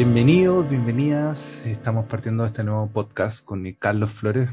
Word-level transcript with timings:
bienvenidos, 0.00 0.66
bienvenidas. 0.70 1.60
Estamos 1.66 2.06
partiendo 2.06 2.42
de 2.42 2.46
este 2.46 2.64
nuevo 2.64 2.90
podcast 2.90 3.44
con 3.44 3.70
Carlos 3.78 4.10
Flores. 4.10 4.48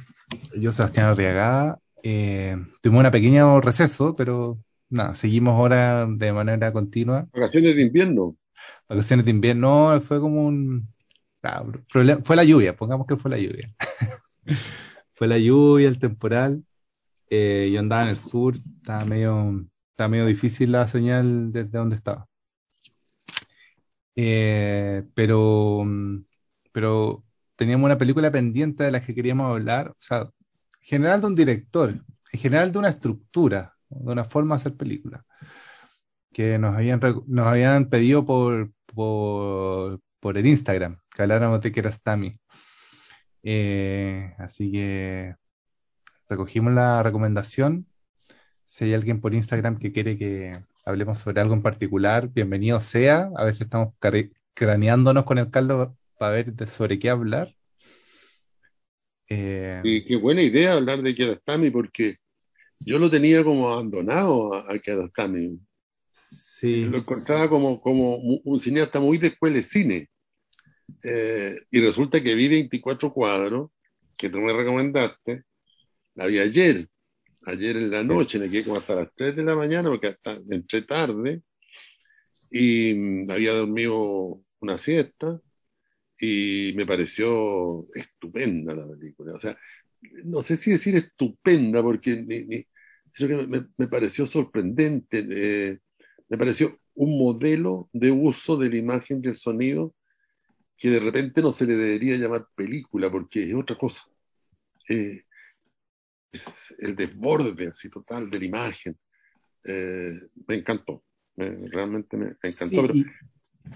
Yo, 0.53 0.73
Sebastián 0.73 1.05
Arriagada. 1.05 1.79
Eh, 2.03 2.57
tuvimos 2.81 2.99
una 2.99 3.11
pequeña 3.11 3.61
receso, 3.61 4.13
pero 4.17 4.59
nada, 4.89 5.15
seguimos 5.15 5.53
ahora 5.53 6.05
de 6.05 6.33
manera 6.33 6.73
continua. 6.73 7.29
Vacaciones 7.31 7.77
de 7.77 7.81
invierno. 7.81 8.35
Vacaciones 8.89 9.23
de 9.23 9.31
invierno, 9.31 10.01
fue 10.01 10.19
como 10.19 10.45
un... 10.45 10.89
fue 12.25 12.35
la 12.35 12.43
lluvia, 12.43 12.75
pongamos 12.75 13.07
que 13.07 13.15
fue 13.15 13.31
la 13.31 13.37
lluvia. 13.37 13.73
fue 15.13 15.27
la 15.29 15.37
lluvia, 15.37 15.87
el 15.87 15.97
temporal. 15.97 16.65
Eh, 17.29 17.69
yo 17.71 17.79
andaba 17.79 18.03
en 18.03 18.09
el 18.09 18.19
sur, 18.19 18.55
estaba 18.81 19.05
medio, 19.05 19.65
estaba 19.91 20.09
medio 20.09 20.25
difícil 20.25 20.73
la 20.73 20.89
señal 20.89 21.53
desde 21.53 21.77
donde 21.77 21.95
estaba. 21.95 22.26
Eh, 24.19 25.03
pero, 25.13 25.85
pero 26.71 27.23
teníamos 27.55 27.85
una 27.85 27.99
película 27.99 28.31
pendiente 28.31 28.83
de 28.83 28.91
la 28.91 28.99
que 28.99 29.13
queríamos 29.13 29.51
hablar, 29.51 29.89
o 29.91 29.95
sea, 29.99 30.21
en 30.21 30.31
general 30.81 31.21
de 31.21 31.27
un 31.27 31.35
director, 31.35 31.89
en 32.31 32.39
general 32.39 32.71
de 32.71 32.79
una 32.79 32.89
estructura, 32.89 33.75
de 33.89 34.11
una 34.11 34.23
forma 34.25 34.55
de 34.55 34.61
hacer 34.61 34.75
película, 34.75 35.23
que 36.33 36.57
nos 36.57 36.75
habían, 36.75 36.99
nos 37.27 37.45
habían 37.47 37.89
pedido 37.89 38.25
por, 38.25 38.71
por, 38.87 40.01
por 40.19 40.37
el 40.37 40.47
Instagram, 40.47 40.99
que 41.13 41.21
habláramos 41.21 41.61
de 41.61 41.71
Kerastami. 41.71 42.39
Eh, 43.43 44.33
así 44.39 44.71
que 44.71 45.35
recogimos 46.27 46.73
la 46.73 47.03
recomendación. 47.03 47.87
Si 48.65 48.85
hay 48.85 48.95
alguien 48.95 49.21
por 49.21 49.35
Instagram 49.35 49.77
que 49.77 49.91
quiere 49.91 50.17
que, 50.17 50.53
hablemos 50.87 51.19
sobre 51.19 51.41
algo 51.41 51.53
en 51.53 51.61
particular, 51.61 52.29
bienvenido 52.29 52.79
sea. 52.79 53.29
A 53.35 53.43
veces 53.43 53.63
estamos 53.63 53.93
craneándonos 54.53 55.25
con 55.25 55.37
el 55.37 55.51
Carlos 55.51 55.89
para 56.17 56.31
ver 56.31 56.67
sobre 56.69 56.97
qué 56.97 57.09
hablar. 57.09 57.53
Eh, 59.27 59.81
qué 60.07 60.15
buena 60.15 60.41
idea 60.41 60.73
hablar 60.73 61.01
de 61.01 61.13
Kiarostami, 61.13 61.71
porque 61.71 62.19
yo 62.79 62.99
lo 62.99 63.11
tenía 63.11 63.43
como 63.43 63.67
abandonado 63.67 64.53
a, 64.53 64.71
a 64.73 64.79
Kiarostami. 64.79 65.59
Sí. 66.09 66.85
Lo 66.85 66.99
encontraba 66.99 67.49
como, 67.49 67.81
como 67.81 68.15
un 68.15 68.59
cineasta 68.61 69.01
muy 69.01 69.17
de 69.17 69.27
escuela 69.27 69.57
de 69.57 69.63
cine. 69.63 70.09
Eh, 71.03 71.59
y 71.69 71.81
resulta 71.81 72.23
que 72.23 72.33
vi 72.33 72.47
24 72.47 73.11
cuadros 73.11 73.71
que 74.17 74.29
tú 74.29 74.39
me 74.39 74.53
recomendaste, 74.53 75.43
la 76.15 76.27
vi 76.27 76.39
ayer 76.39 76.87
ayer 77.47 77.77
en 77.77 77.89
la 77.89 78.03
noche, 78.03 78.39
me 78.39 78.49
quedé 78.49 78.63
como 78.63 78.77
hasta 78.77 78.95
las 78.95 79.09
3 79.15 79.35
de 79.35 79.43
la 79.43 79.55
mañana 79.55 79.89
porque 79.89 80.07
hasta 80.07 80.37
entré 80.49 80.81
tarde 80.83 81.41
y 82.51 82.93
mm, 82.93 83.31
había 83.31 83.53
dormido 83.53 84.41
una 84.59 84.77
siesta 84.77 85.41
y 86.19 86.73
me 86.75 86.85
pareció 86.85 87.83
estupenda 87.95 88.75
la 88.75 88.87
película. 88.87 89.33
O 89.35 89.39
sea, 89.39 89.57
no 90.25 90.41
sé 90.41 90.57
si 90.57 90.71
decir 90.71 90.95
estupenda 90.95 91.81
porque 91.81 92.65
me, 93.77 93.87
pareció 93.87 94.25
sorprendente, 94.25 95.25
eh, 95.29 95.79
me 96.27 96.37
pareció 96.37 96.77
un 96.95 97.17
modelo 97.17 97.89
de 97.93 98.11
uso 98.11 98.57
de 98.57 98.69
la 98.69 98.77
imagen 98.77 99.21
y 99.23 99.27
el 99.27 99.35
sonido 99.35 99.95
que 100.77 100.89
de 100.89 100.99
repente 100.99 101.41
no 101.41 101.51
se 101.51 101.65
le 101.65 101.75
debería 101.75 102.17
llamar 102.17 102.47
película 102.55 103.09
porque 103.09 103.43
es 103.43 103.53
otra 103.55 103.75
cosa. 103.77 104.03
Eh, 104.89 105.23
el 106.79 106.95
desborde 106.95 107.67
así 107.67 107.89
total 107.89 108.29
de 108.29 108.39
la 108.39 108.45
imagen. 108.45 108.97
Eh, 109.63 110.13
me 110.47 110.55
encantó, 110.55 111.03
realmente 111.35 112.15
me, 112.15 112.35
encantó. 112.41 112.87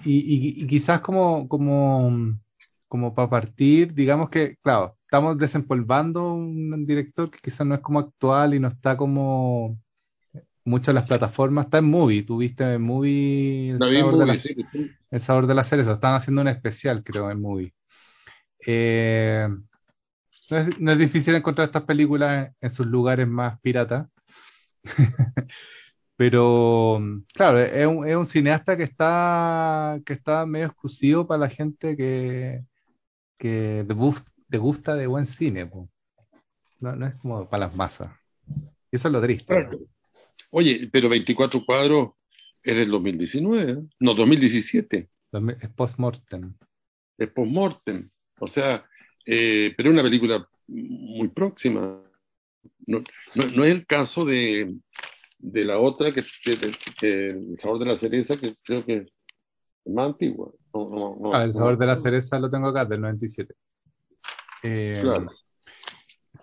y, 0.06 0.68
quizás 0.68 1.02
como, 1.02 1.48
como, 1.48 2.40
como 2.88 3.14
para 3.14 3.30
partir, 3.30 3.94
digamos 3.94 4.30
que, 4.30 4.58
claro, 4.62 4.98
estamos 5.02 5.38
desempolvando 5.38 6.34
un 6.34 6.86
director 6.86 7.30
que 7.30 7.40
quizás 7.40 7.68
no 7.68 7.76
es 7.76 7.82
como 7.82 8.00
actual 8.00 8.54
y 8.54 8.60
no 8.60 8.70
está 8.70 8.96
como 8.96 9.78
muchas 10.64 10.94
las 10.94 11.08
plataformas, 11.08 11.66
está 11.66 11.80
en 11.80 11.86
Movie, 11.86 12.24
tuviste 12.24 12.64
en 12.76 12.82
Movie 12.82 13.72
el, 13.72 13.80
sabor, 13.80 14.18
de 14.18 14.26
la, 14.26 14.38
el 15.12 15.22
sabor 15.22 15.48
de 15.48 15.56
la 15.56 15.64
cereza, 15.64 15.94
están 15.94 16.14
haciendo 16.14 16.42
un 16.42 16.48
especial 16.48 17.04
creo 17.04 17.32
en 17.32 17.42
Movie. 17.42 17.74
Eh, 18.66 19.50
no 20.80 20.92
es, 20.92 20.98
difícil 20.98 21.36
encontrar 21.36 21.66
estas 21.66 21.84
películas 21.84 22.52
en, 22.60 22.70
sus 22.70 22.86
lugares 22.86 23.28
más 23.28 23.60
piratas. 23.62 24.08
Pero, 26.18 27.00
claro, 27.34 27.60
es 27.60 27.88
un, 27.88 28.26
cineasta 28.26 28.78
que 28.78 28.84
está, 28.84 30.00
que 30.06 30.14
está 30.14 30.46
medio 30.46 30.68
exclusivo 30.68 31.26
para 31.26 31.40
la 31.40 31.50
gente 31.50 31.98
que, 31.98 32.64
que 33.40 33.86
gusta 33.88 34.96
de 34.96 35.08
buen 35.08 35.26
cine. 35.26 35.72
No, 36.80 37.08
es 37.08 37.16
como 37.16 37.50
para 37.50 37.66
las 37.66 37.76
masas. 37.76 38.12
Y 38.92 38.98
eso 38.98 39.08
es 39.08 39.12
lo 39.12 39.22
triste. 39.22 39.68
Oye, 40.52 40.90
pero 40.92 41.10
24 41.10 41.66
cuadros 41.66 42.12
es 42.62 42.76
del 42.76 42.92
2019, 42.92 43.72
¿eh? 43.72 43.78
no, 44.00 44.14
2017. 44.14 45.10
Es 45.60 45.70
post-mortem. 45.70 46.54
Es 47.18 47.30
post-mortem. 47.30 48.10
O 48.40 48.48
sea, 48.48 48.86
eh, 49.26 49.74
pero 49.76 49.90
es 49.90 49.94
una 49.94 50.04
película 50.04 50.48
muy 50.68 51.28
próxima. 51.30 52.02
No, 52.86 53.04
no, 53.36 53.64
es 53.64 53.72
el 53.72 53.86
caso 53.86 54.26
de, 54.26 54.76
de 55.40 55.66
la 55.66 55.80
otra, 55.80 56.14
que, 56.14 56.24
El 57.02 57.58
sabor 57.60 57.80
de 57.80 57.86
la 57.86 57.98
cereza, 57.98 58.38
que 58.38 58.56
creo 58.64 58.86
que 58.86 58.98
es 58.98 59.94
más 59.94 60.08
antigua. 60.08 60.52
ah, 61.34 61.44
el 61.44 61.54
sabor 61.54 61.78
de 61.78 61.86
la 61.86 61.98
cereza 61.98 62.40
lo 62.40 62.50
tengo 62.50 62.68
acá, 62.68 62.86
del 62.86 63.02
97. 63.02 63.54
Eh, 64.64 65.00
claro. 65.02 65.32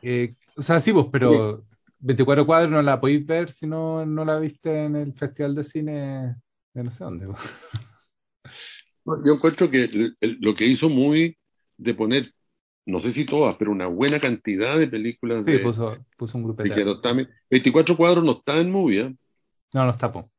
Eh, 0.03 0.31
o 0.56 0.62
sea, 0.62 0.81
sí, 0.81 0.93
vos, 0.93 1.09
pero 1.10 1.65
24 2.00 2.47
cuadros 2.47 2.71
no 2.71 2.83
la 2.83 3.00
podéis 3.00 3.25
ver 3.27 3.50
si 3.50 3.66
no, 3.66 4.05
no 4.06 4.25
la 4.25 4.39
viste 4.39 4.84
en 4.84 4.97
el 4.97 5.12
Festival 5.15 5.55
de 5.55 5.65
Cine 5.65 6.37
de 6.75 6.84
no 6.84 6.91
sé 6.91 7.05
dónde. 7.05 7.28
Yo 9.25 9.34
encuentro 9.34 9.71
que 9.71 9.89
lo 10.21 10.55
que 10.55 10.66
hizo 10.66 10.89
muy 10.89 11.37
de 11.77 11.95
poner 11.95 12.33
no 12.88 13.00
sé 13.00 13.10
si 13.10 13.26
todas, 13.26 13.54
pero 13.56 13.71
una 13.71 13.87
buena 13.87 14.19
cantidad 14.19 14.78
de 14.78 14.88
películas 14.88 15.44
sí, 15.47 15.59
puso, 15.59 15.99
puso 16.16 16.38
un 16.38 16.44
grupo 16.44 16.62
de 16.62 17.28
24 17.50 17.97
cuadros 17.99 18.25
no 18.25 18.32
está 18.32 18.56
en 18.59 18.71
movie, 18.71 19.00
¿eh? 19.03 19.16
No, 19.75 19.84
no 19.84 19.91
está, 19.91 20.10
po. 20.10 20.31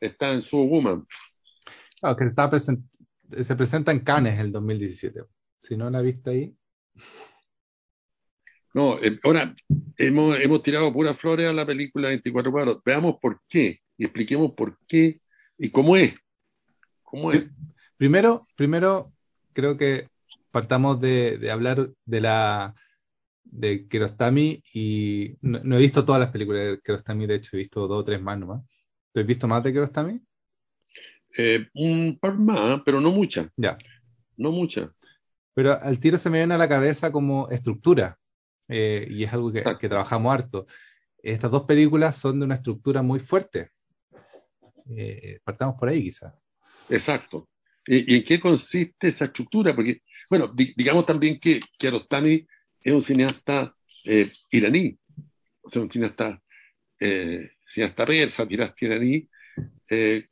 Está 0.00 0.32
en 0.32 0.42
Su 0.42 0.58
Woman. 0.58 1.06
Claro, 2.00 2.16
que 2.16 2.24
está 2.24 2.50
se 2.58 3.54
presenta 3.54 3.92
en 3.92 4.00
Cannes 4.00 4.40
el 4.40 4.50
2017. 4.50 5.20
Si 5.60 5.76
no 5.76 5.88
la 5.90 6.00
viste 6.00 6.30
ahí. 6.30 6.56
No, 8.74 8.98
eh, 8.98 9.20
ahora 9.22 9.54
hemos, 9.96 10.40
hemos 10.40 10.64
tirado 10.64 10.92
puras 10.92 11.16
flores 11.16 11.46
a 11.46 11.52
la 11.52 11.64
película 11.64 12.08
24 12.08 12.50
cuadros. 12.50 12.80
Veamos 12.84 13.16
por 13.22 13.42
qué 13.48 13.80
y 13.96 14.04
expliquemos 14.04 14.54
por 14.56 14.76
qué 14.88 15.20
y 15.56 15.70
cómo 15.70 15.96
es. 15.96 16.14
¿Cómo 17.04 17.30
es? 17.30 17.44
Primero, 17.96 18.40
primero 18.56 19.12
creo 19.52 19.76
que 19.76 20.09
partamos 20.50 21.00
de, 21.00 21.50
hablar 21.50 21.90
de 22.04 22.20
la 22.20 22.74
de 23.42 23.88
Kerostami 23.88 24.62
y 24.72 25.36
no, 25.40 25.76
he 25.76 25.80
visto 25.80 26.04
todas 26.04 26.20
las 26.20 26.30
películas 26.30 26.64
de 26.64 26.80
Kerostami, 26.80 27.26
de 27.26 27.36
hecho 27.36 27.56
he 27.56 27.58
visto 27.58 27.88
dos 27.88 28.00
o 28.00 28.04
tres 28.04 28.20
más 28.20 28.38
nomás. 28.38 28.62
¿Tú 29.12 29.20
has 29.20 29.26
visto 29.26 29.48
más 29.48 29.62
de 29.64 29.72
Kerostami? 29.72 30.20
Eh, 31.36 31.66
un 31.74 32.18
par 32.20 32.38
más, 32.38 32.82
pero 32.84 33.00
no 33.00 33.10
muchas. 33.10 33.48
Ya. 33.56 33.76
No 34.36 34.52
muchas. 34.52 34.90
Pero 35.54 35.80
al 35.80 35.98
tiro 35.98 36.16
se 36.16 36.30
me 36.30 36.38
viene 36.38 36.54
a 36.54 36.58
la 36.58 36.68
cabeza 36.68 37.10
como 37.10 37.48
estructura, 37.50 38.18
eh, 38.68 39.06
y 39.10 39.24
es 39.24 39.32
algo 39.32 39.52
que, 39.52 39.64
que, 39.80 39.88
trabajamos 39.88 40.32
harto. 40.32 40.66
Estas 41.22 41.50
dos 41.50 41.64
películas 41.64 42.16
son 42.16 42.38
de 42.38 42.46
una 42.46 42.54
estructura 42.54 43.02
muy 43.02 43.18
fuerte. 43.18 43.70
Eh, 44.96 45.40
partamos 45.44 45.76
por 45.78 45.88
ahí 45.88 46.02
quizás. 46.02 46.34
Exacto. 46.88 47.48
¿Y, 47.86 48.16
en 48.16 48.24
qué 48.24 48.40
consiste 48.40 49.08
esa 49.08 49.26
estructura? 49.26 49.74
Porque, 49.74 50.02
bueno, 50.30 50.54
digamos 50.54 51.04
también 51.04 51.40
que 51.40 51.60
Kiarostami 51.76 52.46
es 52.80 52.92
un 52.92 53.02
cineasta 53.02 53.74
eh, 54.04 54.32
iraní, 54.52 54.96
o 55.60 55.68
sea, 55.68 55.82
un 55.82 55.90
cineasta, 55.90 56.40
eh, 57.00 57.50
cineasta 57.68 58.06
persa, 58.06 58.46
iraní. 58.48 59.28
Eh, 59.90 60.26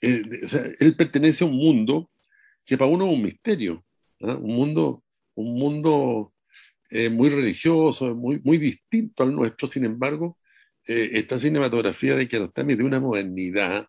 eh, 0.00 0.22
o 0.44 0.48
sea, 0.48 0.64
él 0.80 0.96
pertenece 0.96 1.44
a 1.44 1.46
un 1.46 1.56
mundo 1.56 2.10
que 2.64 2.76
para 2.76 2.90
uno 2.90 3.06
es 3.06 3.12
un 3.12 3.22
misterio, 3.22 3.84
un 4.18 4.56
mundo, 4.56 5.04
un 5.34 5.58
mundo 5.58 6.34
muy 7.10 7.28
religioso, 7.28 8.14
muy, 8.14 8.40
muy 8.44 8.58
distinto 8.58 9.22
al 9.22 9.34
nuestro, 9.34 9.68
sin 9.68 9.84
embargo, 9.84 10.38
esta 10.86 11.38
cinematografía 11.38 12.14
de 12.16 12.28
Kiarostami 12.28 12.74
de 12.74 12.84
una 12.84 13.00
modernidad 13.00 13.88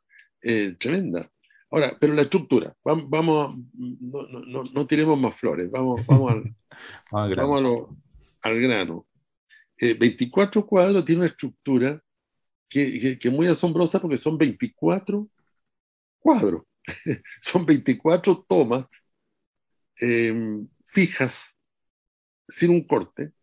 tremenda. 0.79 1.31
Ahora, 1.75 1.97
pero 1.99 2.13
la 2.13 2.21
estructura, 2.21 2.73
vamos, 2.85 3.09
vamos 3.09 3.57
no, 3.73 4.21
no, 4.29 4.63
no, 4.63 4.87
tiremos 4.87 5.19
más 5.19 5.35
flores, 5.35 5.69
vamos, 5.69 6.05
vamos 6.07 6.31
al, 6.31 6.55
vamos 7.35 7.89
al 8.41 8.61
grano. 8.61 9.05
24 9.77 10.61
eh, 10.61 10.65
cuadros 10.65 11.03
tiene 11.03 11.19
una 11.19 11.29
estructura 11.29 12.01
que, 12.69 13.19
que, 13.19 13.27
es 13.27 13.33
muy 13.33 13.47
asombrosa 13.47 13.99
porque 13.99 14.17
son 14.17 14.37
24 14.37 15.29
cuadros. 16.17 16.63
son 17.41 17.65
24 17.65 18.45
tomas 18.47 18.85
em, 19.97 20.65
fijas, 20.85 21.53
sin 22.47 22.69
un 22.69 22.87
corte, 22.87 23.33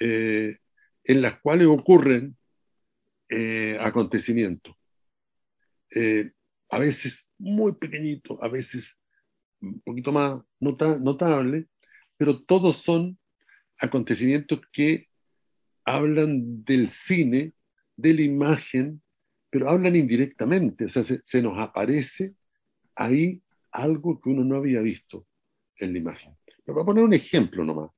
eh, 0.00 0.56
en 1.04 1.20
las 1.20 1.38
cuales 1.42 1.66
ocurren 1.66 2.34
eh, 3.28 3.76
acontecimientos. 3.78 4.74
Eh, 5.94 6.32
a 6.70 6.78
veces 6.78 7.25
muy 7.38 7.72
pequeñitos, 7.72 8.38
a 8.40 8.48
veces 8.48 8.96
un 9.60 9.80
poquito 9.80 10.12
más 10.12 10.40
nota 10.60 10.98
notable, 10.98 11.66
pero 12.16 12.42
todos 12.44 12.76
son 12.78 13.18
acontecimientos 13.78 14.60
que 14.72 15.06
hablan 15.84 16.64
del 16.64 16.90
cine, 16.90 17.52
de 17.96 18.14
la 18.14 18.22
imagen, 18.22 19.02
pero 19.50 19.70
hablan 19.70 19.96
indirectamente, 19.96 20.86
o 20.86 20.88
sea, 20.88 21.04
se, 21.04 21.42
nos 21.42 21.58
aparece 21.58 22.34
ahí 22.94 23.42
algo 23.70 24.20
que 24.20 24.30
uno 24.30 24.44
no 24.44 24.56
había 24.56 24.80
visto 24.80 25.26
en 25.78 25.92
la 25.92 25.98
imagen. 25.98 26.36
Pero 26.64 26.74
voy 26.74 26.82
a 26.82 26.86
poner 26.86 27.04
un 27.04 27.12
ejemplo 27.12 27.64
nomás. 27.64 27.90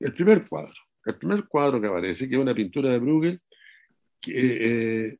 El 0.00 0.12
primer 0.12 0.46
cuadro, 0.48 0.74
el 1.04 1.16
primer 1.16 1.46
cuadro 1.46 1.80
que 1.80 1.86
aparece, 1.86 2.28
que 2.28 2.34
es 2.34 2.40
una 2.40 2.54
pintura 2.54 2.90
de 2.90 2.98
Bruegel, 2.98 3.40
eh, 4.26 5.16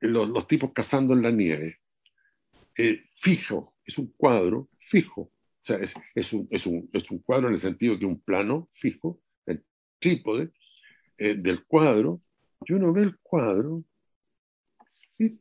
los, 0.00 0.46
tipos 0.46 0.72
cazando 0.72 1.14
en 1.14 1.22
la 1.22 1.30
nieve. 1.30 1.78
Eh, 2.78 3.04
fijo, 3.20 3.74
es 3.84 3.98
un 3.98 4.12
cuadro 4.16 4.68
fijo. 4.78 5.22
O 5.22 5.32
sea, 5.62 5.78
es, 5.78 5.94
un, 6.32 6.48
es, 6.50 6.66
un, 6.66 6.88
es, 6.92 7.10
un, 7.10 7.18
cuadro 7.20 7.48
en 7.48 7.54
el 7.54 7.58
sentido 7.58 7.98
que 7.98 8.06
un 8.06 8.20
plano 8.20 8.68
fijo, 8.72 9.20
el 9.46 9.64
trípode 9.98 10.52
eh, 11.18 11.34
del 11.34 11.64
cuadro, 11.64 12.20
y 12.64 12.72
uno 12.74 12.92
ve 12.92 13.02
el 13.02 13.18
cuadro 13.18 13.84
y 15.18 15.40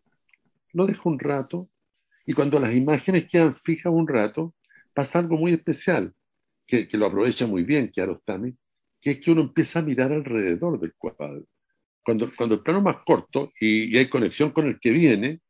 lo 0.74 0.88
deja 0.88 1.10
un 1.10 1.20
rato, 1.20 1.70
y 2.26 2.34
cuando 2.34 2.60
las 2.60 2.74
imágenes 2.74 3.28
quedan 3.28 3.56
fijas 3.56 3.94
un 3.94 4.08
rato, 4.08 4.56
pasa 4.94 5.20
algo 5.20 5.38
muy 5.38 5.54
especial, 5.54 6.14
que, 6.66 6.88
que 6.88 6.98
lo 6.98 7.06
aprovecha 7.06 7.46
muy 7.46 7.64
bien 7.64 7.92
Kiarostami, 7.92 8.56
que 9.06 9.12
es 9.12 9.20
que 9.20 9.30
uno 9.30 9.42
empieza 9.42 9.80
a 9.80 9.84
mirar 9.84 10.12
alrededor 10.12 10.80
del 10.80 10.96
cuadro. 10.96 11.46
Cuando, 12.04 12.32
cuando 12.36 12.56
el 12.56 12.62
plano 12.62 12.80
es 12.80 12.86
más 12.86 12.98
corto 13.06 13.52
y, 13.60 13.96
hay 13.96 14.10
conexión 14.10 14.50
con 14.50 14.66
el 14.66 14.80
que 14.80 14.90
viene 14.92 15.42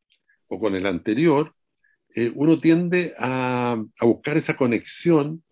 o 0.47 0.59
con 0.59 0.75
el 0.75 0.85
anterior, 0.85 1.53
eh, 2.15 2.31
uno 2.33 2.59
tiende 2.61 3.13
a, 3.17 3.75
buscar 4.01 4.37
esa 4.37 4.55
conexión 4.55 5.43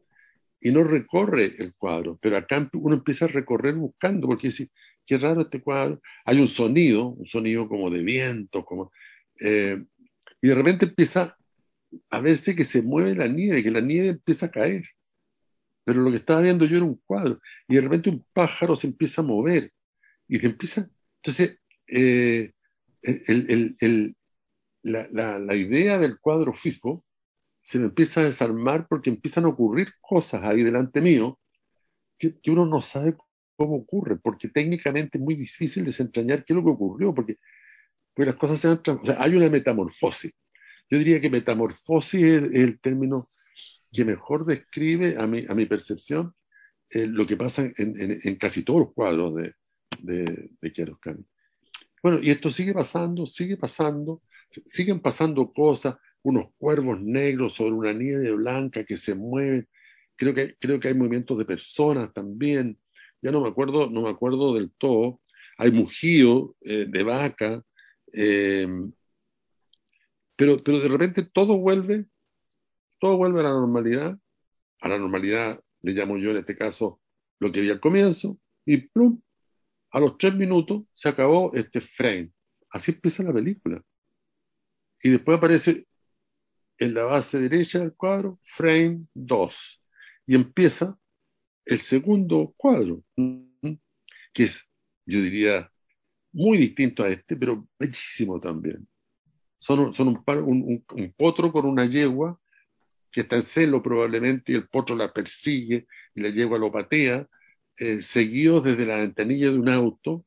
y 0.61 0.71
no 0.71 0.85
recorre 0.85 1.55
el 1.59 1.73
cuadro, 1.75 2.17
pero 2.21 2.37
acá 2.37 2.69
uno 2.73 2.95
empieza 2.95 3.25
a 3.25 3.27
recorrer 3.27 3.75
buscando, 3.75 4.27
porque 4.27 4.47
dice, 4.47 4.69
qué 5.05 5.17
raro 5.17 5.41
este 5.41 5.61
cuadro, 5.61 6.01
hay 6.23 6.39
un 6.39 6.47
sonido, 6.47 7.07
un 7.09 7.25
sonido 7.25 7.67
como 7.67 7.89
de 7.89 8.01
viento, 8.01 8.63
como, 8.63 8.93
eh, 9.41 9.83
y 10.41 10.47
de 10.47 10.55
repente 10.55 10.85
empieza 10.85 11.37
a 12.09 12.21
verse 12.21 12.55
que 12.55 12.63
se 12.63 12.81
mueve 12.81 13.13
la 13.13 13.27
nieve, 13.27 13.61
que 13.61 13.71
la 13.71 13.81
nieve 13.81 14.07
empieza 14.07 14.45
a 14.45 14.51
caer, 14.51 14.85
pero 15.83 15.99
lo 15.99 16.11
que 16.11 16.17
estaba 16.17 16.39
viendo 16.39 16.63
yo 16.63 16.77
era 16.77 16.85
un 16.85 17.01
cuadro, 17.05 17.41
y 17.67 17.75
de 17.75 17.81
repente 17.81 18.09
un 18.09 18.25
pájaro 18.31 18.77
se 18.77 18.87
empieza 18.87 19.21
a 19.21 19.25
mover, 19.25 19.73
y 20.29 20.39
se 20.39 20.45
empieza, 20.45 20.89
entonces, 21.17 21.59
eh, 21.87 22.53
el, 23.01 24.15
la, 24.83 25.07
la, 25.11 25.39
la 25.39 25.55
idea 25.55 25.97
del 25.97 26.19
cuadro 26.19 26.53
fijo, 26.53 27.03
se 27.61 27.79
me 27.79 27.85
empieza 27.85 28.21
a 28.21 28.25
desarmar 28.25 28.87
porque 28.87 29.09
empiezan 29.09 29.45
a 29.45 29.49
ocurrir 29.49 29.87
cosas 30.01 30.43
ahí 30.43 30.63
delante 30.63 31.01
mío 31.01 31.39
que, 32.17 32.51
uno 32.51 32.65
no 32.65 32.81
sabe 32.81 33.15
cómo 33.55 33.75
ocurre, 33.75 34.17
porque 34.17 34.49
técnicamente 34.49 35.17
es 35.17 35.23
muy 35.23 35.35
difícil 35.35 35.85
desentrañar 35.85 36.43
qué 36.43 36.53
es 36.53 36.55
lo 36.55 36.63
que 36.63 36.71
ocurrió, 36.71 37.13
porque, 37.13 37.37
las 38.15 38.35
cosas 38.35 38.59
se 38.59 38.67
han 38.67 38.81
o 38.85 39.05
sea, 39.05 39.21
hay 39.21 39.35
una 39.35 39.49
metamorfosis. 39.49 40.31
Yo 40.89 40.97
diría 40.97 41.19
que 41.19 41.29
metamorfosis 41.29 42.23
es, 42.23 42.43
el 42.53 42.79
término 42.79 43.29
que 43.91 44.05
mejor 44.05 44.45
describe 44.45 45.17
a 45.17 45.25
mi, 45.27 45.45
a 45.47 45.55
mi 45.55 45.65
percepción 45.65 46.33
eh, 46.89 47.07
lo 47.07 47.25
que 47.25 47.37
pasa 47.37 47.63
en, 47.63 48.19
en, 48.23 48.35
casi 48.35 48.63
todos 48.63 48.81
los 48.81 48.93
cuadros 48.93 49.35
de, 49.35 49.55
de, 49.99 50.49
de 50.61 50.95
Bueno, 52.01 52.19
y 52.21 52.29
esto 52.29 52.51
sigue 52.51 52.73
pasando, 52.73 53.25
sigue 53.25 53.57
pasando, 53.57 54.21
siguen 54.65 54.99
pasando 54.99 55.51
cosas, 55.53 55.95
unos 56.21 56.45
cuervos 56.57 57.01
negros 57.01 57.53
sobre 57.53 57.73
una 57.73 57.93
nieve 57.93 58.31
blanca 58.31 58.83
que 58.83 58.97
se 58.97 59.15
mueven. 59.15 59.67
Creo 60.15 60.33
que, 60.33 60.55
creo 60.59 60.79
que 60.79 60.87
hay 60.89 60.93
movimientos 60.93 61.37
de 61.37 61.45
personas 61.45 62.13
también. 62.13 62.77
Ya 63.21 63.31
no 63.31 63.41
me 63.41 63.49
acuerdo, 63.49 63.89
no 63.89 64.03
me 64.03 64.09
acuerdo 64.09 64.53
del 64.55 64.71
todo. 64.77 65.21
Hay 65.57 65.71
mugido 65.71 66.55
eh, 66.61 66.85
de 66.87 67.03
vaca. 67.03 67.63
Eh, 68.13 68.67
pero, 70.35 70.63
pero 70.63 70.79
de 70.79 70.87
repente 70.87 71.23
todo 71.23 71.57
vuelve, 71.57 72.05
todo 72.99 73.17
vuelve 73.17 73.41
a 73.41 73.43
la 73.43 73.51
normalidad. 73.51 74.17
A 74.81 74.89
la 74.89 74.97
normalidad 74.97 75.61
le 75.81 75.93
llamo 75.93 76.17
yo 76.17 76.31
en 76.31 76.37
este 76.37 76.57
caso 76.57 77.01
lo 77.39 77.51
que 77.51 77.61
vi 77.61 77.69
al 77.69 77.79
comienzo. 77.79 78.37
Y 78.65 78.77
plum, 78.87 79.21
a 79.91 79.99
los 79.99 80.17
tres 80.17 80.35
minutos 80.35 80.83
se 80.93 81.09
acabó 81.09 81.53
este 81.53 81.81
frame. 81.81 82.31
Así 82.69 82.91
empieza 82.91 83.23
la 83.23 83.33
película. 83.33 83.83
Y 85.03 85.09
después 85.09 85.37
aparece 85.37 85.85
en 86.77 86.93
la 86.93 87.03
base 87.03 87.37
derecha 87.37 87.79
del 87.79 87.93
cuadro, 87.93 88.39
frame 88.43 89.01
2. 89.13 89.81
Y 90.27 90.35
empieza 90.35 90.97
el 91.65 91.79
segundo 91.79 92.53
cuadro, 92.55 93.03
que 93.15 94.43
es, 94.43 94.67
yo 95.05 95.21
diría, 95.21 95.69
muy 96.31 96.57
distinto 96.57 97.03
a 97.03 97.09
este, 97.09 97.35
pero 97.35 97.67
bellísimo 97.77 98.39
también. 98.39 98.87
Son, 99.57 99.93
son 99.93 100.07
un, 100.07 100.83
un, 100.89 101.13
potro 101.15 101.51
con 101.51 101.65
una 101.65 101.85
yegua 101.85 102.39
que 103.11 103.21
está 103.21 103.35
en 103.35 103.43
celo 103.43 103.83
probablemente 103.83 104.53
y 104.53 104.55
el 104.55 104.67
potro 104.67 104.95
la 104.95 105.11
persigue 105.11 105.85
y 106.15 106.21
la 106.21 106.29
yegua 106.29 106.57
lo 106.57 106.71
patea, 106.71 107.27
eh, 107.77 108.01
seguido 108.01 108.61
desde 108.61 108.85
la 108.85 108.97
ventanilla 108.97 109.51
de 109.51 109.59
un 109.59 109.69
auto. 109.69 110.25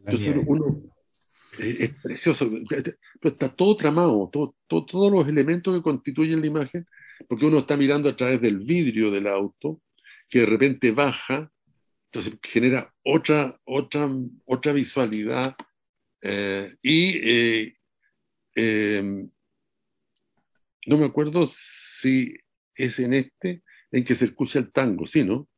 Entonces 0.00 0.36
uno, 0.46 0.82
es, 1.58 1.94
precioso, 2.02 2.50
está 3.22 3.48
todo 3.48 3.76
tramado, 3.76 4.30
todos 4.66 5.12
los 5.12 5.28
elementos 5.28 5.74
que 5.74 5.82
constituyen 5.82 6.40
la 6.40 6.46
imagen, 6.46 6.86
porque 7.28 7.46
uno 7.46 7.58
está 7.58 7.76
mirando 7.76 8.08
a 8.08 8.16
través 8.16 8.40
del 8.40 8.58
vidrio 8.58 9.10
del 9.10 9.26
auto, 9.26 9.80
que 10.28 10.40
de 10.40 10.46
repente 10.46 10.90
baja, 10.92 11.50
entonces 12.06 12.38
genera 12.42 12.94
otra, 13.04 13.58
otra, 13.64 14.08
otra 14.44 14.72
visualidad 14.72 15.56
eh, 16.22 16.74
y 16.82 17.18
eh, 17.22 17.76
em, 18.54 19.30
no 20.86 20.98
me 20.98 21.06
acuerdo 21.06 21.50
si 21.54 22.34
es 22.74 22.98
en 22.98 23.12
este 23.12 23.62
en 23.90 24.04
que 24.04 24.14
se 24.14 24.26
escucha 24.26 24.58
el 24.58 24.72
tango, 24.72 25.06
¿sí, 25.06 25.24
no? 25.24 25.48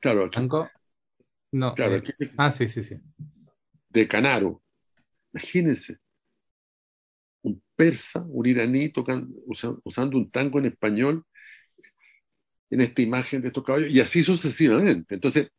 Claro, 0.00 0.28
¿Tango? 0.30 0.68
No. 1.52 1.74
Claro, 1.74 1.96
eh, 1.96 2.32
ah, 2.36 2.50
sí, 2.50 2.68
sí, 2.68 2.84
sí. 2.84 2.96
De 3.88 4.06
Canaro. 4.06 4.62
Imagínense, 5.36 5.98
un 7.42 7.62
persa, 7.76 8.24
un 8.26 8.46
iraní 8.46 8.88
tocando, 8.88 9.28
usando 9.84 10.16
un 10.16 10.30
tango 10.30 10.58
en 10.58 10.66
español 10.66 11.24
en 12.70 12.80
esta 12.80 13.02
imagen 13.02 13.42
de 13.42 13.48
estos 13.48 13.62
caballos, 13.62 13.90
y 13.90 14.00
así 14.00 14.24
sucesivamente. 14.24 15.14
Entonces, 15.14 15.50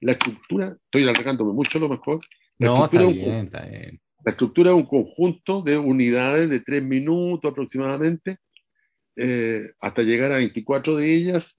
la 0.00 0.12
estructura, 0.12 0.76
estoy 0.84 1.04
alargándome 1.04 1.52
mucho 1.52 1.78
a 1.78 1.80
lo 1.80 1.88
mejor, 1.88 2.20
la, 2.58 2.66
no, 2.66 2.84
estructura 2.84 3.10
está 3.10 3.24
bien, 3.24 3.44
está 3.46 3.66
bien. 3.66 4.00
la 4.24 4.30
estructura 4.32 4.70
es 4.70 4.76
un 4.76 4.86
conjunto 4.86 5.62
de 5.62 5.78
unidades 5.78 6.50
de 6.50 6.60
tres 6.60 6.82
minutos 6.82 7.52
aproximadamente, 7.52 8.38
eh, 9.16 9.62
hasta 9.80 10.02
llegar 10.02 10.32
a 10.32 10.36
24 10.36 10.96
de 10.96 11.14
ellas 11.14 11.56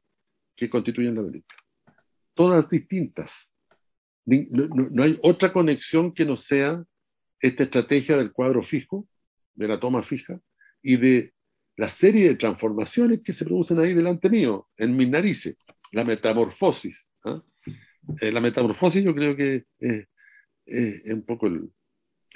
que 0.55 0.69
constituyen 0.69 1.15
la 1.15 1.23
película. 1.23 1.57
Todas 2.33 2.69
distintas. 2.69 3.53
no 4.25 5.03
hay 5.03 5.17
otra 5.23 5.53
conexión 5.53 6.13
que 6.13 6.25
no 6.25 6.35
sea 6.35 6.83
esta 7.39 7.63
estrategia 7.63 8.17
del 8.17 8.31
cuadro 8.31 8.63
fijo, 8.63 9.07
de 9.53 9.67
la 9.67 9.79
toma 9.79 10.03
fija, 10.03 10.39
y 10.81 10.97
de 10.97 11.33
la 11.75 11.89
serie 11.89 12.29
de 12.29 12.35
transformaciones 12.35 13.21
que 13.23 13.33
se 13.33 13.45
producen 13.45 13.79
ahí 13.79 13.93
delante 13.93 14.29
mío, 14.29 14.67
en 14.77 14.95
mis 14.95 15.09
narices, 15.09 15.55
la 15.91 16.03
metamorfosis. 16.03 17.07
¿ah? 17.23 17.41
Eh, 18.21 18.31
la 18.31 18.41
metamorfosis 18.41 19.03
yo 19.03 19.15
creo 19.15 19.35
que 19.35 19.65
es 19.77 21.11
un 21.11 21.25
poco 21.25 21.47
el, 21.47 21.71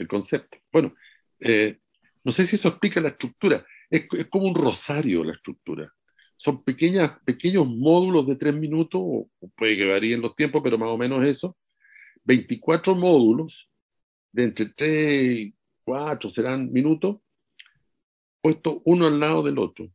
concepto. 0.07 0.57
Bueno, 0.72 0.95
eh, 1.39 1.77
no 2.24 2.31
sé 2.31 2.48
si 2.48 2.55
eso 2.55 2.69
explica 2.69 3.01
la 3.01 3.10
estructura, 3.10 3.65
es, 3.89 4.07
como 4.29 4.48
un 4.48 4.55
rosario 4.55 5.24
la 5.24 5.33
estructura. 5.33 5.91
Son 6.38 6.63
pequeñas, 6.63 7.19
pequeños 7.25 7.67
módulos 7.67 8.27
de 8.27 8.36
tres 8.36 8.55
minutos, 8.55 9.27
puede 9.55 9.77
que 9.77 9.86
varíen 9.86 10.22
los 10.22 10.36
tiempos, 10.36 10.62
pero 10.63 10.77
más 10.77 10.89
o 10.89 10.98
menos 10.98 11.24
eso. 11.24 11.57
24 12.25 12.95
módulos 12.95 13.69
de 14.34 14.44
entre 14.44 14.66
3 14.66 15.24
y 15.24 15.56
4 15.86 16.30
serán 16.30 16.72
minutos, 16.72 17.18
puestos 18.42 18.80
uno 18.84 19.08
al 19.08 19.20
lado 19.20 19.44
del 19.44 19.58
otro, 19.60 19.88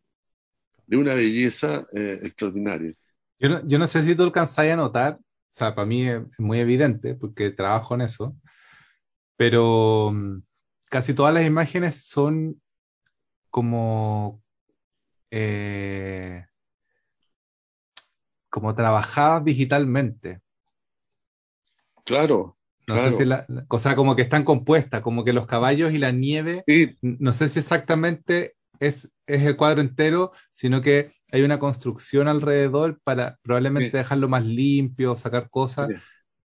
de 0.87 0.97
una 0.97 1.14
belleza 1.14 1.83
eh, 1.92 2.18
extraordinaria. 2.23 2.95
Yo 3.38 3.49
no, 3.50 3.68
yo 3.68 3.78
no, 3.78 3.87
sé 3.87 4.02
si 4.02 4.14
tú 4.16 4.23
alcanzáis 4.23 4.73
a 4.73 4.76
notar, 4.76 5.14
o 5.14 5.25
sea, 5.50 5.75
para 5.75 5.87
mí 5.87 6.09
es 6.09 6.23
muy 6.38 6.61
evidente 6.61 7.14
porque 7.14 7.50
trabajo 7.50 7.95
en 7.95 8.02
eso, 8.02 8.37
pero 9.37 10.11
mm, 10.12 10.42
casi 10.88 11.14
todas 11.14 11.35
las 11.35 11.47
imágenes 11.47 12.07
son 12.07 12.61
como, 13.50 14.42
eh, 15.30 16.47
como 18.50 18.75
trabajadas 18.75 19.45
digitalmente. 19.45 20.40
Claro. 22.04 22.57
No 22.88 22.99
sé 22.99 23.12
si 23.12 23.25
la, 23.26 23.47
cosa 23.68 23.95
como 23.95 24.16
que 24.16 24.23
están 24.23 24.45
compuestas, 24.45 25.02
como 25.02 25.23
que 25.25 25.35
los 25.35 25.47
caballos 25.47 25.92
y 25.92 25.99
la 25.99 26.11
nieve, 26.11 26.64
no 27.02 27.33
sé 27.35 27.49
si 27.49 27.59
exactamente 27.59 28.54
es, 28.80 29.11
es, 29.26 29.42
el 29.45 29.57
cuadro 29.57 29.83
entero, 29.83 30.33
sino 30.52 30.80
que 30.80 31.12
hay 31.30 31.42
una 31.42 31.59
construcción 31.59 32.28
alrededor 32.28 32.99
para 33.04 33.38
probablemente 33.42 33.97
dejarlo 33.97 34.28
más 34.28 34.45
limpio, 34.45 35.16
sacar 35.16 35.50
cosas, 35.50 35.88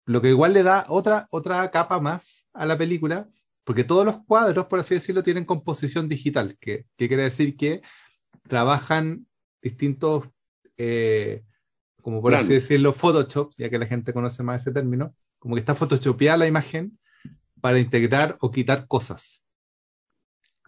lo 0.06 0.20
que 0.20 0.30
igual 0.30 0.52
le 0.52 0.64
da 0.64 0.84
otra, 0.88 1.28
otra 1.30 1.70
capa 1.70 2.00
más 2.00 2.44
a 2.52 2.66
la 2.66 2.76
película, 2.76 3.28
porque 3.62 3.84
todos 3.84 4.04
los 4.04 4.24
cuadros, 4.24 4.66
por 4.66 4.80
así 4.80 4.94
decirlo, 4.94 5.22
tienen 5.22 5.44
composición 5.44 6.08
digital, 6.08 6.56
que, 6.60 6.86
quiere 6.96 7.22
decir 7.22 7.56
que 7.56 7.80
trabajan 8.48 9.26
distintos, 9.62 10.28
eh, 10.76 11.44
como 12.02 12.20
por 12.20 12.34
así 12.34 12.54
decirlo, 12.54 12.92
Photoshop, 12.92 13.52
ya 13.56 13.70
que 13.70 13.78
la 13.78 13.86
gente 13.86 14.12
conoce 14.12 14.42
más 14.42 14.62
ese 14.62 14.72
término, 14.72 15.14
como 15.44 15.56
que 15.56 15.60
está 15.60 15.74
photoshopeada 15.74 16.38
la 16.38 16.46
imagen 16.46 16.98
para 17.60 17.78
integrar 17.78 18.38
o 18.40 18.50
quitar 18.50 18.86
cosas. 18.86 19.44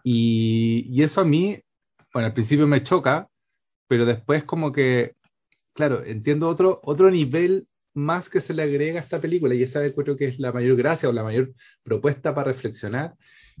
Y, 0.03 1.01
eso 1.01 1.21
a 1.21 1.25
mí, 1.25 1.59
bueno, 2.13 2.27
al 2.27 2.35
principio 2.35 2.67
me 2.67 2.83
choca, 2.83 3.27
pero 3.87 4.05
después 4.05 4.43
como 4.43 4.71
que, 4.71 5.15
claro, 5.73 6.03
entiendo 6.03 6.47
otro, 6.47 6.79
otro 6.83 7.09
nivel 7.09 7.67
más 7.95 8.29
que 8.29 8.39
se 8.39 8.53
le 8.53 8.61
agrega 8.61 8.99
a 8.99 9.03
esta 9.03 9.19
película, 9.19 9.55
y 9.55 9.63
esa 9.63 9.81
creo 9.91 10.15
que 10.15 10.25
es 10.25 10.37
la 10.37 10.51
mayor 10.51 10.77
gracia 10.77 11.09
o 11.09 11.11
la 11.11 11.23
mayor 11.23 11.55
propuesta 11.83 12.35
para 12.35 12.51
reflexionar, 12.51 13.15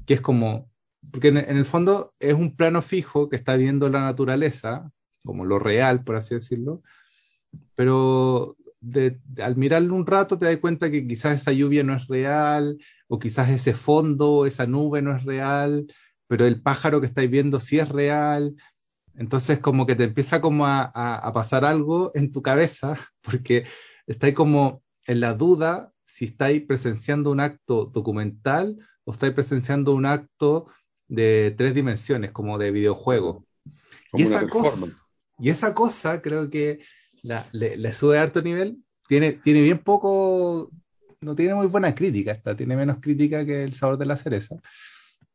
que 0.05 0.13
es 0.13 0.21
como, 0.21 0.69
porque 1.11 1.29
en, 1.29 1.37
el 1.37 1.65
fondo 1.65 2.13
es 2.19 2.35
un 2.35 2.55
plano 2.55 2.83
fijo 2.83 3.27
que 3.27 3.37
está 3.37 3.55
viendo 3.55 3.89
la 3.89 4.01
naturaleza, 4.01 4.91
como 5.23 5.45
lo 5.45 5.57
real, 5.57 6.03
por 6.03 6.15
así 6.15 6.35
decirlo, 6.35 6.83
pero 7.73 8.55
al 9.41 9.55
mirarlo 9.55 9.95
un 9.95 10.05
rato 10.05 10.37
te 10.37 10.45
das 10.45 10.57
cuenta 10.57 10.91
que 10.91 11.07
quizás 11.07 11.41
esa 11.41 11.51
lluvia 11.51 11.83
no 11.83 11.95
es 11.95 12.07
real, 12.07 12.77
o 13.07 13.19
quizás 13.19 13.49
ese 13.49 13.73
fondo, 13.73 14.45
esa 14.45 14.65
nube 14.65 15.01
no 15.01 15.15
es 15.15 15.23
real, 15.23 15.87
pero 16.27 16.45
el 16.45 16.61
pájaro 16.61 16.99
que 16.99 17.07
estáis 17.07 17.29
viendo 17.29 17.59
sí 17.59 17.79
es 17.79 17.89
real. 17.89 18.55
Entonces 19.15 19.59
como 19.59 19.85
que 19.85 19.95
te 19.95 20.03
empieza 20.03 20.41
como 20.41 20.67
a, 20.67 20.83
a 20.83 21.33
pasar 21.33 21.65
algo 21.65 22.11
en 22.13 22.31
tu 22.31 22.41
cabeza, 22.41 22.95
porque 23.21 23.65
estáis 24.05 24.33
como 24.33 24.83
en 25.05 25.19
la 25.19 25.33
duda 25.33 25.91
si 26.05 26.25
estáis 26.25 26.63
presenciando 26.65 27.31
un 27.31 27.39
acto 27.39 27.85
documental 27.85 28.77
o 29.03 29.11
estáis 29.11 29.33
presenciando 29.33 29.93
un 29.93 30.05
acto 30.05 30.67
de 31.07 31.53
tres 31.57 31.73
dimensiones, 31.73 32.31
como 32.31 32.57
de 32.57 32.71
videojuego. 32.71 33.45
y, 34.13 34.23
esa 34.23 34.47
cosa, 34.47 34.87
y 35.39 35.49
esa 35.49 35.73
cosa 35.73 36.21
creo 36.21 36.49
que 36.49 36.79
le, 37.23 37.93
sube 37.93 38.17
a 38.17 38.23
harto 38.23 38.41
nivel. 38.41 38.77
Tiene, 39.07 39.33
tiene 39.33 39.61
bien 39.61 39.79
poco, 39.79 40.69
no 41.21 41.35
tiene 41.35 41.55
muy 41.55 41.67
buena 41.67 41.95
crítica, 41.95 42.33
esta, 42.33 42.55
tiene 42.55 42.75
menos 42.75 42.97
crítica 42.99 43.45
que 43.45 43.63
el 43.63 43.73
sabor 43.73 43.97
de 43.97 44.05
la 44.05 44.17
cereza. 44.17 44.57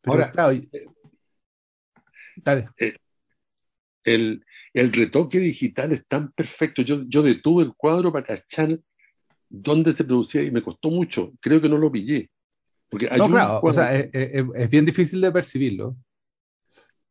Ahora, 0.04 0.30
claro, 0.30 0.52
eh, 0.52 0.68
eh, 2.78 2.96
el, 4.04 4.44
el 4.74 4.92
retoque 4.92 5.38
digital 5.38 5.92
es 5.92 6.06
tan 6.06 6.32
perfecto. 6.32 6.82
Yo, 6.82 7.02
yo 7.06 7.22
detuve 7.22 7.64
el 7.64 7.74
cuadro 7.74 8.12
para 8.12 8.26
cachar 8.26 8.78
dónde 9.48 9.92
se 9.92 10.04
producía 10.04 10.42
y 10.42 10.50
me 10.50 10.62
costó 10.62 10.90
mucho. 10.90 11.32
Creo 11.40 11.60
que 11.60 11.68
no 11.68 11.78
lo 11.78 11.92
pillé. 11.92 12.30
Porque 12.88 13.08
no, 13.16 13.28
claro, 13.28 13.60
o 13.62 13.72
sea, 13.72 13.94
es, 13.96 14.70
bien 14.70 14.84
difícil 14.84 15.20
de 15.20 15.32
percibirlo. 15.32 15.96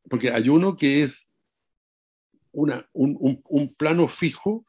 Porque 0.10 0.32
hay 0.32 0.50
uno 0.50 0.76
que 0.76 1.04
es 1.04 1.31
una, 2.52 2.88
un, 2.94 3.42
un, 3.44 3.74
plano 3.76 4.08
fijo, 4.08 4.66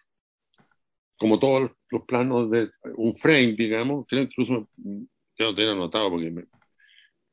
como 1.17 1.39
todos 1.39 1.73
los 1.91 2.03
planos 2.05 2.51
de 2.51 2.71
un 2.97 3.17
frame, 3.17 3.53
digamos, 3.53 4.07
que 4.07 4.17
incluso 4.17 4.69
yo 4.77 5.45
no 5.47 5.55
tenía 5.55 5.73
anotado 5.73 6.11
porque 6.11 6.31
me, 6.31 6.45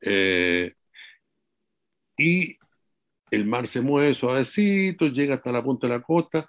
eh, 0.02 0.74
y 2.16 2.56
el 3.30 3.44
mar 3.46 3.66
se 3.66 3.80
mueve 3.80 4.14
suavecito, 4.14 5.08
llega 5.08 5.36
hasta 5.36 5.52
la 5.52 5.62
punta 5.62 5.86
de 5.86 5.94
la 5.94 6.02
costa, 6.02 6.46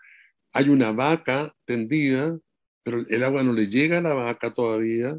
hay 0.51 0.70
una 0.70 0.91
vaca 0.91 1.53
tendida, 1.65 2.38
pero 2.84 3.05
el 3.08 3.24
agua 3.24 3.43
no 3.43 3.53
le 3.53 3.67
llega 3.67 4.00
a 4.00 4.01
la 4.01 4.13
vaca 4.13 4.53
todavía, 4.53 5.17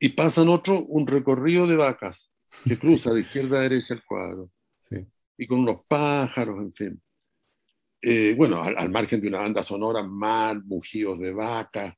y 0.00 0.10
pasan 0.10 0.48
otro, 0.48 0.84
un 0.84 1.06
recorrido 1.06 1.66
de 1.66 1.76
vacas 1.76 2.32
que 2.64 2.78
cruza 2.78 3.12
de 3.12 3.20
izquierda 3.20 3.58
a 3.58 3.62
derecha 3.62 3.94
el 3.94 4.04
cuadro, 4.04 4.50
y 5.36 5.46
con 5.46 5.60
unos 5.60 5.82
pájaros, 5.86 6.58
en 6.58 6.72
fin. 6.72 7.02
Eh, 8.00 8.34
bueno, 8.36 8.62
al, 8.62 8.90
margen 8.90 9.20
de 9.20 9.28
una 9.28 9.40
banda 9.40 9.62
sonora, 9.62 10.02
mar, 10.02 10.60
bujíos 10.62 11.18
de 11.18 11.32
vacas, 11.32 11.94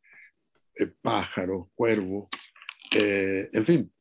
eh, 0.75 0.93
pájaros, 1.03 1.69
cuervos, 1.75 2.29
eh, 2.93 3.49
en 3.53 3.67
fin. 3.67 3.93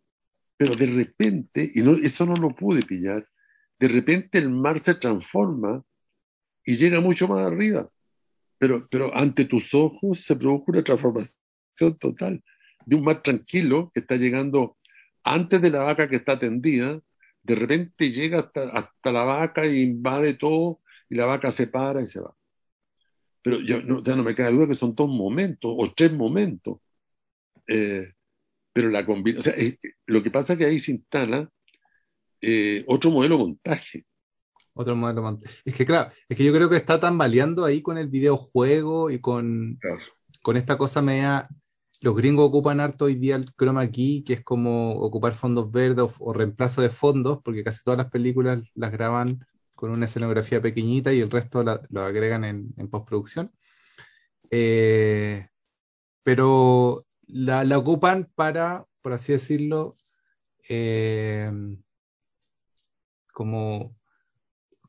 Pero 0.58 0.76
de 0.76 0.86
repente, 0.88 1.72
y 1.74 1.82
no, 1.82 1.94
eso 1.94 2.26
no 2.26 2.36
lo 2.36 2.56
pude 2.56 2.84
pillar, 2.84 3.28
de 3.80 3.88
repente 3.88 4.38
el 4.38 4.50
mar 4.50 4.80
se 4.80 4.96
transforma 4.96 5.84
y 6.66 6.76
llega 6.76 7.02
mucho 7.02 7.28
más 7.28 7.46
arriba. 7.46 7.90
Pero, 8.58 8.88
pero 8.90 9.16
ante 9.16 9.46
tus 9.46 9.74
ojos 9.74 10.20
se 10.22 10.36
produce 10.36 10.72
una 10.72 10.84
transformación 10.84 11.98
total 12.00 12.44
de 12.86 12.96
un 12.96 13.04
mar 13.04 13.22
tranquilo 13.22 13.92
que 13.94 14.02
está 14.02 14.16
llegando 14.16 14.78
antes 15.24 15.62
de 15.62 15.70
la 15.70 15.84
vaca 15.84 16.10
que 16.10 16.18
está 16.18 16.40
tendida, 16.40 17.00
de 17.44 17.56
repente 17.56 18.12
llega 18.12 18.40
hasta, 18.40 19.12
la 19.12 19.24
vaca 19.24 19.64
e 19.64 19.82
invade 19.82 20.34
todo 20.34 20.79
y 21.10 21.16
la 21.16 21.26
vaca 21.26 21.52
se 21.52 21.68
para 21.68 22.02
y 22.02 22.10
se 22.10 22.20
va. 22.20 22.36
Pero 23.42 23.60
ya 23.62 23.82
no, 23.82 24.04
ya 24.04 24.16
no 24.16 24.24
me 24.24 24.36
cae 24.36 24.52
duda 24.52 24.68
que 24.68 24.76
son 24.76 24.96
dos 24.96 25.10
momentos 25.10 25.74
o 25.76 25.92
tres 25.94 26.14
momentos. 26.14 26.78
Eh, 27.68 28.14
pero 28.74 28.90
la 28.90 29.06
combinación, 29.06 29.56
o 29.56 29.58
sea, 29.58 29.76
lo 30.06 30.24
que 30.24 30.32
pasa 30.32 30.54
es 30.54 30.60
que 30.60 30.66
ahí 30.66 30.80
se 30.80 30.92
instala 30.92 31.50
eh, 32.42 32.84
otro 32.88 33.12
modelo 33.12 33.38
de 33.38 33.44
montaje. 33.44 34.06
Otro 34.74 34.96
modelo 34.96 35.22
de 35.22 35.22
montaje. 35.22 35.56
Es 35.66 35.74
que 35.74 35.86
claro, 35.86 36.12
es 36.28 36.38
que 36.38 36.44
yo 36.44 36.54
creo 36.54 36.70
que 36.70 36.78
está 36.78 37.00
tambaleando 37.00 37.66
ahí 37.66 37.82
con 37.82 37.98
el 37.98 38.08
videojuego 38.08 39.10
y 39.10 39.20
con, 39.20 39.80
con 40.42 40.58
esta 40.58 40.78
cosa 40.78 41.02
media. 41.02 41.48
Los 42.02 42.16
gringos 42.16 42.48
ocupan 42.48 42.80
harto 42.80 43.06
hoy 43.06 43.16
día 43.16 43.36
el 43.36 43.54
chroma 43.56 43.92
key, 43.92 44.24
que 44.24 44.34
es 44.34 44.44
como 44.44 44.94
ocupar 44.94 45.34
fondos 45.34 45.70
verdes 45.70 46.16
o, 46.20 46.32
reemplazo 46.32 46.82
de 46.82 46.90
fondos, 46.90 47.40
porque 47.44 47.62
casi 47.62 47.84
todas 47.84 47.98
las 47.98 48.10
películas 48.10 48.64
las 48.74 48.92
graban 48.92 49.46
con 49.80 49.92
una 49.92 50.08
escenografía 50.08 50.62
pequeñita 50.62 51.14
y 51.14 51.22
el 51.22 51.32
resto 51.32 51.64
lo 51.64 52.04
agregan 52.04 52.44
en, 52.44 52.90
postproducción. 52.90 53.50
Eh, 54.52 55.48
pero 56.22 57.06
la, 57.28 57.64
la, 57.64 57.78
ocupan 57.78 58.30
para, 58.36 58.86
por 59.02 59.14
así 59.14 59.32
decirlo, 59.32 59.96
eh, 60.68 61.50
como, 63.32 63.96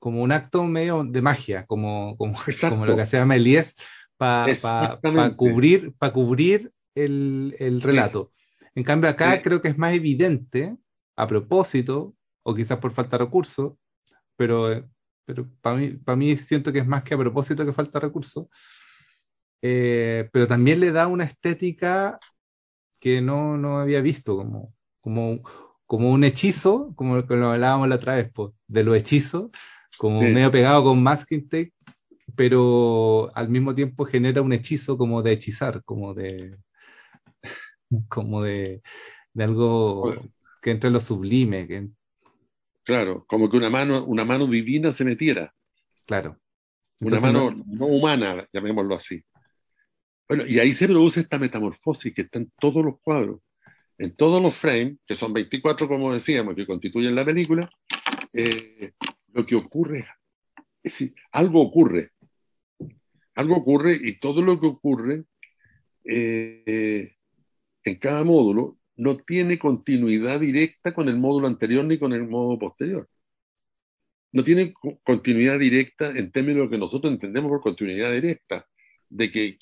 como 0.00 0.23
un 0.23 0.32
acto 0.32 0.64
medio 0.64 1.04
de 1.04 1.23
magia, 1.23 1.66
como, 1.66 2.16
como, 2.16 2.35
como 2.68 2.85
lo 2.85 2.97
que 2.97 3.02
hacía 3.02 3.25
Méliès 3.25 3.76
para 4.16 4.99
cubrir, 5.37 5.94
para 5.99 6.12
cubrir 6.12 6.68
el, 6.97 7.54
el 7.61 7.80
relato. 7.80 8.32
En 8.75 8.82
cambio, 8.82 9.09
acá 9.09 9.40
creo 9.40 9.61
que 9.61 9.68
es 9.68 9.78
más 9.78 9.94
evidente, 9.94 10.76
a 11.14 11.28
propósito, 11.28 12.12
o 12.42 12.56
quizás 12.56 12.78
por 12.78 12.90
falta 12.90 13.18
de 13.18 13.25
recursos, 13.26 13.75
pero, 14.40 14.88
pero 15.26 15.47
para 15.61 15.76
mí, 15.76 15.88
para 15.90 16.16
mí 16.16 16.35
siento 16.38 16.73
que 16.73 16.78
es 16.78 16.87
más 16.87 17.02
que 17.02 17.12
a 17.12 17.18
propósito 17.18 17.66
que 17.66 17.75
falta 17.75 17.99
de 18.00 18.06
recursos. 18.06 18.47
Eh, 19.61 20.30
pero 20.32 20.47
también 20.47 20.80
le 20.80 20.92
da 20.92 21.06
una 21.09 21.25
estética 21.25 22.18
que 22.99 23.20
no, 23.20 23.59
no 23.59 23.80
había 23.80 24.00
visto, 24.00 24.35
como, 24.35 24.73
como 25.02 25.42
como 25.85 26.11
un 26.11 26.25
hechizo, 26.25 26.94
como 26.94 27.16
lo 27.16 27.50
hablábamos 27.50 27.88
la 27.88 27.97
otra 27.97 28.14
vez, 28.14 28.30
de 28.66 28.85
los 28.85 28.97
hechizos, 28.97 29.50
como 29.99 30.23
medio 30.23 30.50
pegado 30.50 30.85
con 30.85 31.02
masking 31.02 31.49
tape, 31.49 31.75
pero 32.35 33.30
al 33.35 33.50
mismo 33.50 33.75
tiempo 33.75 34.06
genera 34.06 34.40
un 34.40 34.54
hechizo 34.54 34.97
como 34.97 35.20
de 35.20 35.32
hechizar, 35.32 35.82
como 35.85 36.14
de 36.14 36.56
como 38.09 38.42
de, 38.44 38.80
algo 39.37 40.14
que 40.62 40.70
entre 40.70 40.90
lo 40.90 41.00
sublime. 41.00 41.66
Que... 41.66 41.88
Claro, 42.90 43.25
como 43.28 43.49
que 43.49 43.56
una 43.56 43.70
mano, 43.70 44.04
una 44.04 44.25
mano 44.25 44.47
divina 44.49 44.90
se 44.90 45.04
metiera. 45.04 45.54
Claro. 46.06 46.40
una 47.00 47.20
mano 47.20 47.50
no... 47.66 47.87
humana, 47.87 48.49
llamémoslo 48.52 48.97
así. 48.97 49.23
Bueno, 50.28 50.44
y 50.44 50.59
ahí 50.59 50.73
se 50.73 50.88
produce 50.88 51.20
esta 51.20 51.38
metamorfosis 51.38 52.12
que 52.12 52.23
está 52.23 52.40
en 52.40 52.50
todos 52.59 52.85
los 52.85 53.00
cuadros 53.00 53.40
en 53.97 54.16
todos 54.16 54.42
los 54.42 54.56
frames, 54.56 54.97
que 55.06 55.14
son 55.14 55.35
24 55.35 55.87
como 55.87 56.11
decíamos, 56.11 56.54
que 56.54 56.66
constituyen 56.66 57.14
la 57.14 57.23
película, 57.23 57.68
eh, 58.32 58.92
lo 59.35 59.44
que 59.44 59.54
ocurre 59.54 60.06
es 60.82 60.92
decir, 60.92 61.14
algo 61.32 61.61
ocurre. 61.61 62.12
Algo 63.35 63.56
ocurre 63.56 63.99
y 64.02 64.18
todo 64.18 64.42
lo 64.42 64.59
que 64.59 64.66
ocurre 64.66 65.25
eh, 66.04 67.14
en 67.85 67.99
cada 67.99 68.25
módulo 68.25 68.78
no 69.00 69.16
tiene 69.16 69.59
continuidad 69.59 70.40
directa 70.40 70.92
con 70.92 71.09
el 71.09 71.16
módulo 71.16 71.47
anterior 71.47 71.83
ni 71.87 71.99
con 71.99 72.12
el 72.12 72.28
módulo 72.28 72.59
posterior. 72.59 73.09
no 74.33 74.45
tiene 74.45 74.75
continuidad 75.02 75.59
directa 75.59 76.11
en 76.11 76.30
términos 76.30 76.59
de 76.59 76.64
lo 76.64 76.71
que 76.71 76.78
nosotros 76.78 77.12
entendemos 77.12 77.49
por 77.49 77.62
continuidad 77.62 78.12
directa, 78.12 78.66
de 79.09 79.30
que, 79.30 79.59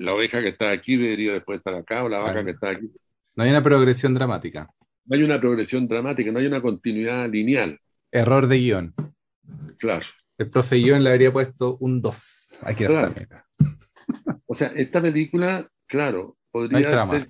la 0.00 0.14
oveja 0.14 0.40
que 0.40 0.48
está 0.48 0.70
aquí 0.70 0.96
debería 0.96 1.32
después 1.32 1.58
estar 1.58 1.74
acá 1.74 2.04
o 2.04 2.08
la 2.08 2.20
vaca 2.20 2.44
que 2.44 2.52
está 2.52 2.70
aquí. 2.70 2.88
No 3.34 3.42
hay 3.44 3.50
una 3.50 3.62
progresión 3.62 4.14
dramática. 4.14 4.70
No 5.04 5.16
hay 5.16 5.22
una 5.24 5.40
progresión 5.40 5.88
dramática, 5.88 6.30
no 6.30 6.38
hay 6.38 6.46
una 6.46 6.62
continuidad 6.62 7.28
lineal. 7.28 7.78
Error 8.12 8.46
de 8.46 8.58
guion. 8.58 8.94
Claro. 9.78 10.06
El 10.38 10.48
profe 10.48 10.76
guion 10.76 11.02
le 11.02 11.10
habría 11.10 11.32
puesto 11.32 11.76
un 11.80 12.00
2. 12.00 12.54
Aquí 12.62 12.86
claro. 12.86 13.12
O 14.46 14.54
sea, 14.54 14.68
esta 14.68 15.02
película, 15.02 15.68
claro, 15.86 16.38
podría 16.52 17.04
ser. 17.06 17.28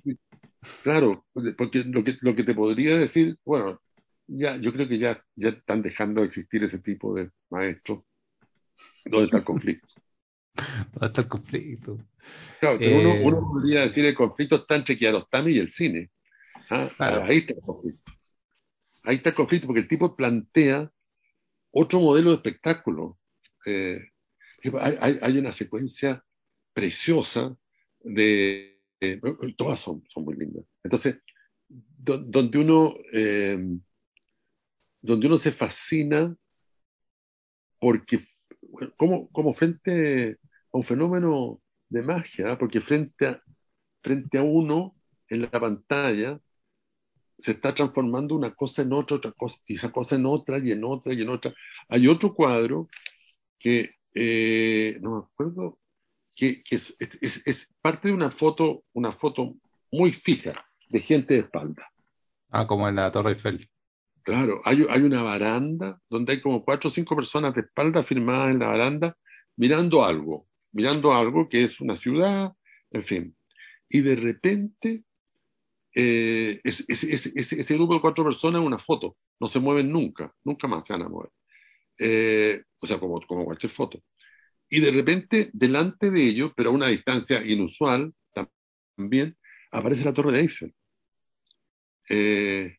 Claro, 0.83 1.25
porque 1.57 1.83
lo 1.85 2.03
que, 2.03 2.17
lo 2.21 2.35
que 2.35 2.43
te 2.43 2.53
podría 2.53 2.97
decir, 2.97 3.37
bueno, 3.45 3.81
ya, 4.27 4.57
yo 4.57 4.73
creo 4.73 4.87
que 4.87 4.97
ya, 4.97 5.23
ya 5.35 5.49
están 5.49 5.81
dejando 5.81 6.21
de 6.21 6.27
existir 6.27 6.63
ese 6.63 6.79
tipo 6.79 7.13
de 7.15 7.29
maestros. 7.49 8.03
¿Dónde 9.05 9.25
está 9.25 9.37
el 9.37 9.43
conflicto? 9.43 9.87
¿Dónde 10.93 11.07
está 11.07 11.21
el 11.21 11.27
conflicto? 11.27 11.97
Claro, 12.59 12.77
pero 12.77 12.99
uno, 12.99 13.15
uno, 13.23 13.37
eh, 13.37 13.41
podría 13.41 13.81
decir 13.81 14.05
el 14.05 14.15
conflicto 14.15 14.57
está 14.57 14.75
entre 14.75 14.97
Kiarostami 14.97 15.51
y 15.51 15.59
el 15.59 15.69
cine. 15.69 16.11
¿ah? 16.69 16.89
Ahí 16.99 17.37
está 17.37 17.53
el 17.53 17.61
conflicto. 17.61 18.11
Ahí 19.03 19.15
está 19.15 19.29
el 19.29 19.35
conflicto 19.35 19.67
porque 19.67 19.81
el 19.81 19.87
tipo 19.87 20.15
plantea 20.15 20.91
otro 21.71 21.99
modelo 21.99 22.29
de 22.29 22.35
espectáculo. 22.35 23.17
Eh, 23.65 23.99
hay, 24.79 25.19
hay, 25.21 25.37
una 25.37 25.51
secuencia 25.51 26.23
preciosa 26.73 27.55
de... 28.01 28.78
todas 29.57 29.79
son, 29.79 30.03
son 30.13 30.25
muy 30.25 30.35
lindas. 30.35 30.65
Entonces, 30.83 31.21
donde 31.67 32.57
uno... 32.57 32.95
Eh, 33.13 33.79
donde 35.01 35.27
uno 35.27 35.37
se 35.37 35.51
fascina 35.51 36.35
porque, 37.79 38.27
como, 38.97 39.29
como 39.29 39.53
frente 39.53 40.37
a 40.73 40.77
un 40.77 40.83
fenómeno 40.83 41.61
de 41.87 42.01
magia, 42.03 42.57
porque 42.57 42.81
frente 42.81 43.27
a, 43.27 43.41
frente 44.03 44.37
a 44.37 44.43
uno 44.43 44.95
en 45.29 45.41
la 45.43 45.51
pantalla 45.51 46.39
se 47.37 47.51
está 47.51 47.73
transformando 47.73 48.35
una 48.35 48.53
cosa 48.53 48.81
en 48.81 48.91
otra, 48.91 49.17
otra 49.17 49.31
cosa, 49.31 49.57
y 49.65 49.75
esa 49.75 49.91
cosa 49.91 50.15
en 50.15 50.25
otra, 50.25 50.59
y 50.59 50.71
en 50.71 50.83
otra, 50.83 51.13
y 51.13 51.21
en 51.21 51.29
otra. 51.29 51.53
Hay 51.87 52.07
otro 52.07 52.33
cuadro 52.33 52.89
que, 53.57 53.95
eh, 54.13 54.97
no 55.01 55.11
me 55.11 55.25
acuerdo, 55.25 55.78
que, 56.39 56.63
es, 56.71 56.95
es, 56.99 57.45
es, 57.45 57.67
parte 57.81 58.07
de 58.07 58.13
una 58.13 58.31
foto, 58.31 58.83
una 58.93 59.11
foto 59.11 59.55
muy 59.91 60.13
fija 60.13 60.65
de 60.87 60.99
gente 61.01 61.33
de 61.33 61.41
espalda. 61.41 61.91
Ah, 62.49 62.65
como 62.65 62.87
en 62.87 62.95
la 62.95 63.11
Torre 63.11 63.31
Eiffel. 63.31 63.69
Claro, 64.23 64.61
hay, 64.63 64.85
hay, 64.89 65.01
una 65.01 65.21
baranda 65.23 65.99
donde 66.09 66.33
hay 66.33 66.41
como 66.41 66.63
cuatro 66.63 66.87
o 66.87 66.91
cinco 66.91 67.15
personas 67.15 67.53
de 67.55 67.61
espalda 67.61 68.03
firmadas 68.03 68.51
en 68.51 68.59
la 68.59 68.67
baranda 68.67 69.17
mirando 69.57 70.05
algo, 70.05 70.47
mirando 70.71 71.13
algo 71.13 71.49
que 71.49 71.65
es 71.65 71.81
una 71.81 71.95
ciudad, 71.95 72.53
en 72.91 73.03
fin. 73.03 73.35
Y 73.89 74.01
de 74.01 74.15
repente, 74.15 75.03
eh, 75.93 76.61
ese 76.63 77.73
grupo 77.73 77.95
de 77.95 78.01
cuatro 78.01 78.23
personas 78.23 78.61
es 78.61 78.67
una 78.67 78.79
foto, 78.79 79.17
no 79.39 79.47
se 79.47 79.59
mueven 79.59 79.91
nunca, 79.91 80.33
nunca 80.43 80.67
más 80.67 80.83
se 80.85 80.93
van 80.93 81.01
a 81.01 81.09
mover. 81.09 81.31
Eh, 81.97 82.63
o 82.79 82.87
sea, 82.87 82.99
como, 82.99 83.19
como 83.27 83.43
cualquier 83.45 83.71
foto. 83.71 84.01
Y 84.69 84.81
de 84.81 84.91
repente, 84.91 85.49
delante 85.53 86.11
de 86.11 86.23
ellos, 86.23 86.51
pero 86.55 86.69
a 86.69 86.73
una 86.73 86.87
distancia 86.87 87.43
inusual 87.45 88.13
también, 88.95 89.35
aparece 89.71 90.05
la 90.05 90.13
Torre 90.13 90.33
de 90.33 90.39
Eiffel. 90.41 90.73
Eh, 92.09 92.77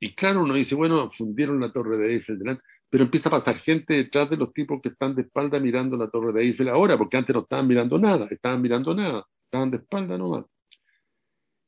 y 0.00 0.14
claro, 0.14 0.42
uno 0.42 0.54
dice, 0.54 0.74
bueno, 0.74 1.10
fundieron 1.10 1.60
la 1.60 1.72
Torre 1.72 1.96
de 1.96 2.14
Eiffel 2.14 2.38
delante, 2.38 2.64
pero 2.90 3.04
empieza 3.04 3.28
a 3.28 3.32
pasar 3.32 3.56
gente 3.56 3.94
detrás 3.94 4.28
de 4.28 4.36
los 4.36 4.52
tipos 4.52 4.80
que 4.82 4.90
están 4.90 5.14
de 5.14 5.22
espalda 5.22 5.60
mirando 5.60 5.96
la 5.96 6.10
Torre 6.10 6.32
de 6.32 6.42
Eiffel 6.42 6.68
ahora, 6.68 6.98
porque 6.98 7.16
antes 7.16 7.34
no 7.34 7.42
estaban 7.42 7.66
mirando 7.66 7.98
nada, 7.98 8.26
estaban 8.30 8.60
mirando 8.60 8.94
nada, 8.94 9.24
estaban 9.44 9.70
de 9.70 9.78
espalda 9.78 10.18
nomás. 10.18 10.44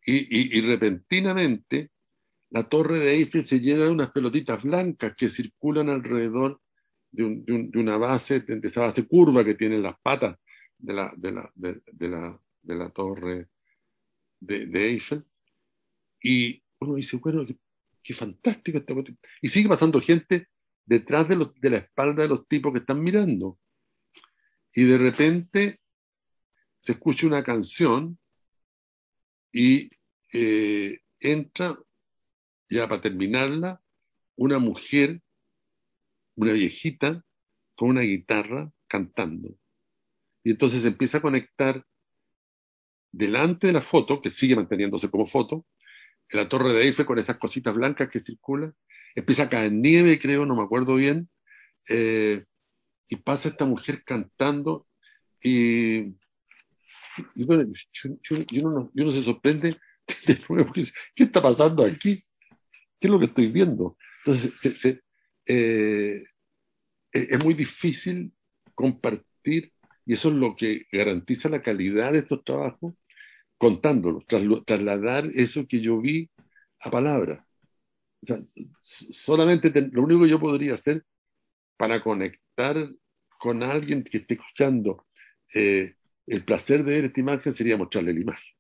Y, 0.07 0.59
y, 0.59 0.61
repentinamente 0.61 1.91
la 2.51 2.69
Torre 2.69 2.99
de 2.99 3.13
Eiffel 3.15 3.45
se 3.45 3.61
llena 3.61 3.85
de 3.85 3.91
unas 3.91 4.11
pelotitas 4.11 4.63
blancas 4.63 5.15
que 5.17 5.31
circulan 5.31 5.89
alrededor 5.89 6.61
de, 7.15 7.69
de, 7.71 7.79
una 7.79 7.97
base, 7.97 8.41
de 8.41 8.67
esa 8.67 8.83
base 8.83 9.07
curva 9.07 9.45
que 9.45 9.55
tienen 9.55 9.83
las 9.83 9.99
patas 10.01 10.39
de 10.79 10.93
la, 10.93 11.13
de 11.17 11.33
la, 11.33 11.53
de, 11.55 12.09
la, 12.09 12.41
de 12.63 12.75
la 12.75 12.91
Torre 12.91 13.49
de, 14.41 14.89
Eiffel. 14.89 15.25
Y 16.23 16.63
uno 16.81 16.97
dice, 16.97 17.17
bueno, 17.19 17.47
qué 18.03 18.15
fantástico 18.15 18.79
esta 18.79 18.95
Y 19.41 19.49
sigue 19.49 19.69
pasando 19.69 20.01
gente 20.01 20.49
detrás 20.85 21.29
de, 21.29 21.49
de 21.61 21.71
la 21.71 21.79
espalda 21.79 22.23
de 22.23 22.29
los 22.29 22.47
tipos 22.49 22.73
que 22.73 22.81
están 22.81 23.03
mirando. 23.03 23.59
Y 24.75 24.85
de 24.85 24.99
repente 24.99 25.81
se 26.81 26.93
escucha 26.93 27.27
una 27.27 27.43
canción 27.43 28.19
y 29.53 29.89
eh, 30.33 30.99
entra, 31.21 31.79
ya 32.69 32.89
para 32.89 33.01
terminarla, 33.01 33.81
una 34.37 34.59
mujer, 34.59 35.23
una 36.37 36.53
viejita, 36.53 37.23
con 37.75 37.91
una 37.91 38.03
guitarra 38.03 38.71
cantando. 38.87 39.57
Y 40.43 40.51
entonces 40.51 40.83
se 40.83 40.89
empieza 40.89 41.19
a 41.19 41.23
conectar 41.23 41.85
delante 43.13 43.69
de 43.69 43.73
la 43.73 43.81
foto, 43.81 44.21
que 44.21 44.31
sigue 44.31 44.57
manteniéndose 44.57 45.11
como 45.11 45.27
foto, 45.27 45.67
en 46.31 46.41
la 46.41 46.49
Torre 46.49 46.73
de 46.73 46.83
Eiffel 46.83 47.07
con 47.07 47.19
esas 47.19 47.39
cositas 47.39 47.75
blancas 47.75 48.09
que 48.11 48.21
circulan. 48.21 48.75
Empieza 49.15 49.45
a 49.45 49.49
caer 49.49 49.73
nieve, 49.73 50.19
creo, 50.19 50.47
no 50.47 50.57
me 50.57 50.63
acuerdo 50.63 50.97
bien. 50.97 51.29
Eh, 51.89 52.45
y 53.09 53.17
pasa 53.17 53.49
esta 53.49 53.67
mujer 53.67 54.03
cantando 54.05 54.87
y, 55.41 55.99
y 57.35 57.45
bueno, 57.47 57.71
uno, 58.63 58.91
no 58.93 59.13
se 59.13 59.23
sorprende 59.23 59.77
de 60.27 60.41
nuevo, 60.49 60.73
¿qué 60.73 61.23
está 61.23 61.43
pasando 61.43 61.85
aquí? 61.85 62.25
¿Qué 62.99 63.07
es 63.07 63.11
lo 63.11 63.19
que 63.19 63.27
estoy 63.27 63.49
viendo? 63.49 63.97
Entonces, 64.25 65.03
eh, 65.47 66.25
es 67.13 67.45
muy 67.45 67.55
difícil 67.55 68.33
compartir 68.75 69.73
y 70.07 70.13
eso 70.13 70.29
es 70.29 70.35
lo 70.35 70.55
que 70.55 70.87
garantiza 70.93 71.49
la 71.49 71.63
calidad 71.63 72.13
de 72.13 72.19
estos 72.19 72.45
trabajos, 72.45 72.95
contándolo, 73.57 74.23
trasladar 74.25 75.27
eso 75.35 75.67
que 75.67 75.81
yo 75.81 76.01
vi 76.01 76.29
a 76.81 76.91
palabras. 76.91 77.45
solamente 78.83 79.71
lo 79.93 80.03
único 80.03 80.23
que 80.23 80.31
yo 80.31 80.41
podría 80.41 80.75
hacer 80.75 81.05
para 81.77 82.03
conectar 82.03 82.77
con 83.39 83.63
alguien 83.63 84.03
que 84.03 84.19
esté 84.19 84.35
escuchando 84.35 85.07
eh, 85.55 85.95
el 86.27 86.45
placer 86.45 86.85
de 86.85 86.95
ver 86.95 87.05
esta 87.05 87.21
imagen 87.21 87.53
sería 87.53 87.77
mostrarle 87.77 88.15
la 88.15 88.21
imagen. 88.21 88.55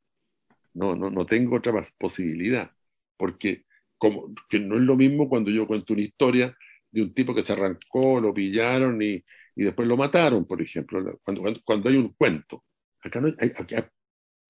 No, 0.75 0.94
no, 0.94 1.11
no 1.11 1.25
tengo 1.25 1.57
otra 1.57 1.73
posibilidad, 1.99 2.70
porque 3.16 3.64
como, 3.97 4.35
que 4.49 4.59
no 4.61 4.77
es 4.77 4.83
lo 4.83 4.97
mismo 4.97 5.29
cuando 5.29 5.51
yo 5.51 5.66
cuento 5.66 5.92
una 5.92 6.03
historia 6.03 6.57
de 6.95 7.03
un 7.03 7.15
tipo 7.15 7.35
que 7.35 7.43
se 7.43 7.53
arrancó, 7.53 8.21
lo 8.21 8.33
pillaron 8.33 9.03
y, 9.03 9.23
y 9.57 9.65
después 9.65 9.87
lo 9.89 9.97
mataron, 9.97 10.47
por 10.47 10.63
ejemplo, 10.63 11.21
cuando, 11.23 11.43
cuando, 11.65 11.89
hay 11.89 11.97
un 11.97 12.15
cuento. 12.15 12.65
Acá 13.03 13.21
no 13.21 13.29
hay, 13.29 13.35
hay 13.41 13.85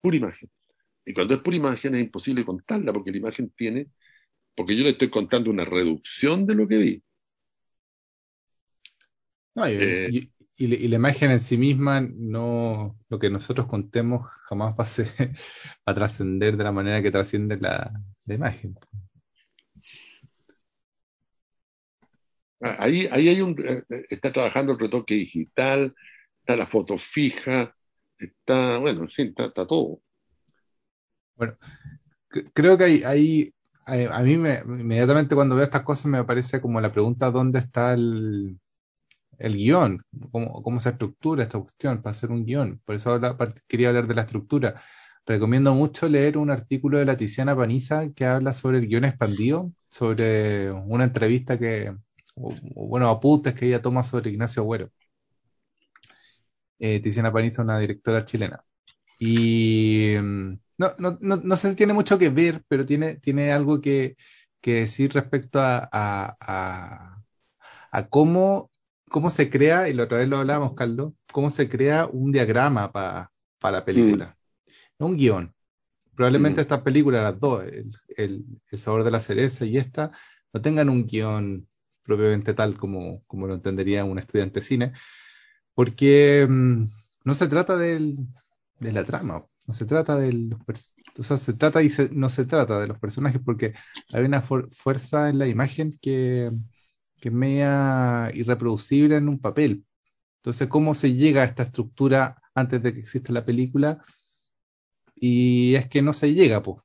pura 0.00 0.16
imagen. 0.16 0.50
Y 1.06 1.14
cuando 1.14 1.34
es 1.34 1.40
pura 1.40 1.56
imagen 1.56 1.94
es 1.94 2.02
imposible 2.02 2.44
contarla 2.44 2.92
porque 2.92 3.10
la 3.10 3.18
imagen 3.18 3.50
tiene, 3.56 3.88
porque 4.54 4.76
yo 4.76 4.84
le 4.84 4.90
estoy 4.90 5.10
contando 5.10 5.50
una 5.50 5.64
reducción 5.64 6.46
de 6.46 6.54
lo 6.54 6.68
que 6.68 6.76
vi. 6.76 7.02
Eh, 9.66 10.10
y, 10.56 10.88
la 10.88 10.96
imagen 10.96 11.30
en 11.30 11.40
sí 11.40 11.56
misma, 11.56 12.00
no 12.00 12.98
lo 13.08 13.18
que 13.18 13.30
nosotros 13.30 13.66
contemos 13.66 14.26
jamás 14.48 14.74
va 14.78 14.84
a, 14.84 14.86
ser, 14.86 15.08
a 15.86 15.94
trascender 15.94 16.56
de 16.56 16.64
la 16.64 16.72
manera 16.72 17.02
que 17.02 17.10
trasciende 17.10 17.58
la, 17.58 17.92
imagen. 18.26 18.76
Ahí, 22.64 23.08
ahí 23.10 23.28
hay 23.28 23.40
un, 23.40 23.56
eh, 23.64 23.82
está 24.08 24.32
trabajando 24.32 24.72
el 24.72 24.78
retoque 24.78 25.14
digital, 25.14 25.94
está 26.40 26.56
la 26.56 26.66
foto 26.66 26.98
fija, 26.98 27.74
está, 28.18 28.78
bueno, 28.78 29.08
sí, 29.08 29.34
está, 29.36 29.66
todo. 29.66 30.00
Bueno, 31.36 31.56
creo 32.52 32.78
que 32.78 32.84
hay, 33.04 33.52
a 33.86 34.22
mí 34.22 34.36
me, 34.36 34.62
inmediatamente 34.66 35.34
cuando 35.34 35.56
veo 35.56 35.64
estas 35.64 35.82
cosas 35.82 36.06
me 36.06 36.24
parece 36.24 36.60
como 36.60 36.80
la 36.80 36.92
pregunta 36.92 37.30
dónde 37.30 37.58
está 37.58 37.94
el, 37.94 38.58
el 39.38 39.56
guion, 39.56 40.02
cómo, 40.30 40.62
cómo, 40.62 40.80
se 40.80 40.90
estructura 40.90 41.42
esta 41.42 41.58
cuestión 41.58 42.02
para 42.02 42.12
hacer 42.12 42.30
un 42.30 42.44
guion. 42.44 42.80
Por 42.84 42.94
eso 42.94 43.20
quería 43.68 43.88
hablar 43.88 44.06
de 44.06 44.14
la 44.14 44.22
estructura. 44.22 44.80
Recomiendo 45.26 45.74
mucho 45.74 46.08
leer 46.08 46.36
un 46.36 46.50
artículo 46.50 46.98
de 46.98 47.06
la 47.06 47.16
Tiziana 47.16 47.56
Paniza 47.56 48.10
que 48.14 48.26
habla 48.26 48.52
sobre 48.52 48.78
el 48.78 48.86
guion 48.86 49.04
expandido, 49.04 49.72
sobre 49.88 50.70
una 50.70 51.04
entrevista 51.04 51.58
que, 51.58 51.94
o, 52.36 52.54
bueno, 52.86 53.08
apuntes 53.08 53.54
que 53.54 53.66
ella 53.66 53.82
toma 53.82 54.02
sobre 54.02 54.30
Ignacio 54.30 54.62
Agüero 54.62 54.90
eh, 56.78 57.00
Tiziana 57.00 57.32
Paniza, 57.32 57.62
una 57.62 57.78
directora 57.78 58.24
chilena. 58.24 58.64
Y 59.18 60.14
mm, 60.20 60.58
no, 60.78 60.90
no, 60.98 61.18
no, 61.20 61.36
no, 61.36 61.56
sé 61.56 61.70
si 61.70 61.76
tiene 61.76 61.92
mucho 61.92 62.18
que 62.18 62.28
ver, 62.30 62.64
pero 62.68 62.84
tiene, 62.84 63.16
tiene 63.16 63.52
algo 63.52 63.80
que, 63.80 64.16
que 64.60 64.74
decir 64.80 65.12
respecto 65.12 65.60
a, 65.60 65.88
a, 65.92 67.22
a 67.90 68.08
cómo, 68.08 68.70
cómo 69.08 69.30
se 69.30 69.50
crea, 69.50 69.88
y 69.88 69.94
la 69.94 70.04
otra 70.04 70.18
vez 70.18 70.28
lo 70.28 70.38
hablábamos, 70.38 70.74
Carlos, 70.74 71.12
cómo 71.32 71.50
se 71.50 71.68
crea 71.68 72.06
un 72.06 72.32
diagrama 72.32 72.90
para 72.92 73.30
la 73.62 73.84
película. 73.84 74.36
No 74.98 75.06
un 75.06 75.16
guion. 75.16 75.54
Probablemente 76.14 76.60
estas 76.60 76.82
películas, 76.82 77.22
las 77.24 77.40
dos, 77.40 77.64
el, 78.16 78.44
sabor 78.76 79.04
de 79.04 79.10
la 79.10 79.20
cereza 79.20 79.64
y 79.64 79.78
esta, 79.78 80.12
no 80.52 80.60
tengan 80.62 80.88
un 80.88 81.06
guion 81.06 81.66
propiamente 82.04 82.54
tal 82.54 82.76
como, 82.76 83.22
como 83.26 83.46
lo 83.46 83.54
entendería 83.54 84.04
un 84.04 84.18
estudiante 84.18 84.60
de 84.60 84.66
cine, 84.66 84.92
porque 85.74 86.46
mm, 86.48 86.84
no 87.24 87.34
se 87.34 87.48
trata 87.48 87.76
del, 87.76 88.18
de 88.80 88.92
la 88.92 89.04
trama, 89.04 89.46
no 89.66 89.74
se 89.74 89.86
trata 89.86 90.16
de 90.16 90.32
los 90.32 90.60
o 91.16 91.22
se 91.36 91.52
trata 91.52 91.82
y 91.82 91.90
no 92.10 92.28
se 92.28 92.44
trata 92.44 92.80
de 92.80 92.88
los 92.88 92.98
personajes 92.98 93.40
porque 93.44 93.74
hay 94.12 94.24
una 94.24 94.42
fuerza 94.42 95.28
en 95.28 95.38
la 95.38 95.46
imagen 95.46 95.98
que, 96.02 96.50
que 97.20 97.28
es 97.28 97.34
media 97.34 98.30
irreproducible 98.34 99.16
en 99.16 99.28
un 99.28 99.38
papel. 99.38 99.84
Entonces, 100.38 100.68
¿cómo 100.68 100.94
se 100.94 101.14
llega 101.14 101.42
a 101.42 101.46
esta 101.46 101.62
estructura 101.62 102.42
antes 102.54 102.82
de 102.82 102.92
que 102.92 103.00
exista 103.00 103.32
la 103.32 103.44
película? 103.44 104.04
Y 105.14 105.74
es 105.76 105.88
que 105.88 106.02
no 106.02 106.12
se 106.12 106.34
llega, 106.34 106.62
pues. 106.62 106.82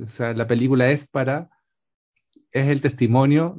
O 0.00 0.06
sea, 0.06 0.32
la 0.34 0.46
película 0.46 0.90
es 0.90 1.06
para, 1.06 1.50
es 2.52 2.68
el 2.68 2.80
testimonio 2.80 3.56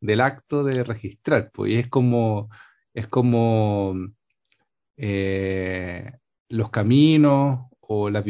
del 0.00 0.20
acto 0.20 0.64
de 0.64 0.84
registrar, 0.84 1.50
pues, 1.52 1.72
y 1.72 1.76
es 1.76 1.88
como, 1.88 2.50
es 2.94 3.08
como 3.08 3.94
eh, 4.96 6.12
los 6.48 6.70
caminos 6.70 7.66
o 7.80 8.10
las 8.10 8.24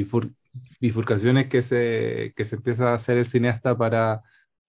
bifurcaciones 0.81 1.49
que 1.49 1.63
se, 1.63 2.33
que 2.37 2.45
se 2.45 2.57
empieza 2.57 2.91
a 2.91 2.95
hacer 2.95 3.19
el 3.19 3.27
cineasta 3.27 3.77
para, 3.77 4.23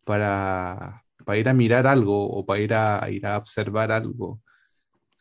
para, 0.04 1.04
para 1.26 1.38
ir 1.40 1.50
a 1.50 1.54
mirar 1.54 1.88
algo 1.88 2.30
o 2.30 2.46
para 2.46 2.62
ir 2.62 2.74
a, 2.74 3.10
ir 3.12 3.26
a 3.26 3.38
observar 3.38 3.92
algo. 3.92 4.42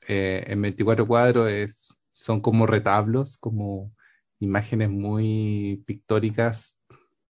Eh, 0.09 0.45
en 0.49 0.63
24 0.63 1.07
cuadros 1.07 1.51
es, 1.51 1.95
son 2.13 2.41
como 2.41 2.67
retablos, 2.67 3.39
como 3.39 3.93
imágenes 4.41 4.91
muy 4.91 5.83
pictóricas 5.87 6.81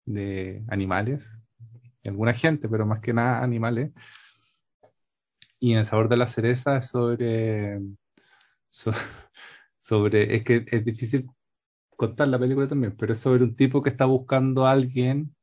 de 0.04 0.64
animales, 0.68 1.28
alguna 2.08 2.34
gente, 2.34 2.68
pero 2.68 2.86
más 2.86 3.00
que 3.00 3.12
nada 3.12 3.42
animales. 3.42 3.92
Y 5.58 5.72
en 5.72 5.78
el 5.78 5.86
sabor 5.86 6.08
de 6.08 6.16
la 6.16 6.26
cereza 6.28 6.76
es 6.78 6.88
sobre, 6.88 7.80
sobre, 9.78 10.36
es 10.36 10.44
que 10.44 10.64
es 10.70 10.84
difícil 10.84 11.26
contar 11.96 12.28
la 12.28 12.38
película 12.38 12.68
también, 12.68 12.96
pero 12.96 13.12
es 13.12 13.20
sobre 13.20 13.44
un 13.44 13.54
tipo 13.56 13.82
que 13.82 13.90
está 13.90 14.04
buscando 14.06 14.66
a 14.66 14.72
alguien 14.72 15.34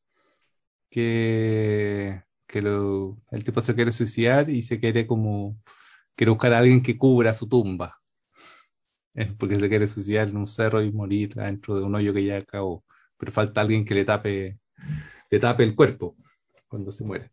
que, 0.90 2.24
que 2.48 2.62
lo, 2.62 3.18
el 3.32 3.44
tipo 3.44 3.62
se 3.62 3.76
quiere 3.76 3.92
suicidar 3.92 4.50
y 4.50 4.62
se 4.62 4.80
quiere 4.80 5.08
como, 5.08 5.58
quiere 6.16 6.32
buscar 6.32 6.54
a 6.54 6.60
alguien 6.60 6.82
que 6.84 6.98
cubra 6.98 7.34
su 7.34 7.48
tumba. 7.50 8.00
porque 9.38 9.58
se 9.60 9.70
quiere 9.70 9.88
suicidar 9.88 10.30
en 10.30 10.38
un 10.38 10.48
cerro 10.48 10.82
y 10.82 10.92
morir 10.92 11.34
dentro 11.36 11.80
de 11.80 11.86
un 11.86 11.96
hoyo 11.96 12.14
que 12.14 12.26
ya 12.26 12.38
acabó. 12.38 12.84
Pero 13.18 13.32
falta 13.32 13.62
alguien 13.62 13.86
que 13.86 13.96
le 13.96 14.06
tape, 14.06 14.60
le 15.30 15.40
tape 15.40 15.64
el 15.64 15.76
cuerpo 15.76 16.16
cuando 16.72 16.92
se 16.92 17.04
muere. 17.04 17.30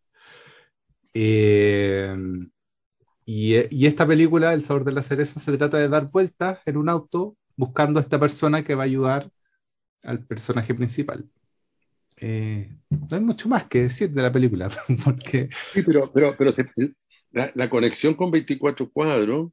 Eh, 1.14 2.14
y, 3.24 3.86
esta 3.86 4.06
película, 4.06 4.52
El 4.52 4.62
sabor 4.62 4.84
de 4.84 4.92
la 4.92 5.02
cereza, 5.02 5.38
se 5.38 5.56
trata 5.56 5.78
de 5.78 5.88
dar 5.88 6.10
vueltas 6.10 6.58
en 6.66 6.76
un 6.76 6.88
auto 6.88 7.36
buscando 7.56 8.00
a 8.00 8.02
esta 8.02 8.18
persona 8.18 8.64
que 8.64 8.74
va 8.74 8.82
a 8.82 8.86
ayudar 8.86 9.30
al 10.02 10.24
personaje 10.26 10.74
principal. 10.74 11.24
Eh, 12.20 12.76
no 12.90 13.08
hay 13.16 13.20
mucho 13.20 13.48
más 13.48 13.64
que 13.66 13.82
decir 13.82 14.10
de 14.10 14.22
la 14.22 14.32
película, 14.32 14.70
porque... 15.04 15.48
Sí, 15.72 15.82
pero, 15.82 16.10
la, 17.30 17.70
conexión 17.70 18.14
con 18.14 18.32
24 18.32 18.90
cuadros 18.90 19.52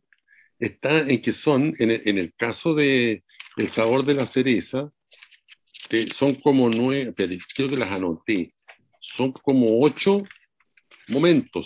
está 0.58 1.02
en 1.02 1.22
que 1.22 1.32
son, 1.32 1.76
en 1.78 2.18
el, 2.18 2.34
caso 2.36 2.74
de 2.74 3.24
El 3.56 3.70
sabor 3.70 4.04
de 4.04 4.16
la 4.16 4.26
cereza, 4.26 4.92
son 6.16 6.36
como 6.36 6.70
nueve, 6.70 7.14
creo 7.14 7.70
que 7.70 7.78
las 7.78 7.92
anoté, 7.92 8.55
son 9.14 9.32
como 9.32 9.82
ocho 9.82 10.24
momentos 11.08 11.66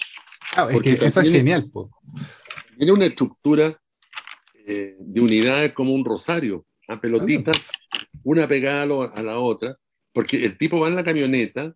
eso 0.84 1.22
es 1.22 1.32
genial. 1.32 1.72
Tiene 2.78 2.92
una 2.92 3.06
estructura 3.06 3.80
eh, 4.66 4.96
de 5.00 5.22
unidades 5.22 5.74
como 5.74 5.94
un 5.94 6.06
rosario, 6.06 6.66
a 6.88 7.00
pelotitas, 7.00 7.70
una 8.24 8.48
pegada 8.48 8.84
a, 8.84 9.22
la 9.22 9.40
otra, 9.40 9.78
porque 10.14 10.44
el 10.44 10.58
tipo 10.58 10.80
va 10.80 10.88
en 10.88 10.96
la 10.96 11.04
camioneta 11.04 11.74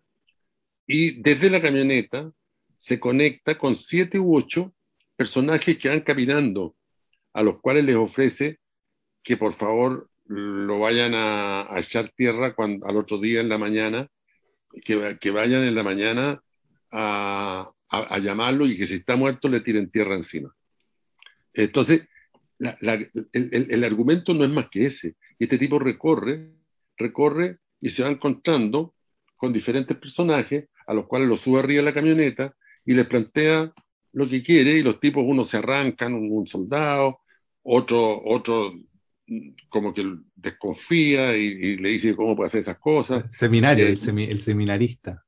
y 0.86 1.22
desde 1.22 1.50
la 1.50 1.62
camioneta 1.62 2.30
se 2.78 3.00
conecta 3.00 3.56
con 3.56 3.74
siete 3.74 4.18
u 4.18 4.36
ocho 4.36 4.74
personajes 5.16 5.78
que 5.78 5.88
van 5.88 6.00
caminando, 6.00 6.74
a 7.32 7.42
los 7.42 7.60
cuales 7.60 7.84
les 7.84 7.96
ofrece 7.96 8.58
que 9.22 9.36
por 9.36 9.52
favor 9.52 10.10
lo 10.26 10.80
vayan 10.80 11.12
a, 11.14 11.66
echar 11.76 12.10
tierra 12.10 12.54
cuando, 12.54 12.86
al 12.86 12.96
otro 12.96 13.18
día 13.18 13.40
en 13.40 13.48
la 13.48 13.58
mañana, 13.58 14.08
que, 14.82 15.18
que 15.20 15.30
vayan 15.30 15.64
en 15.64 15.74
la 15.74 15.82
mañana 15.82 16.42
a, 16.90 17.70
a, 17.88 18.18
llamarlo 18.18 18.66
y 18.66 18.76
que 18.76 18.86
si 18.86 18.94
está 18.94 19.16
muerto 19.16 19.48
le 19.48 19.60
tiren 19.60 19.90
tierra 19.90 20.14
encima. 20.14 20.54
Entonces, 21.52 22.08
el, 22.58 23.84
argumento 23.84 24.34
no 24.34 24.44
es 24.44 24.50
más 24.50 24.68
que 24.68 24.86
ese. 24.86 25.16
Este 25.38 25.58
tipo 25.58 25.78
recorre, 25.78 26.52
recorre 26.96 27.58
y 27.80 27.90
se 27.90 28.02
va 28.02 28.08
encontrando 28.08 28.94
con 29.36 29.52
diferentes 29.52 29.96
personajes 29.96 30.68
a 30.86 30.94
los 30.94 31.06
cuales 31.06 31.28
lo 31.28 31.36
sube 31.36 31.60
arriba 31.60 31.82
de 31.82 31.90
la 31.90 31.94
camioneta 31.94 32.54
y 32.84 32.94
les 32.94 33.06
plantea 33.06 33.72
lo 34.12 34.28
que 34.28 34.42
quiere 34.42 34.72
y 34.72 34.82
los 34.82 35.00
tipos, 35.00 35.24
uno 35.26 35.44
se 35.44 35.56
arrancan, 35.56 36.14
un, 36.14 36.46
soldado, 36.46 37.20
otro, 37.62 38.22
otro 38.24 38.72
como 39.68 39.92
que 39.92 40.04
desconfía 40.34 41.36
y, 41.36 41.76
le 41.76 41.90
dice 41.90 42.14
cómo 42.14 42.36
puede 42.36 42.48
hacer 42.48 42.60
esas 42.60 42.78
cosas. 42.78 43.24
Seminario, 43.32 43.86
el, 43.86 43.92
el 44.18 44.38
seminarista. 44.38 45.24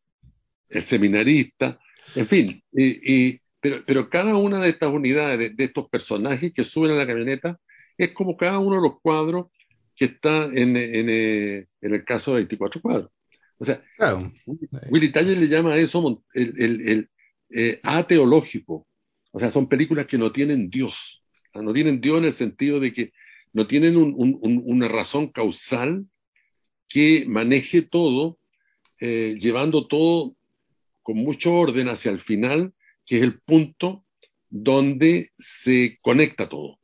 El 0.69 0.83
seminarista. 0.83 1.79
En 2.15 2.27
fin, 2.27 2.63
y, 2.73 3.41
pero, 3.61 3.83
pero, 3.85 4.09
cada 4.09 4.37
una 4.37 4.61
de 4.61 4.71
estas 4.71 4.91
unidades, 4.91 5.57
de, 5.57 5.65
estos 5.65 5.89
personajes 5.89 6.53
que 6.53 6.65
suben 6.65 6.93
a 6.93 6.95
la 6.95 7.07
camioneta, 7.07 7.59
es 7.99 8.13
como 8.13 8.37
cada 8.37 8.59
uno 8.59 8.77
de 8.77 8.83
los 8.83 9.01
cuadros 9.01 9.47
que 9.95 10.05
está 10.07 10.45
en, 10.45 10.77
en, 10.77 11.07
eh, 11.09 11.67
en 11.81 11.95
el 11.95 12.05
caso 12.05 12.33
de 12.33 12.41
24 12.41 12.81
cuadros. 12.81 13.11
O 13.59 13.65
sea, 13.65 13.83
Willy 14.91 15.11
Taller 15.11 15.39
le 15.39 15.49
llama 15.49 15.73
a 15.73 15.79
eso 15.79 16.23
el, 16.35 16.55
el, 16.59 16.89
el 16.89 17.11
eh, 17.51 17.81
ateológico. 17.83 18.87
O 19.33 19.41
sea, 19.41 19.51
son 19.51 19.69
películas 19.69 20.07
que 20.07 20.19
no 20.19 20.31
tienen 20.31 20.69
Dios. 20.69 21.23
No 21.55 21.73
tienen 21.73 22.01
Dios 22.01 22.19
en 22.19 22.25
el 22.27 22.33
sentido 22.35 22.81
de 22.81 22.93
que 22.93 23.13
no 23.57 23.66
tienen 23.66 23.97
un, 23.97 24.14
un, 24.19 24.62
una 24.66 24.87
razón 24.87 25.29
causal 25.29 26.05
que 26.90 27.25
maneje 27.27 27.81
todo, 27.81 28.38
eh, 29.01 29.38
llevando 29.40 29.87
todo 29.87 30.37
con 31.03 31.16
mucho 31.16 31.55
orden 31.55 31.88
hacia 31.88 32.11
el 32.11 32.21
final, 32.21 32.75
que 33.07 33.16
es 33.16 33.23
el 33.23 33.40
punto 33.40 34.05
donde 34.51 35.33
se 35.38 35.99
conecta 36.03 36.51
todo. 36.51 36.79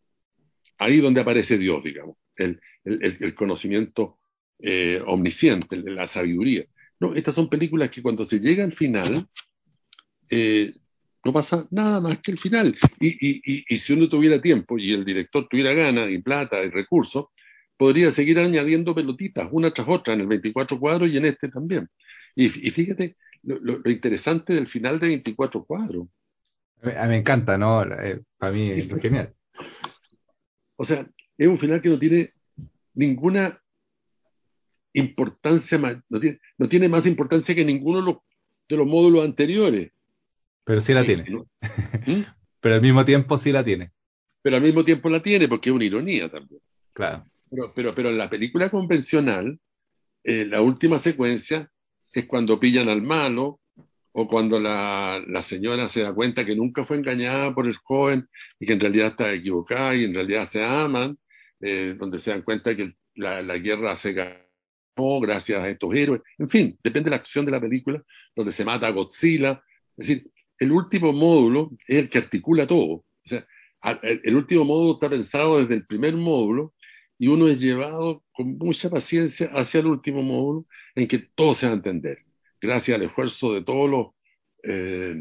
Ahí 0.78 0.96
donde 1.00 1.20
aparece 1.20 1.58
Dios, 1.58 1.84
digamos, 1.84 2.16
el, 2.36 2.58
conocimiento 3.34 4.18
eh, 4.58 4.98
omnisciente, 5.06 5.76
la 5.76 6.08
sabiduría. 6.08 6.64
No, 6.98 7.14
estas 7.14 7.34
son 7.34 7.50
películas 7.50 7.90
que 7.90 8.00
cuando 8.00 8.26
se 8.26 8.40
llega 8.40 8.64
al 8.64 8.72
final, 8.72 9.26
eh, 10.30 10.72
no 11.24 11.32
pasa 11.32 11.66
nada 11.70 12.00
más 12.00 12.18
que 12.18 12.32
el 12.32 12.38
final. 12.38 12.76
Y, 13.00 13.78
si 13.78 13.92
uno 13.92 14.08
tuviera 14.08 14.40
tiempo 14.40 14.78
y 14.78 14.92
el 14.92 15.04
director 15.04 15.46
tuviera 15.48 15.72
ganas 15.72 16.10
y 16.10 16.18
plata 16.18 16.62
y 16.62 16.70
recursos, 16.70 17.26
podría 17.76 18.10
seguir 18.10 18.38
añadiendo 18.38 18.94
pelotitas 18.94 19.48
una 19.50 19.72
tras 19.72 19.88
otra 19.88 20.14
en 20.14 20.20
el 20.20 20.26
24 20.26 20.78
cuadros 20.78 21.08
y 21.10 21.16
en 21.16 21.26
este 21.26 21.48
también. 21.48 21.88
Y, 22.34 22.48
fíjate, 22.48 23.16
lo, 23.42 23.80
interesante 23.90 24.54
del 24.54 24.66
final 24.66 24.98
de 24.98 25.08
24 25.08 25.64
cuadros. 25.64 26.06
A 26.82 26.86
mí, 26.86 27.08
me 27.08 27.16
encanta, 27.18 27.56
¿no? 27.56 27.82
Eh, 27.82 28.20
para 28.38 28.52
mí 28.52 28.70
es 28.70 28.88
genial. 29.00 29.32
O 30.76 30.84
sea, 30.84 31.06
es 31.38 31.46
un 31.46 31.58
final 31.58 31.80
que 31.80 31.88
no 31.88 31.98
tiene 31.98 32.30
ninguna 32.94 33.60
importancia, 34.94 35.78
no 36.08 36.20
tiene, 36.20 36.40
no 36.58 36.68
tiene 36.68 36.88
más 36.88 37.06
importancia 37.06 37.54
que 37.54 37.64
ninguno 37.64 38.00
de 38.00 38.04
los, 38.06 38.16
de 38.68 38.76
los 38.76 38.86
módulos 38.86 39.24
anteriores. 39.24 39.92
Pero 40.64 40.80
sí 40.80 40.94
la 40.94 41.04
tiene. 41.04 41.24
¿Mm? 42.06 42.22
Pero 42.60 42.74
al 42.74 42.82
mismo 42.82 43.04
tiempo 43.04 43.38
sí 43.38 43.52
la 43.52 43.64
tiene. 43.64 43.90
Pero 44.42 44.56
al 44.56 44.62
mismo 44.62 44.84
tiempo 44.84 45.08
la 45.08 45.20
tiene 45.22 45.48
porque 45.48 45.70
es 45.70 45.76
una 45.76 45.84
ironía 45.84 46.30
también. 46.30 46.60
Claro. 46.92 47.24
Pero, 47.50 47.72
pero, 47.74 47.94
pero 47.94 48.08
en 48.10 48.18
la 48.18 48.30
película 48.30 48.70
convencional, 48.70 49.58
eh, 50.24 50.44
la 50.46 50.60
última 50.60 50.98
secuencia 50.98 51.70
es 52.12 52.26
cuando 52.26 52.60
pillan 52.60 52.88
al 52.88 53.02
malo 53.02 53.60
o 54.12 54.28
cuando 54.28 54.60
la, 54.60 55.42
señora 55.42 55.88
se 55.88 56.02
da 56.02 56.14
cuenta 56.14 56.44
que 56.44 56.54
nunca 56.54 56.84
fue 56.84 56.98
engañada 56.98 57.54
por 57.54 57.66
el 57.66 57.76
joven 57.76 58.28
y 58.60 58.66
que 58.66 58.74
en 58.74 58.80
realidad 58.80 59.08
está 59.08 59.32
equivocada 59.32 59.94
y 59.94 60.04
en 60.04 60.14
realidad 60.14 60.44
se 60.44 60.62
aman, 60.62 61.18
eh, 61.60 61.96
donde 61.98 62.18
se 62.18 62.30
dan 62.30 62.42
cuenta 62.42 62.76
que 62.76 62.94
la, 63.14 63.42
guerra 63.58 63.96
se 63.96 64.12
ganó 64.12 65.20
gracias 65.20 65.62
a 65.62 65.68
estos 65.68 65.94
héroes. 65.94 66.20
En 66.38 66.48
fin, 66.48 66.78
depende 66.82 67.06
de 67.06 67.10
la 67.10 67.16
acción 67.16 67.46
de 67.46 67.52
la 67.52 67.60
película, 67.60 68.02
donde 68.36 68.52
se 68.52 68.64
mata 68.64 68.86
a 68.86 68.90
Godzilla. 68.90 69.62
Es 69.96 70.08
decir, 70.08 70.30
el 70.62 70.70
último 70.70 71.12
módulo 71.12 71.72
es 71.88 71.98
el 71.98 72.08
que 72.08 72.18
articula 72.18 72.66
todo. 72.66 72.92
O 72.92 73.24
sea, 73.24 73.46
el 74.02 74.36
último 74.36 74.64
módulo 74.64 74.94
está 74.94 75.10
pensado 75.10 75.58
desde 75.58 75.74
el 75.74 75.86
primer 75.86 76.14
módulo 76.14 76.72
y 77.18 77.26
uno 77.26 77.48
es 77.48 77.58
llevado 77.58 78.22
con 78.32 78.58
mucha 78.58 78.88
paciencia 78.88 79.48
hacia 79.48 79.80
el 79.80 79.86
último 79.86 80.22
módulo 80.22 80.66
en 80.94 81.08
que 81.08 81.18
todo 81.18 81.54
se 81.54 81.66
va 81.66 81.72
a 81.72 81.76
entender, 81.76 82.24
gracias 82.60 82.96
al 82.96 83.04
esfuerzo 83.04 83.54
de 83.54 83.62
todos 83.62 83.90
los, 83.90 84.06
eh, 84.62 85.16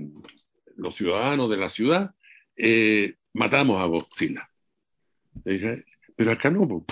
los 0.76 0.96
ciudadanos 0.96 1.50
de 1.50 1.58
la 1.58 1.70
ciudad, 1.70 2.14
eh, 2.56 3.16
matamos 3.34 3.82
a 3.82 3.86
Godzilla. 3.86 4.48
Pero 6.16 6.32
acá 6.32 6.52
no, 6.52 6.86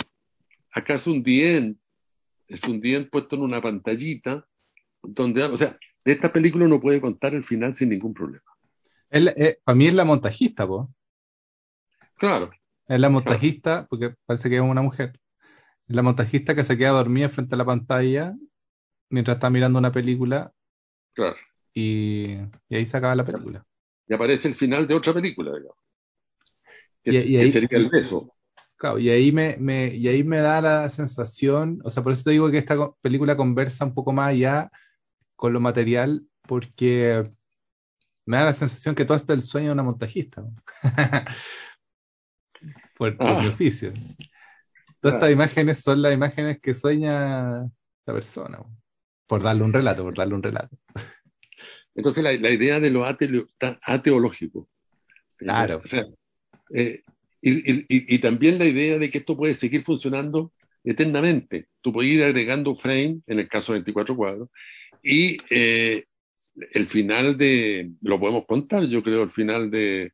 acá 0.72 0.96
es 0.96 1.06
un 1.06 1.22
dien, 1.22 1.80
es 2.48 2.64
un 2.64 2.82
dien 2.82 3.10
puesto 3.10 3.36
en 3.36 3.44
una 3.44 3.62
pantallita, 3.62 4.48
donde, 5.04 5.44
o 5.44 5.58
sea, 5.58 5.78
de 6.06 6.12
esta 6.12 6.32
película 6.32 6.66
uno 6.66 6.80
puede 6.80 7.02
contar 7.02 7.34
el 7.36 7.44
final 7.44 7.74
sin 7.74 7.90
ningún 7.90 8.14
problema. 8.14 8.44
Eh, 9.12 9.60
para 9.64 9.76
mí 9.76 9.88
es 9.88 9.94
la 9.94 10.06
montajista, 10.06 10.68
po. 10.68 10.94
Claro. 12.18 12.52
Es 12.88 13.00
la 13.00 13.10
montajista, 13.10 13.88
porque 13.90 14.16
parece 14.26 14.50
que 14.50 14.56
es 14.58 14.62
una 14.62 14.82
mujer. 14.82 15.20
Es 15.88 15.96
la 15.96 16.02
montajista 16.02 16.56
que 16.56 16.64
se 16.64 16.78
queda 16.78 16.90
dormida 16.92 17.30
frente 17.30 17.56
a 17.56 17.58
la 17.58 17.66
pantalla 17.66 18.36
mientras 19.10 19.36
está 19.36 19.50
mirando 19.50 19.80
una 19.80 19.92
película. 19.92 20.54
Claro. 21.14 21.38
Y, 21.74 22.38
ahí 22.70 22.86
se 22.86 22.98
acaba 22.98 23.16
la 23.16 23.26
película. 23.26 23.66
Y 24.08 24.14
aparece 24.14 24.48
el 24.48 24.56
final 24.56 24.88
de 24.88 24.96
otra 24.96 25.14
película, 25.14 25.52
digamos. 25.52 25.78
y, 27.04 27.38
ahí, 27.38 27.52
sería 27.52 27.78
el 27.78 27.90
beso. 27.90 28.34
Claro, 28.76 28.98
y 28.98 29.10
ahí 29.10 29.32
me, 29.32 29.58
me, 29.58 29.94
y 29.94 30.08
ahí 30.08 30.24
me 30.24 30.38
da 30.38 30.62
la 30.62 30.90
sensación, 30.90 31.82
o 31.84 31.90
sea, 31.90 32.02
por 32.02 32.14
eso 32.14 32.24
te 32.24 32.32
digo 32.32 32.50
que 32.50 32.58
esta 32.58 32.92
película 33.02 33.36
conversa 33.36 33.84
un 33.84 33.94
poco 33.94 34.14
más 34.14 34.30
allá 34.30 34.72
con 35.40 35.54
lo 35.54 35.62
material, 35.62 36.28
porque 36.42 37.24
me 38.26 38.36
da 38.36 38.44
la 38.44 38.54
sensación 38.54 38.94
que 38.94 39.06
todo 39.06 39.16
esto 39.16 39.32
es 39.32 39.38
el 39.40 39.44
sueño 39.44 39.68
de 39.68 39.72
una 39.72 39.84
montajista. 39.84 40.44
por, 42.98 43.14
mi 43.14 43.26
ah. 43.26 43.48
oficio. 43.48 43.94
Todas 45.00 45.16
estas 45.16 45.32
imágenes 45.32 45.80
son 45.82 46.02
las 46.02 46.14
imágenes 46.14 46.60
que 46.60 46.74
sueña 46.74 47.62
la 47.62 48.14
persona, 48.14 48.60
por 49.28 49.42
darle 49.42 49.64
un 49.64 49.72
relato, 49.72 50.04
por 50.04 50.18
darle 50.18 50.36
un 50.36 50.44
relato. 50.44 50.78
Entonces 51.96 52.22
la, 52.22 52.34
idea 52.34 52.82
de 52.82 52.90
lo 52.90 53.06
ateológico. 53.06 54.68
Claro. 55.38 55.80
Eh, 56.76 57.02
y, 57.42 58.20
también 58.20 58.60
la 58.60 58.66
idea 58.66 58.98
de 58.98 59.10
que 59.10 59.20
esto 59.20 59.38
puede 59.38 59.54
seguir 59.54 59.86
funcionando 59.86 60.52
eternamente. 60.84 61.70
Tú 61.80 61.94
puedes 61.94 62.12
ir 62.12 62.26
agregando 62.26 62.76
frame, 62.76 63.22
en 63.26 63.40
el 63.40 63.48
caso 63.48 63.72
de 63.72 63.80
24 63.80 64.18
cuadros, 64.18 64.50
y 65.02 65.38
eh, 65.50 66.06
el 66.74 66.88
final 66.88 67.38
de, 67.38 67.92
lo 68.02 68.20
podemos 68.20 68.46
contar, 68.46 68.86
yo 68.86 69.04
creo, 69.04 69.24
el 69.24 69.32
final 69.32 69.72
de, 69.72 70.12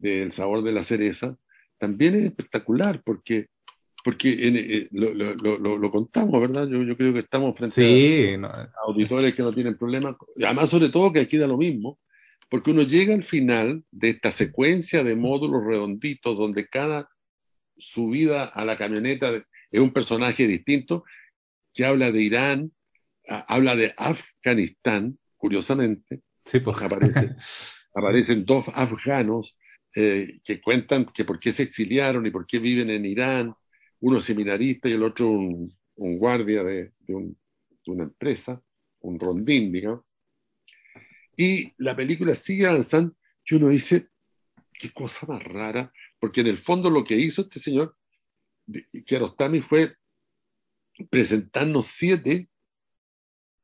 El 0.00 0.32
sabor 0.32 0.62
de 0.62 0.72
la 0.72 0.82
cereza, 0.82 1.36
también 1.78 2.14
es 2.14 2.24
espectacular 2.26 3.02
porque, 3.04 3.48
porque 4.02 4.36
eh, 4.38 4.88
lo, 4.92 5.90
contamos, 5.90 6.40
¿verdad? 6.40 6.68
Yo, 6.68 6.82
yo, 6.82 6.96
creo 6.96 7.12
que 7.12 7.20
estamos 7.20 7.56
frente 7.56 8.38
a, 8.42 8.70
auditores 8.86 9.34
que 9.34 9.42
no 9.42 9.52
tienen 9.52 9.76
problemas. 9.76 10.16
Además, 10.42 10.70
sobre 10.70 10.88
todo 10.88 11.12
que 11.12 11.20
aquí 11.20 11.36
da 11.36 11.46
lo 11.46 11.58
mismo, 11.58 11.98
porque 12.48 12.70
uno 12.70 12.82
llega 12.82 13.14
al 13.14 13.24
final 13.24 13.84
de 13.90 14.10
esta 14.10 14.30
secuencia 14.30 15.02
de 15.02 15.16
módulos 15.16 15.64
redonditos 15.64 16.36
donde 16.36 16.68
cada 16.68 17.08
subida 17.76 18.44
a 18.44 18.64
la 18.64 18.78
camioneta 18.78 19.32
es 19.70 19.80
un 19.80 19.92
personaje 19.92 20.46
distinto 20.46 21.04
que 21.72 21.84
habla 21.84 22.12
de 22.12 22.22
Irán, 22.22 22.72
habla 23.28 23.76
de 23.76 23.94
Afganistán, 23.96 25.18
curiosamente. 25.36 26.22
Sí, 26.44 26.60
pues. 26.60 26.80
aparecen, 26.82 27.36
aparecen 27.94 28.44
dos 28.44 28.66
afganos 28.68 29.56
eh, 29.94 30.40
que 30.44 30.60
cuentan 30.60 31.06
que 31.06 31.24
por 31.24 31.38
qué 31.38 31.52
se 31.52 31.62
exiliaron 31.62 32.26
y 32.26 32.30
por 32.30 32.46
qué 32.46 32.58
viven 32.58 32.90
en 32.90 33.06
Irán, 33.06 33.54
uno 34.00 34.20
seminarista 34.20 34.88
y 34.88 34.92
el 34.92 35.02
otro 35.04 35.30
un, 35.30 35.72
guardia 35.94 36.64
de, 36.64 36.92
una 37.86 38.02
empresa, 38.04 38.60
un 39.00 39.20
rondín, 39.20 39.72
digamos. 39.72 40.04
Y 41.36 41.72
la 41.78 41.94
película 41.94 42.34
sigue 42.34 42.66
avanzando 42.66 43.14
y 43.46 43.54
uno 43.54 43.68
dice, 43.68 44.08
qué 44.72 44.90
cosa 44.90 45.26
más 45.26 45.44
rara, 45.44 45.92
porque 46.18 46.40
en 46.40 46.48
el 46.48 46.58
fondo 46.58 46.90
lo 46.90 47.04
que 47.04 47.16
hizo 47.16 47.42
este 47.42 47.60
señor 47.60 47.96
Kiarostami 49.06 49.60
fue 49.60 49.94
presentarnos 51.10 51.86
siete 51.86 52.48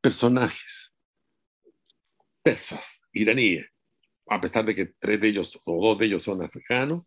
personajes 0.01 0.91
persas, 2.43 3.01
iraníes, 3.13 3.67
a 4.29 4.41
pesar 4.41 4.65
de 4.65 4.75
que 4.75 4.95
tres 4.99 5.21
de 5.21 5.29
ellos 5.29 5.61
o 5.65 5.89
dos 5.89 5.99
de 5.99 6.07
ellos 6.07 6.23
son 6.23 6.43
africanos, 6.43 7.05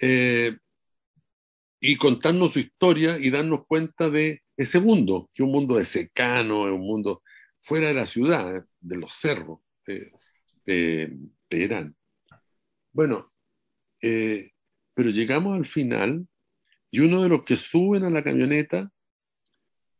eh, 0.00 0.56
y 1.80 1.96
contarnos 1.96 2.52
su 2.52 2.60
historia 2.60 3.18
y 3.18 3.30
darnos 3.30 3.66
cuenta 3.66 4.08
de 4.08 4.42
ese 4.56 4.80
mundo, 4.80 5.28
que 5.32 5.42
es 5.42 5.46
un 5.46 5.52
mundo 5.52 5.76
de 5.76 5.84
secano, 5.84 6.66
es 6.66 6.72
un 6.72 6.86
mundo 6.86 7.22
fuera 7.60 7.88
de 7.88 7.94
la 7.94 8.06
ciudad, 8.06 8.64
de 8.80 8.96
los 8.96 9.14
cerros 9.14 9.60
de, 9.84 11.16
Irán. 11.50 11.96
Bueno, 12.92 13.32
eh, 14.00 14.52
pero 14.94 15.10
llegamos 15.10 15.56
al 15.56 15.66
final 15.66 16.26
y 16.90 17.00
uno 17.00 17.22
de 17.22 17.28
los 17.28 17.42
que 17.42 17.56
suben 17.56 18.04
a 18.04 18.10
la 18.10 18.22
camioneta 18.22 18.90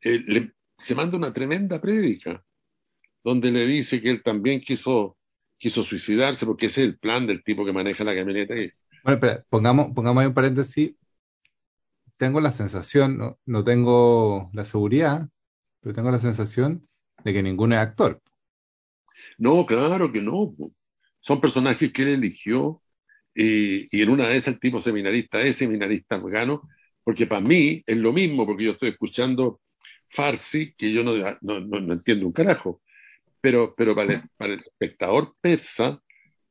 eh, 0.02 0.52
se 0.82 0.94
manda 0.94 1.16
una 1.16 1.32
tremenda 1.32 1.80
prédica, 1.80 2.44
donde 3.22 3.50
le 3.50 3.66
dice 3.66 4.00
que 4.00 4.10
él 4.10 4.22
también 4.22 4.60
quiso 4.60 5.16
quiso 5.62 5.84
suicidarse 5.84 6.44
porque 6.44 6.66
ese 6.66 6.82
es 6.82 6.88
el 6.88 6.98
plan 6.98 7.24
del 7.24 7.44
tipo 7.44 7.64
que 7.64 7.72
maneja 7.72 8.02
la 8.02 8.16
camioneta. 8.16 8.52
Bueno, 9.04 9.20
pero 9.20 9.44
pongamos, 9.48 9.92
pongamos 9.94 10.20
ahí 10.20 10.26
un 10.26 10.34
paréntesis. 10.34 10.96
Tengo 12.16 12.40
la 12.40 12.50
sensación, 12.50 13.36
no, 13.46 13.64
tengo 13.64 14.50
la 14.52 14.64
seguridad, 14.64 15.28
pero 15.80 15.94
tengo 15.94 16.10
la 16.10 16.18
sensación 16.18 16.88
de 17.22 17.32
que 17.32 17.44
ninguno 17.44 17.76
es 17.76 17.80
actor. 17.80 18.20
No, 19.38 19.64
claro 19.64 20.10
que 20.10 20.20
no. 20.20 20.52
Son 21.20 21.40
personajes 21.40 21.92
que 21.92 22.02
él 22.02 22.08
eligió 22.08 22.82
y, 23.32 23.86
en 24.02 24.10
una 24.10 24.26
de 24.26 24.38
esas 24.38 24.54
el 24.54 24.60
tipo 24.60 24.80
seminarista 24.80 25.42
es 25.42 25.56
seminarista 25.56 26.16
afgano, 26.16 26.68
porque 27.04 27.28
para 27.28 27.40
mí 27.40 27.84
es 27.86 27.96
lo 27.96 28.12
mismo, 28.12 28.46
porque 28.46 28.64
yo 28.64 28.72
estoy 28.72 28.88
escuchando 28.88 29.60
Farsi, 30.12 30.74
que 30.74 30.92
yo 30.92 31.02
no, 31.02 31.14
no, 31.40 31.60
no 31.60 31.92
entiendo 31.92 32.26
un 32.26 32.32
carajo 32.32 32.82
pero, 33.42 33.74
pero 33.74 33.94
para, 33.94 34.24
el, 34.38 34.60
espectador 34.60 35.34
persa, 35.40 36.00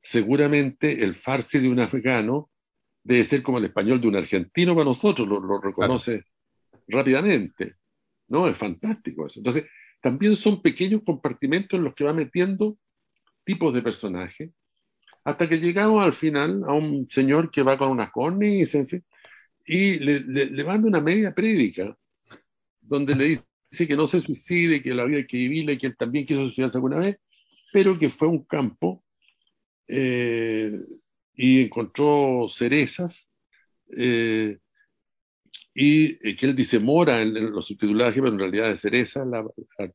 seguramente 0.02 1.04
el 1.04 1.16
farsi 1.16 1.60
de 1.60 1.70
un 1.70 1.80
afgano 1.80 2.52
debe 3.02 3.24
ser 3.24 3.42
como 3.42 3.58
el 3.58 3.66
español 3.66 4.02
de 4.02 4.10
un 4.10 4.18
argentino 4.18 4.76
para 4.76 4.86
nosotros, 4.86 5.28
lo, 5.28 5.60
reconoce 5.60 6.26
rápidamente. 6.88 7.78
¿No? 8.28 8.48
Es 8.48 8.58
fantástico 8.58 9.26
eso. 9.26 9.40
Entonces, 9.40 9.66
también 10.02 10.36
son 10.36 10.62
pequeños 10.62 11.02
compartimentos 11.06 11.78
en 11.78 11.86
los 11.86 11.96
que 11.96 12.04
va 12.04 12.14
metiendo 12.14 12.78
tipos 13.46 13.74
de 13.74 13.82
personajes, 13.82 14.52
hasta 15.24 15.48
que 15.48 15.60
llegamos 15.60 16.04
al 16.04 16.14
final 16.14 16.64
a 16.68 16.74
un 16.74 17.08
señor 17.10 17.50
que 17.50 17.64
va 17.64 17.78
con 17.78 17.90
unas 17.90 18.12
cornis, 18.12 18.76
en 18.76 18.88
fin, 18.88 19.06
y 19.66 20.00
le, 20.00 20.20
le, 20.22 20.46
le 20.48 20.64
manda 20.64 20.88
una 20.88 21.02
media 21.02 21.34
prédica, 21.34 21.96
donde 22.82 23.16
le 23.16 23.26
dice, 23.26 23.44
dice 23.72 23.88
que 23.88 23.96
no 23.96 24.08
se 24.08 24.22
suicide, 24.22 24.84
que 24.84 24.94
la 24.94 25.06
vida 25.06 25.20
hay 25.20 25.28
que 25.28 25.38
vivirla 25.38 25.72
y 25.72 25.78
que 25.78 25.88
él 25.88 25.96
también 25.96 26.26
quiso 26.26 26.42
suicidarse 26.42 26.78
alguna 26.78 27.00
vez, 27.00 27.18
pero 27.72 27.98
que 27.98 28.10
fue 28.10 28.28
a 28.28 28.32
un 28.32 28.44
campo 28.44 29.04
eh, 29.88 30.78
y 31.34 31.62
encontró 31.64 32.48
cerezas 32.50 33.30
eh, 33.98 34.58
y 35.74 36.28
eh, 36.28 36.36
que 36.36 36.46
él 36.48 36.56
dice 36.56 36.80
mora 36.80 37.22
en, 37.22 37.52
los 37.52 37.68
subtitulajes, 37.68 38.22
pero 38.22 38.34
en 38.34 38.40
realidad 38.40 38.72
es 38.72 38.82
cereza, 38.82 39.24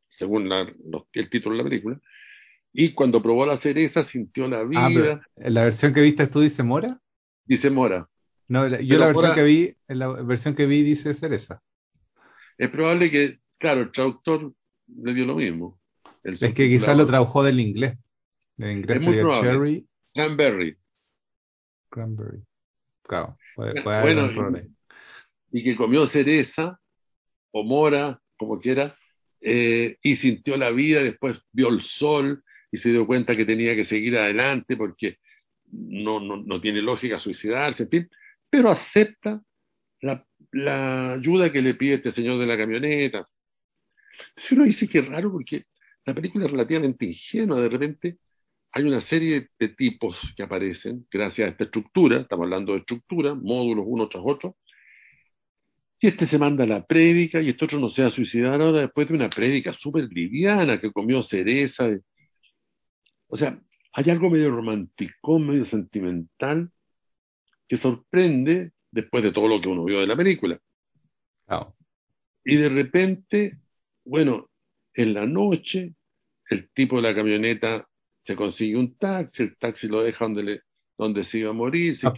según 0.08 0.50
el 1.12 1.30
título 1.30 1.56
de 1.56 1.62
la 1.62 1.68
película. 1.68 2.00
Y 2.72 2.92
cuando 2.92 3.22
probó 3.22 3.46
la 3.46 3.56
cereza 3.56 4.02
sintió 4.02 4.48
la 4.48 4.60
ah, 4.60 4.88
vida. 4.88 5.22
¿En 5.36 5.54
la 5.54 5.64
versión 5.64 5.92
que 5.92 6.00
viste 6.00 6.26
tú 6.26 6.40
dice 6.40 6.62
mora? 6.62 7.00
Dice 7.44 7.70
mora. 7.70 8.08
No, 8.48 8.68
yo 8.68 8.98
la 8.98 9.06
versión 9.06 9.34
que 9.34 9.42
vi, 9.42 9.74
en 9.88 9.98
la 9.98 10.08
versión 10.08 10.54
que 10.54 10.66
vi 10.66 10.82
dice 10.82 11.12
cereza. 11.14 11.62
Es 12.58 12.70
probable 12.70 13.10
que 13.10 13.38
Claro, 13.59 13.83
el 13.83 13.92
traductor 13.92 14.53
le 15.03 15.14
dio 15.14 15.27
lo 15.27 15.37
mismo. 15.37 15.81
es 16.23 16.40
que 16.40 16.69
quizás 16.69 16.97
lo 16.97 17.07
tradujo 17.07 17.42
del 17.42 17.61
inglés. 17.61 17.97
Del 18.57 18.79
inglés 18.79 19.01
es 19.01 19.07
muy 19.07 19.16
Cherry. 19.40 19.87
Cranberry. 20.14 20.77
Cranberry. 21.90 22.42
Claro, 23.03 23.38
puede, 23.55 23.81
haber 23.81 24.33
bueno, 24.33 24.59
y, 25.53 25.62
que 25.62 25.77
comió 25.77 26.07
cereza 26.07 26.81
o 27.53 27.62
mora, 27.62 28.21
como 28.37 28.59
quiera, 28.59 28.95
eh, 29.40 29.97
y 30.03 30.16
sintió 30.16 30.57
la 30.57 30.71
vida, 30.71 31.03
después 31.03 31.40
vio 31.53 31.69
el 31.69 31.83
sol 31.83 32.42
y 32.73 32.79
se 32.79 32.90
dio 32.90 33.07
cuenta 33.07 33.35
que 33.35 33.45
tenía 33.45 33.77
que 33.77 33.85
seguir 33.85 34.16
adelante 34.19 34.77
porque 34.77 35.19
no, 35.71 36.19
no, 36.19 36.38
no 36.38 36.61
tiene 36.61 36.83
lógica 36.83 37.21
suicidarse, 37.21 37.85
en 37.85 37.90
fin, 37.90 38.11
pero 38.51 38.71
acepta 38.71 39.40
la, 40.01 40.27
la, 40.51 41.12
ayuda 41.12 41.53
que 41.53 41.62
le 41.62 41.75
pide 41.75 41.95
este 41.95 42.12
señor 42.12 42.38
de 42.38 42.47
la 42.47 42.57
camioneta, 42.57 43.27
si 44.37 44.55
uno 44.55 44.64
dice 44.64 44.88
que 44.88 44.99
es 44.99 45.09
raro 45.09 45.33
porque 45.33 45.64
la 46.05 46.14
película 46.14 46.44
es 46.46 46.51
relativamente 46.51 47.07
ingenua, 47.07 47.61
de 47.61 47.68
repente 47.68 48.18
hay 48.72 48.85
una 48.85 49.01
serie 49.01 49.49
de 49.59 49.68
tipos 49.70 50.20
que 50.37 50.42
aparecen 50.42 51.07
gracias 51.11 51.49
a 51.49 51.51
esta 51.53 51.64
estructura, 51.64 52.18
estamos 52.18 52.44
hablando 52.44 52.72
de 52.72 52.81
estructura, 52.81 53.35
módulos 53.35 53.85
uno 53.88 54.09
tras 54.09 54.22
otro, 54.27 54.57
y 55.99 56.09
este 56.09 56.27
se 56.27 56.38
manda 56.38 56.64
a 56.64 56.66
la 56.66 56.85
prédica 56.85 57.40
y 57.40 57.49
este 57.49 57.64
otro 57.64 57.79
no 57.81 57.88
se 57.88 58.03
va 58.03 58.09
a 58.09 58.11
suicidar 58.11 58.61
ahora 58.61 58.81
después 58.81 59.09
de 59.09 59.14
una 59.14 59.31
prédica 59.31 59.72
súper 59.72 60.09
liviana 60.12 60.79
que 60.79 60.92
comió 60.92 61.22
cereza. 61.22 61.88
O 63.29 63.37
sea, 63.37 63.59
hay 63.92 64.11
algo 64.11 64.29
medio 64.29 64.51
romántico, 64.51 65.38
medio 65.38 65.64
sentimental, 65.64 66.70
que 67.66 67.79
sorprende 67.79 68.72
después 68.90 69.22
de 69.25 69.33
todo 69.33 69.49
lo 69.49 69.61
que 69.61 69.68
uno 69.68 69.85
vio 69.85 70.01
de 70.01 70.07
la 70.07 70.16
película. 70.16 70.61
Y 72.44 72.57
de 72.57 72.68
repente, 72.68 73.53
bueno, 74.07 74.49
en 74.95 75.14
la 75.14 75.27
noche, 75.27 75.95
el 76.49 76.71
tipo 76.71 76.97
de 76.97 77.03
la 77.03 77.14
camioneta 77.14 77.87
se 78.23 78.35
consigue 78.35 78.79
un 78.79 78.97
taxi, 78.97 79.45
el 79.45 79.57
taxi 79.57 79.88
lo 79.88 80.03
deja 80.03 80.25
donde, 80.25 80.42
le, 80.42 80.61
donde 80.97 81.25
se 81.25 81.38
iba 81.38 81.51
a 81.51 81.55
morir. 81.55 81.95
Se 81.95 82.11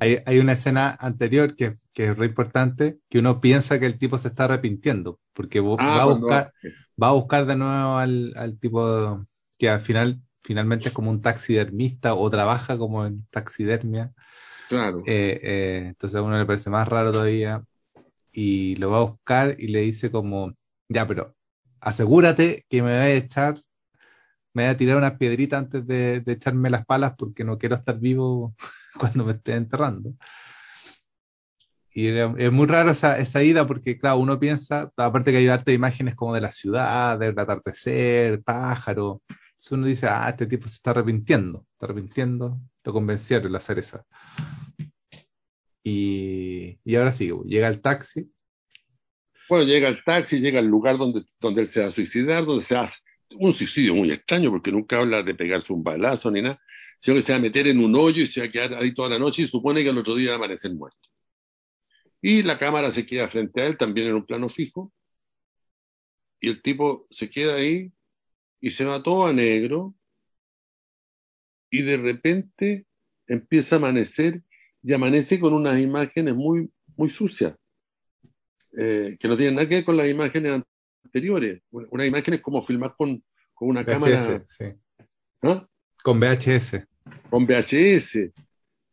hay, 0.00 0.38
una 0.38 0.52
escena 0.52 0.96
anterior 0.98 1.56
que, 1.56 1.74
es 1.94 2.16
re 2.16 2.26
importante, 2.26 2.98
que 3.08 3.18
uno 3.18 3.40
piensa 3.40 3.80
que 3.80 3.86
el 3.86 3.98
tipo 3.98 4.16
se 4.18 4.28
está 4.28 4.44
arrepintiendo, 4.44 5.18
porque 5.32 5.58
ah, 5.58 5.62
va, 5.62 6.02
a 6.02 6.06
buscar, 6.06 6.52
va 7.02 7.08
a 7.08 7.12
buscar 7.12 7.46
de 7.46 7.56
nuevo 7.56 7.96
al, 7.98 8.32
al 8.36 8.58
tipo 8.58 9.26
que 9.58 9.68
al 9.68 9.80
final 9.80 10.20
finalmente 10.42 10.88
es 10.88 10.94
como 10.94 11.10
un 11.10 11.20
taxidermista 11.20 12.14
o 12.14 12.28
trabaja 12.30 12.76
como 12.78 13.06
en 13.06 13.26
taxidermia. 13.30 14.12
Claro. 14.68 15.02
Eh, 15.06 15.40
eh, 15.42 15.84
entonces 15.88 16.18
a 16.18 16.22
uno 16.22 16.38
le 16.38 16.46
parece 16.46 16.70
más 16.70 16.88
raro 16.88 17.12
todavía 17.12 17.62
y 18.32 18.76
lo 18.76 18.90
va 18.90 18.98
a 18.98 19.04
buscar 19.04 19.56
y 19.58 19.68
le 19.68 19.80
dice 19.80 20.10
como, 20.10 20.54
ya, 20.92 21.06
pero 21.06 21.34
asegúrate 21.80 22.64
que 22.68 22.82
me 22.82 22.90
va 22.96 23.04
a 23.04 23.10
echar, 23.10 23.60
me 24.54 24.64
voy 24.64 24.70
a 24.70 24.76
tirar 24.76 24.96
unas 24.96 25.18
piedritas 25.18 25.58
antes 25.60 25.86
de, 25.86 26.22
echarme 26.26 26.70
las 26.70 26.86
palas 26.86 27.14
porque 27.18 27.44
no 27.44 27.58
quiero 27.58 27.76
estar 27.76 27.98
vivo 27.98 28.54
cuando 28.98 29.24
me 29.24 29.32
esté 29.32 29.54
enterrando. 29.54 30.14
Y 31.94 32.08
es 32.08 32.52
muy 32.52 32.66
raro 32.66 32.90
esa, 32.90 33.18
esa, 33.18 33.42
ida 33.42 33.66
porque, 33.66 33.98
claro, 33.98 34.16
uno 34.16 34.38
piensa, 34.40 34.90
aparte 34.96 35.30
que 35.30 35.36
hay 35.36 35.62
de 35.62 35.72
imágenes 35.74 36.14
como 36.14 36.32
de 36.34 36.40
la 36.40 36.50
ciudad, 36.50 37.18
del 37.18 37.38
atardecer, 37.38 38.42
pájaro, 38.42 39.20
uno 39.70 39.86
dice, 39.86 40.08
ah, 40.08 40.28
este 40.28 40.46
tipo 40.46 40.66
se 40.68 40.76
está 40.76 40.90
arrepintiendo, 40.90 41.66
está 41.72 41.86
arrepintiendo, 41.86 42.56
lo 42.82 42.92
convencieron 42.92 43.52
la 43.52 43.60
cereza. 43.60 44.04
Y, 45.84 46.78
y 46.84 46.96
ahora 46.96 47.12
sí, 47.12 47.30
llega 47.44 47.68
el 47.68 47.80
taxi. 47.80 48.30
Bueno, 49.52 49.66
llega 49.66 49.88
el 49.88 50.02
taxi, 50.02 50.40
llega 50.40 50.60
al 50.60 50.66
lugar 50.66 50.96
donde, 50.96 51.26
donde 51.38 51.60
él 51.60 51.68
se 51.68 51.82
va 51.82 51.88
a 51.88 51.90
suicidar, 51.90 52.46
donde 52.46 52.64
se 52.64 52.74
hace 52.74 53.00
un 53.32 53.52
suicidio 53.52 53.94
muy 53.94 54.10
extraño, 54.10 54.50
porque 54.50 54.72
nunca 54.72 54.98
habla 54.98 55.22
de 55.22 55.34
pegarse 55.34 55.74
un 55.74 55.84
balazo 55.84 56.30
ni 56.30 56.40
nada, 56.40 56.58
sino 56.98 57.16
que 57.16 57.22
se 57.22 57.32
va 57.32 57.36
a 57.36 57.42
meter 57.42 57.66
en 57.66 57.84
un 57.84 57.94
hoyo 57.94 58.22
y 58.22 58.26
se 58.26 58.40
va 58.40 58.46
a 58.46 58.50
quedar 58.50 58.72
ahí 58.72 58.94
toda 58.94 59.10
la 59.10 59.18
noche 59.18 59.42
y 59.42 59.46
supone 59.46 59.82
que 59.82 59.90
al 59.90 59.98
otro 59.98 60.14
día 60.14 60.30
va 60.30 60.36
a 60.36 60.38
amanecer 60.38 60.72
muerto. 60.72 61.06
Y 62.22 62.42
la 62.42 62.58
cámara 62.58 62.90
se 62.90 63.04
queda 63.04 63.28
frente 63.28 63.60
a 63.60 63.66
él, 63.66 63.76
también 63.76 64.06
en 64.06 64.14
un 64.14 64.24
plano 64.24 64.48
fijo, 64.48 64.90
y 66.40 66.48
el 66.48 66.62
tipo 66.62 67.06
se 67.10 67.28
queda 67.28 67.56
ahí 67.56 67.92
y 68.58 68.70
se 68.70 68.86
va 68.86 69.02
todo 69.02 69.26
a 69.26 69.34
negro 69.34 69.94
y 71.68 71.82
de 71.82 71.98
repente 71.98 72.86
empieza 73.26 73.76
a 73.76 73.80
amanecer 73.80 74.42
y 74.82 74.94
amanece 74.94 75.38
con 75.38 75.52
unas 75.52 75.78
imágenes 75.78 76.34
muy, 76.34 76.72
muy 76.96 77.10
sucias, 77.10 77.54
eh, 78.76 79.16
que 79.18 79.28
no 79.28 79.36
tienen 79.36 79.56
nada 79.56 79.68
que 79.68 79.76
ver 79.76 79.84
con 79.84 79.96
las 79.96 80.08
imágenes 80.08 80.62
anteriores. 81.04 81.62
Unas 81.70 82.06
imágenes 82.06 82.40
como 82.40 82.62
filmar 82.62 82.94
con, 82.96 83.22
con 83.54 83.68
una 83.68 83.84
cámara. 83.84 84.44
¿Ah? 85.42 85.68
Con 86.02 86.20
VHS. 86.20 86.86
Con 87.28 87.46
VHS, 87.46 88.32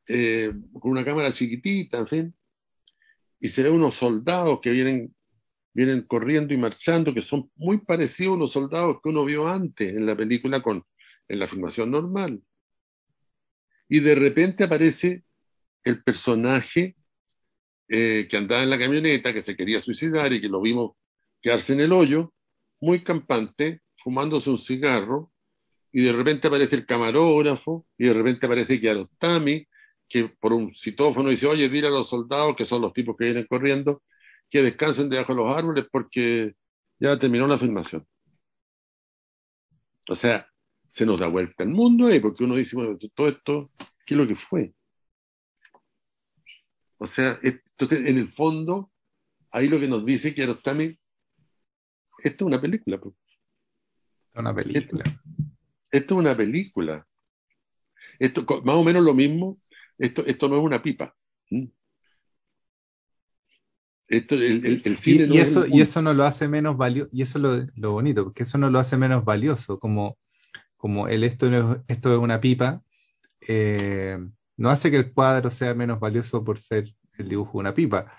eh, 0.07 0.53
con 0.79 0.91
una 0.91 1.05
cámara 1.05 1.31
chiquitita, 1.31 1.99
en 1.99 2.07
fin. 2.07 2.35
Y 3.39 3.49
se 3.49 3.63
ven 3.63 3.73
unos 3.73 3.95
soldados 3.95 4.59
que 4.59 4.71
vienen 4.71 5.13
vienen 5.73 6.01
corriendo 6.01 6.53
y 6.53 6.57
marchando, 6.57 7.13
que 7.13 7.21
son 7.21 7.49
muy 7.55 7.77
parecidos 7.77 8.35
a 8.35 8.39
los 8.39 8.51
soldados 8.51 8.97
que 9.01 9.09
uno 9.09 9.23
vio 9.23 9.47
antes 9.47 9.93
en 9.93 10.05
la 10.05 10.15
película 10.15 10.61
con, 10.61 10.83
en 11.27 11.39
la 11.39 11.47
filmación 11.47 11.91
normal. 11.91 12.41
Y 13.87 13.99
de 14.01 14.15
repente 14.15 14.63
aparece 14.63 15.23
el 15.83 16.03
personaje 16.03 16.95
eh, 17.89 18.27
que 18.29 18.37
andaba 18.37 18.63
en 18.63 18.69
la 18.69 18.79
camioneta, 18.79 19.33
que 19.33 19.41
se 19.41 19.55
quería 19.55 19.79
suicidar 19.79 20.31
y 20.31 20.39
que 20.39 20.47
lo 20.47 20.61
vimos 20.61 20.91
quedarse 21.41 21.73
en 21.73 21.81
el 21.81 21.91
hoyo, 21.91 22.33
muy 22.79 23.03
campante, 23.03 23.81
fumándose 23.97 24.49
un 24.49 24.59
cigarro, 24.59 25.31
y 25.91 26.03
de 26.03 26.13
repente 26.13 26.47
aparece 26.47 26.75
el 26.75 26.85
camarógrafo, 26.85 27.87
y 27.97 28.05
de 28.05 28.13
repente 28.13 28.45
aparece 28.45 28.79
Kiarostami, 28.79 29.67
que 30.07 30.29
por 30.39 30.53
un 30.53 30.73
citófono 30.73 31.29
dice, 31.29 31.47
oye, 31.47 31.69
dile 31.69 31.87
a 31.87 31.91
los 31.91 32.09
soldados, 32.09 32.55
que 32.55 32.65
son 32.65 32.81
los 32.81 32.93
tipos 32.93 33.15
que 33.17 33.25
vienen 33.25 33.47
corriendo, 33.47 34.03
que 34.49 34.61
descansen 34.61 35.09
debajo 35.09 35.33
de 35.33 35.41
los 35.41 35.55
árboles 35.55 35.85
porque 35.91 36.55
ya 36.99 37.17
terminó 37.17 37.47
la 37.47 37.57
filmación. 37.57 38.05
O 40.09 40.15
sea, 40.15 40.47
se 40.89 41.05
nos 41.05 41.19
da 41.19 41.27
vuelta 41.27 41.63
el 41.63 41.69
mundo 41.69 42.07
ahí, 42.07 42.19
porque 42.19 42.43
uno 42.43 42.55
dice, 42.55 42.75
bueno, 42.75 42.97
todo 43.15 43.27
esto, 43.29 43.71
¿qué 44.05 44.15
es 44.15 44.17
lo 44.17 44.27
que 44.27 44.35
fue? 44.35 44.73
O 46.97 47.07
sea, 47.07 47.39
entonces, 47.79 48.07
en 48.07 48.17
el 48.17 48.29
fondo, 48.29 48.91
ahí 49.51 49.67
lo 49.67 49.79
que 49.79 49.87
nos 49.87 50.05
dice 50.05 50.33
que 50.33 50.45
también 50.55 50.99
esto 52.19 52.45
es 52.45 52.47
una 52.47 52.59
película. 52.59 52.99
Pues. 52.99 53.15
Una 54.35 54.53
película. 54.53 55.03
Esto, 55.91 56.13
es 56.13 56.19
una 56.19 56.35
película. 56.35 57.07
Esto, 58.19 58.45
más 58.63 58.75
o 58.75 58.83
menos 58.83 59.03
lo 59.03 59.13
mismo, 59.13 59.61
esto, 59.97 60.25
esto 60.25 60.49
no 60.49 60.57
es 60.57 60.63
una 60.63 60.83
pipa 60.83 61.15
y, 64.09 65.37
eso, 65.37 65.67
y 65.67 65.81
eso 65.81 66.01
no 66.01 66.13
lo 66.13 66.23
hace 66.23 66.47
menos 66.47 66.77
valioso, 66.77 67.09
y 67.13 67.21
eso 67.21 67.37
es 67.55 67.69
lo, 67.75 67.91
bonito, 67.91 68.23
porque 68.23 68.43
eso 68.43 68.57
no 68.57 68.69
lo 68.69 68.79
hace 68.79 68.97
menos 68.97 69.23
valioso, 69.23 69.79
como, 69.79 70.17
como 70.77 71.07
el 71.07 71.23
esto, 71.23 71.83
esto 71.87 72.13
es 72.13 72.19
una 72.19 72.41
pipa, 72.41 72.81
eh, 73.47 74.17
no 74.57 74.69
hace 74.71 74.89
que 74.89 74.97
el 74.97 75.13
cuadro 75.13 75.51
sea 75.51 75.75
menos 75.75 75.99
valioso 75.99 76.43
por 76.43 76.59
ser 76.59 76.91
el 77.21 77.29
dibujo 77.29 77.53
de 77.53 77.59
una 77.59 77.73
pipa. 77.73 78.11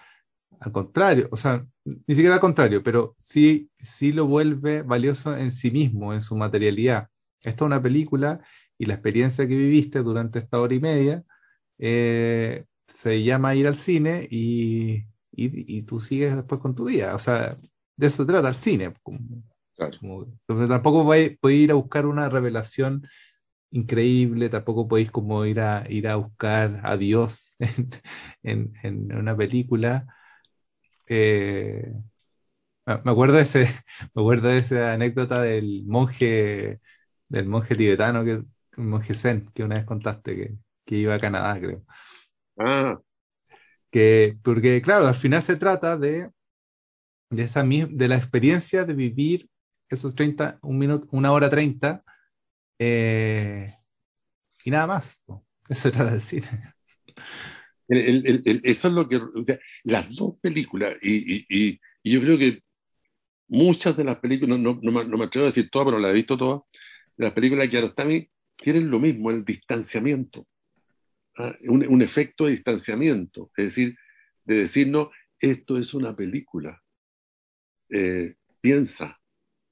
Al 0.61 0.73
contrario, 0.73 1.29
o 1.31 1.37
sea, 1.37 1.67
ni 1.85 2.15
siquiera 2.15 2.35
al 2.35 2.41
contrario, 2.41 2.83
pero 2.83 3.17
sí, 3.19 3.71
sí 3.79 4.13
lo 4.13 4.27
vuelve 4.27 4.83
valioso 4.83 5.37
en 5.37 5.53
sí 5.53 5.71
mismo, 5.71 6.13
en 6.13 6.23
su 6.23 6.37
materialidad. 6.37 7.09
Esta 7.43 7.65
es 7.65 7.67
una 7.67 7.83
película 7.83 8.41
y 8.79 8.87
la 8.87 8.95
experiencia 8.95 9.49
que 9.49 9.57
viviste 9.57 10.01
durante 10.01 10.39
esta 10.39 10.61
hora 10.61 10.75
y 10.75 10.81
media 10.81 11.25
eh, 11.79 12.67
se 12.87 13.23
llama 13.23 13.55
ir 13.55 13.67
al 13.67 13.77
cine 13.77 14.29
y 14.31 15.07
y, 15.33 15.83
tú 15.83 16.01
sigues 16.01 16.37
después 16.37 16.61
con 16.61 16.75
tu 16.75 16.85
vida. 16.87 17.15
O 17.15 17.19
sea, 17.19 17.57
de 17.97 18.07
eso 18.07 18.27
trata 18.27 18.49
el 18.49 18.55
cine. 18.55 18.95
tampoco 20.69 21.05
podéis 21.05 21.39
ir 21.63 21.71
a 21.71 21.75
buscar 21.75 22.07
una 22.07 22.29
revelación 22.29 23.07
increíble, 23.71 24.49
tampoco 24.49 24.89
podéis 24.89 25.11
como 25.11 25.45
ir 25.47 25.61
a 25.61 25.85
ir 25.89 26.09
a 26.09 26.17
buscar 26.17 26.81
a 26.85 26.97
Dios 26.97 27.57
en, 28.43 28.73
una 29.13 29.37
película. 29.37 30.07
Eh, 31.09 31.93
me 32.87 33.11
acuerdo 33.11 33.37
de 33.37 33.43
ese, 33.43 33.61
me 34.15 34.23
acuerdo 34.23 34.49
de 34.49 34.59
esa 34.59 34.93
anécdota 34.93 35.43
del 35.43 35.85
monje, 35.87 36.81
del 37.29 37.47
monje 37.47 37.77
tibetano, 37.77 38.25
que, 38.25 38.43
un 38.77 38.89
monje 38.89 39.15
zen, 39.15 39.51
que 39.55 39.65
una 39.65 39.77
vez 39.77 39.85
contaste 39.85 40.37
que, 40.37 40.55
que 40.85 40.97
iba 40.97 41.15
a 41.15 41.21
Canadá, 41.21 41.59
creo. 41.61 41.85
Ah, 42.59 42.99
que, 43.91 44.37
porque 44.43 44.83
claro, 44.83 45.07
al 45.07 45.15
final 45.15 45.43
se 45.43 45.57
trata 45.57 45.97
de, 45.97 46.31
de, 47.31 47.43
esa, 47.43 47.65
de 47.65 48.09
la 48.09 48.17
experiencia 48.17 48.85
de 48.85 48.95
vivir 48.95 49.49
esos 49.89 50.15
30, 50.15 50.59
un 50.63 50.79
minuto, 50.79 51.09
una 51.13 51.33
hora 51.33 51.51
30 51.51 52.05
eh, 52.81 53.73
y 54.65 54.71
nada 54.71 54.87
más. 54.87 55.21
Eso 55.69 55.91
de 55.91 56.11
decir. 56.11 56.45
eso 57.89 58.89
es 58.89 58.95
lo 58.95 59.09
que. 59.09 59.21
las 59.85 60.15
dos 60.15 60.35
películas, 60.41 60.97
y, 61.01 61.45
y, 61.49 61.81
y, 62.03 62.13
yo 62.13 62.21
creo 62.21 62.39
que 62.39 62.63
muchas 63.49 63.97
de 63.97 64.05
las 64.05 64.17
películas, 64.17 64.59
no, 64.59 64.81
no, 64.83 64.93
me 64.93 65.25
atrevo 65.25 65.47
a 65.47 65.51
decir 65.51 65.71
todas, 65.71 65.87
pero 65.87 65.99
las 66.01 66.11
he 66.11 66.15
visto 66.15 66.37
todas, 66.37 66.63
las 67.17 67.33
películas 67.33 67.67
de 67.67 67.71
Kiarostami 67.71 68.31
tienen 68.57 68.91
lo 68.91 68.99
mismo, 68.99 69.31
el 69.31 69.45
distanciamiento 69.45 70.47
un, 71.69 72.03
efecto 72.03 72.45
de 72.45 72.53
distanciamiento, 72.53 73.51
es 73.57 73.67
decir, 73.67 73.97
de 74.45 74.59
decirnos, 74.59 75.09
esto 75.39 75.79
es 75.79 75.95
una 75.95 76.15
película. 76.15 76.83
Eh, 77.89 78.35
piensa, 78.61 79.21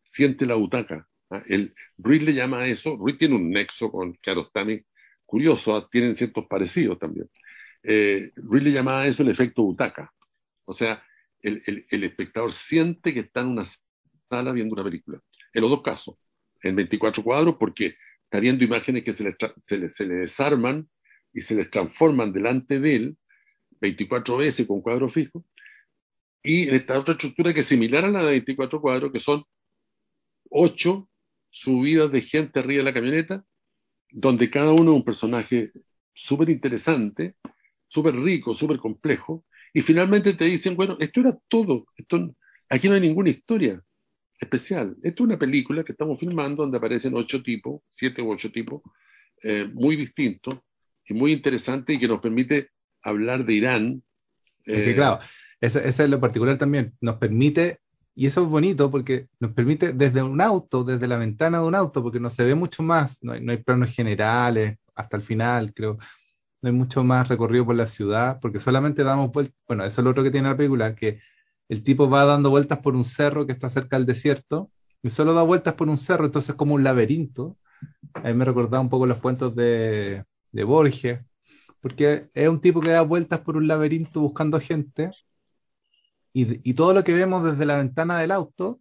siente 0.03 0.47
la 0.47 0.55
butaca. 0.55 1.09
El, 1.47 1.75
Ruiz 1.99 2.23
le 2.23 2.33
llama 2.33 2.61
a 2.61 2.67
eso, 2.67 2.97
Ruiz 2.97 3.19
tiene 3.19 3.35
un 3.35 3.51
nexo 3.51 3.91
con 3.91 4.15
Kiarostami 4.15 4.83
curioso, 5.27 5.77
¿ah? 5.77 5.89
tienen 5.91 6.17
ciertos 6.17 6.47
parecidos 6.47 6.99
también. 6.99 7.29
Eh, 7.83 8.33
Ruiz 8.37 8.65
le 8.65 8.73
llama 8.73 9.03
a 9.03 9.07
eso 9.07 9.23
el 9.23 9.29
efecto 9.29 9.63
butaca. 9.63 10.13
O 10.65 10.73
sea, 10.73 11.03
el, 11.41 12.05
espectador 12.05 12.53
siente 12.53 13.15
que 13.15 13.21
está 13.21 13.41
en 13.41 13.49
una 13.49 13.65
sala 14.29 14.53
viendo 14.53 14.75
una 14.75 14.85
película. 14.85 15.21
En 15.53 15.63
los 15.63 15.71
dos 15.71 15.83
casos, 15.83 16.17
en 16.63 16.77
24 16.77 17.23
cuadros, 17.23 17.57
porque 17.59 17.97
está 18.25 18.41
viendo 18.41 18.65
imágenes 18.65 19.05
que 19.05 19.13
se 19.13 19.25
le, 19.25 19.37
se, 19.91 20.07
desarman 20.07 20.89
y 21.33 21.43
se 21.43 21.55
les 21.55 21.71
transforman 21.71 22.33
delante 22.33 22.81
de 22.81 22.97
él 22.97 23.17
24 23.81 24.37
veces 24.39 24.67
con 24.67 24.81
cuadro 24.81 25.09
fijo. 25.09 25.45
Y 26.43 26.69
en 26.69 26.75
esta 26.75 26.99
otra 26.99 27.13
estructura 27.15 27.53
que 27.53 27.61
es 27.61 27.67
similar 27.67 28.05
a 28.05 28.09
la 28.09 28.25
de 28.25 28.31
24 28.31 28.81
cuadros, 28.81 29.13
que 29.13 29.21
son 29.21 29.45
ocho 30.51 31.09
subidas 31.61 32.11
de 32.13 32.23
gente 32.23 32.61
arriba 32.61 32.79
de 32.79 32.85
la 32.85 32.95
camioneta, 32.95 33.45
donde 34.11 34.51
cada 34.51 34.73
uno 34.73 34.93
es 34.93 34.97
un 34.97 35.05
personaje 35.05 35.73
súper 36.15 36.51
interesante, 36.51 37.35
súper 37.89 38.15
rico, 38.15 38.55
súper 38.55 38.79
complejo, 38.79 39.45
y 39.73 39.83
finalmente 39.83 40.35
te 40.35 40.45
dicen, 40.45 40.77
bueno, 40.77 40.97
esto 41.01 41.21
era 41.21 41.39
todo, 41.49 41.87
esto, 41.97 42.35
aquí 42.69 42.89
no 42.89 42.95
hay 42.95 43.01
ninguna 43.01 43.31
historia 43.31 43.83
especial. 44.41 44.97
Esto 45.03 45.23
es 45.23 45.27
una 45.27 45.39
película 45.39 45.85
que 45.85 45.93
estamos 45.93 46.19
filmando 46.19 46.63
donde 46.63 46.79
aparecen 46.79 47.15
ocho 47.15 47.43
tipos, 47.43 47.83
siete 47.89 48.23
u 48.23 48.31
ocho 48.31 48.51
tipos, 48.51 48.83
eh, 49.43 49.69
muy 49.73 49.97
distintos 49.97 50.59
y 51.07 51.15
muy 51.15 51.33
interesantes 51.33 51.97
y 51.97 51.99
que 51.99 52.09
nos 52.09 52.21
permite 52.21 52.71
hablar 53.03 53.45
de 53.45 53.55
Irán. 53.55 54.03
Eh, 54.67 54.93
claro, 54.95 55.19
eso, 55.61 55.81
es 55.81 55.99
lo 55.99 56.21
particular 56.21 56.57
también, 56.57 56.95
nos 57.01 57.17
permite, 57.17 57.81
y 58.19 58.27
eso 58.27 58.43
es 58.43 58.49
bonito 58.49 58.91
porque 58.91 59.29
nos 59.39 59.53
permite 59.53 59.93
desde 59.93 60.23
un 60.25 60.41
auto, 60.41 60.83
desde 60.83 61.07
la 61.07 61.19
ventana 61.19 61.61
de 61.61 61.67
un 61.67 61.75
auto, 61.77 62.03
porque 62.03 62.19
no 62.19 62.31
se 62.31 62.45
ve 62.45 62.57
mucho 62.57 62.83
más, 62.83 63.23
no 63.23 63.33
hay, 63.33 63.41
no 63.41 63.53
hay 63.53 63.59
planos 63.59 63.95
generales 63.95 64.79
hasta 64.97 65.17
el 65.17 65.23
final, 65.23 65.73
creo 65.73 65.99
no 66.63 66.69
hay 66.69 66.75
mucho 66.75 67.05
más 67.05 67.29
recorrido 67.29 67.65
por 67.65 67.77
la 67.77 67.87
ciudad, 67.87 68.41
porque 68.41 68.59
solamente 68.59 69.05
damos 69.05 69.31
vueltas, 69.33 69.55
bueno, 69.69 69.85
eso 69.85 70.01
es 70.01 70.05
lo 70.05 70.11
otro 70.11 70.25
que 70.25 70.33
tiene 70.33 70.49
la 70.49 70.57
película, 70.57 70.97
que 70.97 71.21
el 71.69 71.85
tipo 71.85 72.11
va 72.11 72.25
dando 72.25 72.51
vueltas 72.51 72.81
por 72.81 72.97
un 72.97 73.05
cerro 73.05 73.47
que 73.47 73.53
está 73.53 73.71
cerca 73.71 73.97
del 73.97 74.07
desierto, 74.07 74.73
y 75.01 75.11
solo 75.11 75.33
da 75.33 75.43
vueltas 75.43 75.75
por 75.75 75.89
un 75.89 75.99
cerro, 75.99 76.27
entonces 76.27 76.51
es 76.51 76.57
como 76.57 76.75
un 76.75 76.83
laberinto. 76.83 77.57
A 78.15 78.23
mí 78.23 78.35
me 78.35 78.45
recordaba 78.45 78.81
un 78.83 78.91
poco 78.91 79.07
los 79.07 79.19
cuentos 79.19 79.55
de, 79.55 80.25
de 80.51 80.65
Borges, 80.65 81.21
porque 81.81 82.31
es 82.35 82.49
un 82.49 82.61
tipo 82.61 82.81
que 82.81 82.91
da 82.91 83.03
vueltas 83.03 83.41
por 83.41 83.57
un 83.57 83.69
laberinto 83.69 84.21
buscando 84.21 84.59
gente, 84.59 85.13
y, 86.33 86.75
todo 86.75 86.95
lo 86.95 87.05
que 87.05 87.15
vemos 87.15 87.45
desde 87.45 87.67
la 87.67 87.77
ventana 87.77 88.19
del 88.19 88.31
auto, 88.31 88.81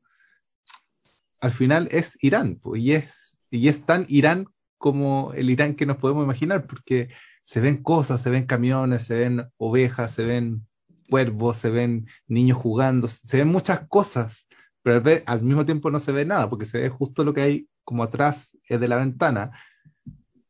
al 1.39 1.51
final 1.51 1.87
es 1.91 2.17
Irán, 2.21 2.59
y, 2.75 2.93
es, 2.93 3.39
y 3.49 3.67
es 3.67 3.85
tan 3.85 4.05
Irán 4.09 4.47
como 4.77 5.33
el 5.33 5.49
Irán 5.49 5.75
que 5.75 5.85
nos 5.85 5.97
podemos 5.97 6.23
imaginar, 6.23 6.67
porque 6.67 7.09
se 7.43 7.61
ven 7.61 7.81
cosas, 7.81 8.21
se 8.21 8.29
ven 8.29 8.45
camiones, 8.45 9.03
se 9.03 9.17
ven 9.17 9.47
ovejas, 9.57 10.11
se 10.11 10.25
ven 10.25 10.67
cuervos, 11.09 11.57
se 11.57 11.69
ven 11.69 12.07
niños 12.27 12.57
jugando, 12.57 13.07
se 13.07 13.37
ven 13.37 13.47
muchas 13.47 13.87
cosas, 13.87 14.47
pero 14.83 15.03
al, 15.25 15.41
mismo 15.41 15.65
tiempo 15.65 15.89
no 15.89 15.99
se 15.99 16.11
ve 16.11 16.25
nada, 16.25 16.49
porque 16.49 16.65
se 16.65 16.79
ve 16.79 16.89
justo 16.89 17.23
lo 17.23 17.33
que 17.33 17.41
hay 17.41 17.69
como 17.83 18.03
atrás 18.03 18.57
de 18.69 18.87
la 18.87 18.97
ventana. 18.97 19.51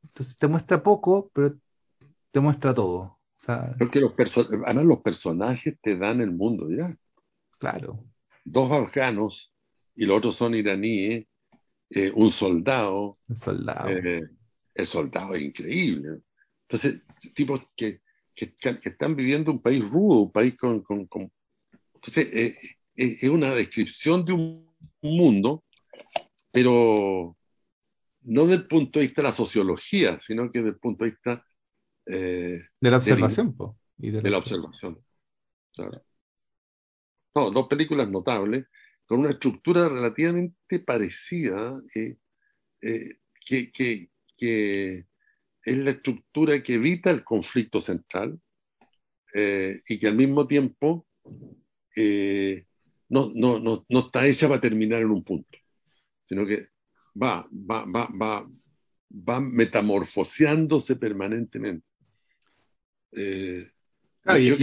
Entonces 0.04 0.38
te 0.38 0.48
muestra 0.48 0.82
poco, 0.82 1.30
pero 1.34 1.56
te 2.32 2.40
muestra 2.40 2.74
todo. 2.74 3.17
Porque 3.78 4.00
los 4.00 4.14
además 4.18 4.86
los 4.86 5.02
personajes 5.02 5.78
te 5.82 5.96
dan 5.96 6.22
el 6.22 6.32
mundo 6.32 6.70
ya. 6.70 6.96
Claro. 7.60 8.04
Dos 8.44 8.72
afganos 8.72 9.54
y 9.96 10.06
los 10.06 10.18
otros 10.18 10.36
son 10.36 10.56
iraníes, 10.56 11.28
eh, 11.90 12.12
un 12.14 12.30
soldado. 12.30 13.18
Un 13.28 13.36
soldado. 13.36 13.90
Eh, 13.90 14.24
el 14.74 14.86
soldado 14.86 15.36
es 15.36 15.42
increíble. 15.42 16.20
Entonces, 16.70 17.02
tipos 17.34 17.62
que, 17.76 18.02
que, 18.36 18.56
están 18.84 19.16
viviendo 19.16 19.52
un 19.52 19.62
país 19.62 19.88
rudo, 19.88 20.24
un 20.24 20.32
país 20.32 20.56
con... 20.56 20.84
Entonces, 21.96 22.30
eh, 22.34 22.58
eh, 22.96 23.18
es 23.22 23.30
una 23.30 23.54
descripción 23.56 24.24
de 24.24 24.34
un 24.34 24.76
mundo, 25.02 25.64
pero 26.52 27.36
no 28.22 28.42
desde 28.46 28.64
el 28.64 28.68
punto 28.68 29.00
de 29.00 29.08
vista 29.08 29.22
de 29.22 29.28
la 29.30 29.34
sociología, 29.34 30.20
sino 30.20 30.52
que 30.52 30.60
desde 30.60 30.72
el 30.72 30.80
punto 30.80 31.06
de 31.06 31.12
vista... 31.12 31.47
Eh, 32.10 32.62
de 32.80 32.92
la 32.92 32.98
observación, 32.98 33.56
Y 33.98 34.12
de, 34.12 34.30
la 34.30 34.38
observación. 34.38 35.00
No, 37.36 37.52
dos 37.52 37.68
películas 37.68 38.10
notables, 38.10 38.66
con 39.06 39.20
una 39.20 39.32
estructura 39.32 39.90
relativamente 39.90 40.80
parecida, 40.80 41.82
que, 41.92 42.18
que, 43.72 44.10
que 44.38 45.06
es 45.64 45.78
la 45.78 45.92
estructura 45.92 46.64
que 46.64 46.76
evita 46.76 47.12
el 47.12 47.24
conflicto 47.24 47.82
central 47.82 48.40
eh, 49.34 49.82
y 49.88 50.00
que 50.00 50.08
al 50.08 50.16
mismo 50.16 50.48
tiempo 50.48 51.06
eh, 51.96 52.66
no, 53.10 53.32
no, 53.34 53.60
no, 53.60 53.86
no, 53.90 54.00
está 54.00 54.26
hecha 54.26 54.48
para 54.48 54.62
terminar 54.62 55.02
en 55.02 55.12
un 55.12 55.24
punto, 55.24 55.58
sino 56.24 56.46
que 56.46 56.70
va, 57.22 57.48
va, 57.52 57.86
va, 57.86 58.10
va, 58.10 58.50
va 59.12 59.40
metamorfoseándose 59.42 60.96
permanentemente. 60.96 61.87
Eh, 63.18 63.70
y, 64.38 64.54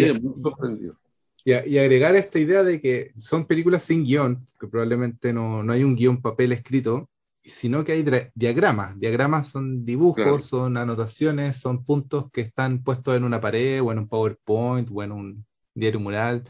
y, 1.44 1.78
agregar 1.78 2.16
esta 2.16 2.38
idea 2.38 2.62
de 2.62 2.80
que 2.80 3.12
son 3.18 3.46
películas 3.46 3.84
sin 3.84 4.04
guion, 4.04 4.46
que 4.58 4.66
probablemente 4.66 5.32
no, 5.32 5.62
no 5.62 5.72
hay 5.72 5.84
un 5.84 5.96
guion 5.96 6.22
papel 6.22 6.52
escrito, 6.52 7.10
sino 7.44 7.84
que 7.84 7.92
hay 7.92 8.04
diagramas. 8.34 8.98
Diagramas 8.98 9.48
son 9.48 9.84
dibujos, 9.84 10.44
son 10.44 10.76
anotaciones, 10.76 11.58
son 11.58 11.84
puntos 11.84 12.30
que 12.30 12.40
están 12.40 12.82
puestos 12.82 13.16
en 13.16 13.24
una 13.24 13.40
pared 13.40 13.82
o 13.82 13.92
en 13.92 13.98
un 13.98 14.08
PowerPoint 14.08 14.88
o 14.90 15.02
en 15.02 15.12
un 15.12 15.46
diario 15.74 16.00
mural. 16.00 16.44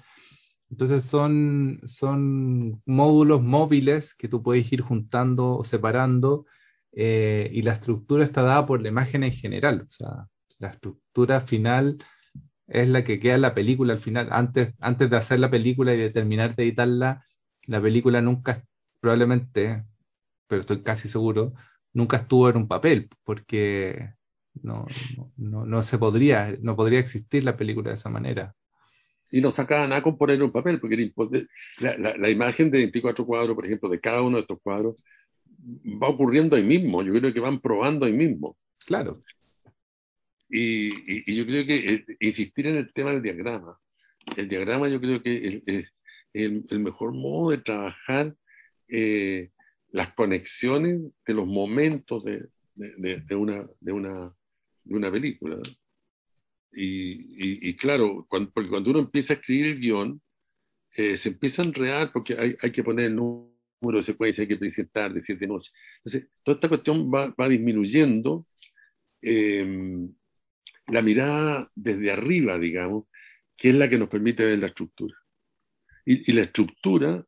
Entonces 0.71 1.03
son, 1.03 1.81
son 1.85 2.81
módulos 2.87 3.43
móviles 3.43 4.15
que 4.15 4.29
tú 4.29 4.43
puedes 4.43 4.73
ir 4.73 4.81
juntando 4.83 5.57
o 5.57 5.65
separando 5.65 6.47
eh, 6.93 7.51
y 7.53 7.63
la 7.63 7.73
estructura 7.73 8.25
está 8.25 8.43
dada 8.43 8.65
por 8.67 8.81
la 8.81 8.89
imagen 8.89 9.25
en 9.25 9.33
general. 9.33 9.87
O 9.89 9.91
sea, 9.91 10.29
la 10.65 10.71
estructura 10.71 11.41
final 11.43 11.99
es 12.67 12.89
la 12.89 13.05
que 13.05 13.21
queda 13.21 13.35
en 13.35 13.43
la 13.43 13.55
película 13.55 13.93
al 13.93 13.99
final. 13.99 14.29
Antes, 14.31 14.75
antes 14.81 15.11
de 15.11 15.17
hacer 15.17 15.39
la 15.39 15.51
película 15.51 15.95
y 15.95 15.99
de 15.99 16.11
terminar 16.11 16.57
de 16.57 16.63
editarla, 16.65 17.23
la 17.67 17.81
película 17.81 18.23
nunca, 18.23 18.65
probablemente, 19.01 19.85
pero 20.47 20.63
estoy 20.63 20.83
casi 20.83 21.09
seguro, 21.09 21.53
nunca 21.93 22.17
estuvo 22.17 22.49
en 22.49 22.57
un 22.57 22.69
papel, 22.69 23.11
porque 23.25 24.15
no, 24.63 24.87
no, 25.37 25.67
no, 25.67 25.83
se 25.83 25.99
podría, 25.99 26.57
no 26.63 26.77
podría 26.77 26.99
existir 26.99 27.45
la 27.45 27.57
película 27.57 27.91
de 27.91 27.97
esa 27.97 28.09
manera. 28.09 28.55
Y 29.31 29.41
no 29.43 29.51
sacaba 29.51 29.87
nada 29.87 30.03
con 30.03 30.17
poner 30.17 30.37
en 30.37 30.45
un 30.45 30.53
papel, 30.53 30.81
porque 30.81 31.53
la, 31.81 32.17
la, 32.17 32.31
imagen 32.31 32.71
de 32.71 32.79
24 32.79 33.27
cuadros, 33.27 33.55
por 33.55 33.67
ejemplo, 33.67 33.89
de 33.91 34.01
cada 34.01 34.23
uno 34.23 34.37
de 34.37 34.43
estos 34.43 34.61
cuadros, 34.63 34.97
va 36.03 36.09
ocurriendo 36.09 36.57
ahí 36.57 36.63
mismo. 36.63 37.03
Yo 37.03 37.13
creo 37.13 37.33
que 37.33 37.41
van 37.41 37.61
probando 37.61 38.07
ahí 38.07 38.13
mismo. 38.13 38.57
Claro. 38.87 39.23
Y, 40.49 41.31
y, 41.31 41.37
yo 41.37 41.47
creo 41.47 41.67
que 41.67 42.05
insistir 42.21 42.67
en 42.67 42.77
el 42.77 42.93
tema 42.93 43.13
del 43.13 43.23
diagrama. 43.23 43.79
El 44.37 44.49
diagrama 44.49 44.89
yo 44.89 45.01
creo 45.01 45.23
que 45.23 45.63
es 45.67 45.89
el, 46.35 46.65
el, 46.71 46.79
mejor 46.81 47.13
modo 47.13 47.51
de 47.51 47.59
trabajar 47.59 48.35
eh, 48.89 49.51
las 49.91 50.13
conexiones 50.15 51.01
de 51.27 51.35
los 51.35 51.47
momentos 51.47 52.25
de, 52.25 52.49
de, 52.75 53.35
una, 53.35 53.67
de, 53.81 53.93
una, 53.93 54.35
de 54.85 54.95
una 54.95 55.11
película. 55.11 55.59
Y, 56.73 57.69
y, 57.69 57.77
claro, 57.77 58.27
cuando, 58.29 58.51
porque 58.51 58.69
cuando 58.69 58.91
uno 58.91 58.99
empieza 58.99 59.33
a 59.33 59.37
escribir 59.37 59.67
el 59.67 59.81
guion, 59.81 60.21
eh, 60.97 61.17
se 61.17 61.31
empieza 61.31 61.63
a 61.63 61.65
enredar 61.65 62.13
porque 62.13 62.35
hay, 62.35 62.57
hay, 62.61 62.73
que 62.73 62.83
poner 62.83 63.07
el 63.07 63.17
número 63.17 63.99
de 63.99 64.03
secuencia, 64.03 64.43
hay 64.43 64.49
que 64.49 64.57
presentar, 64.57 65.13
de 65.13 65.47
noche. 65.47 65.71
Entonces, 65.99 66.29
toda 66.43 66.57
esta 66.57 66.69
cuestión 66.69 67.11
va, 67.13 67.33
va 67.41 67.49
disminuyendo 67.49 68.47
la 70.89 71.03
mirada 71.03 71.71
desde 71.75 72.11
arriba, 72.11 72.59
digamos, 72.59 73.07
que 73.57 73.71
es 73.71 73.75
la 73.75 73.89
que 73.89 73.99
nos 73.99 74.09
permite 74.09 74.45
ver 74.45 74.59
la 74.59 74.67
estructura. 74.67 75.17
Y, 76.05 76.31
y 76.31 76.35
la 76.35 76.43
estructura 76.43 77.25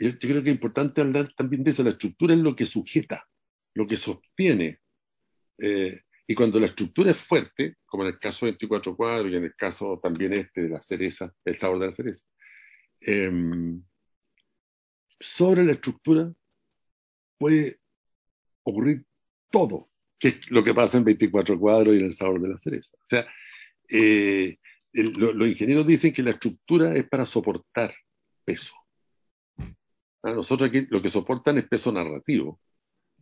yo 0.00 0.18
creo 0.18 0.42
que 0.42 0.48
es 0.48 0.54
importante 0.54 1.02
hablar 1.02 1.32
también 1.36 1.62
de 1.62 1.70
eso. 1.70 1.82
La 1.82 1.90
estructura 1.90 2.32
es 2.32 2.40
lo 2.40 2.56
que 2.56 2.64
sujeta, 2.64 3.28
lo 3.74 3.86
que 3.86 3.98
sostiene. 3.98 4.80
Eh, 5.58 6.00
y 6.26 6.34
cuando 6.34 6.58
la 6.58 6.66
estructura 6.66 7.10
es 7.10 7.18
fuerte, 7.18 7.76
como 7.84 8.04
en 8.04 8.14
el 8.14 8.18
caso 8.18 8.46
de 8.46 8.52
24 8.52 8.96
cuadros 8.96 9.30
y 9.30 9.36
en 9.36 9.44
el 9.44 9.54
caso 9.54 10.00
también 10.02 10.32
este 10.32 10.62
de 10.62 10.68
la 10.70 10.80
cereza, 10.80 11.34
el 11.44 11.56
sabor 11.56 11.80
de 11.80 11.86
la 11.86 11.92
cereza, 11.92 12.24
em, 13.00 13.82
sobre 15.18 15.64
la 15.64 15.72
estructura 15.72 16.32
puede 17.36 17.80
ocurrir 18.62 19.04
todo, 19.50 19.89
que 20.20 20.28
es 20.28 20.50
lo 20.50 20.62
que 20.62 20.74
pasa 20.74 20.98
en 20.98 21.04
24 21.04 21.58
cuadros 21.58 21.94
y 21.94 21.98
en 21.98 22.04
el 22.04 22.12
sabor 22.12 22.40
de 22.42 22.50
la 22.50 22.58
cereza. 22.58 22.94
O 22.98 23.06
sea, 23.06 23.26
eh, 23.88 24.58
los 24.92 25.48
ingenieros 25.48 25.86
dicen 25.86 26.12
que 26.12 26.22
la 26.22 26.32
estructura 26.32 26.94
es 26.94 27.08
para 27.08 27.24
soportar 27.24 27.94
peso. 28.44 28.74
A 30.22 30.32
nosotros 30.32 30.68
aquí 30.68 30.86
lo 30.90 31.00
que 31.00 31.10
soportan 31.10 31.56
es 31.56 31.66
peso 31.66 31.90
narrativo. 31.90 32.60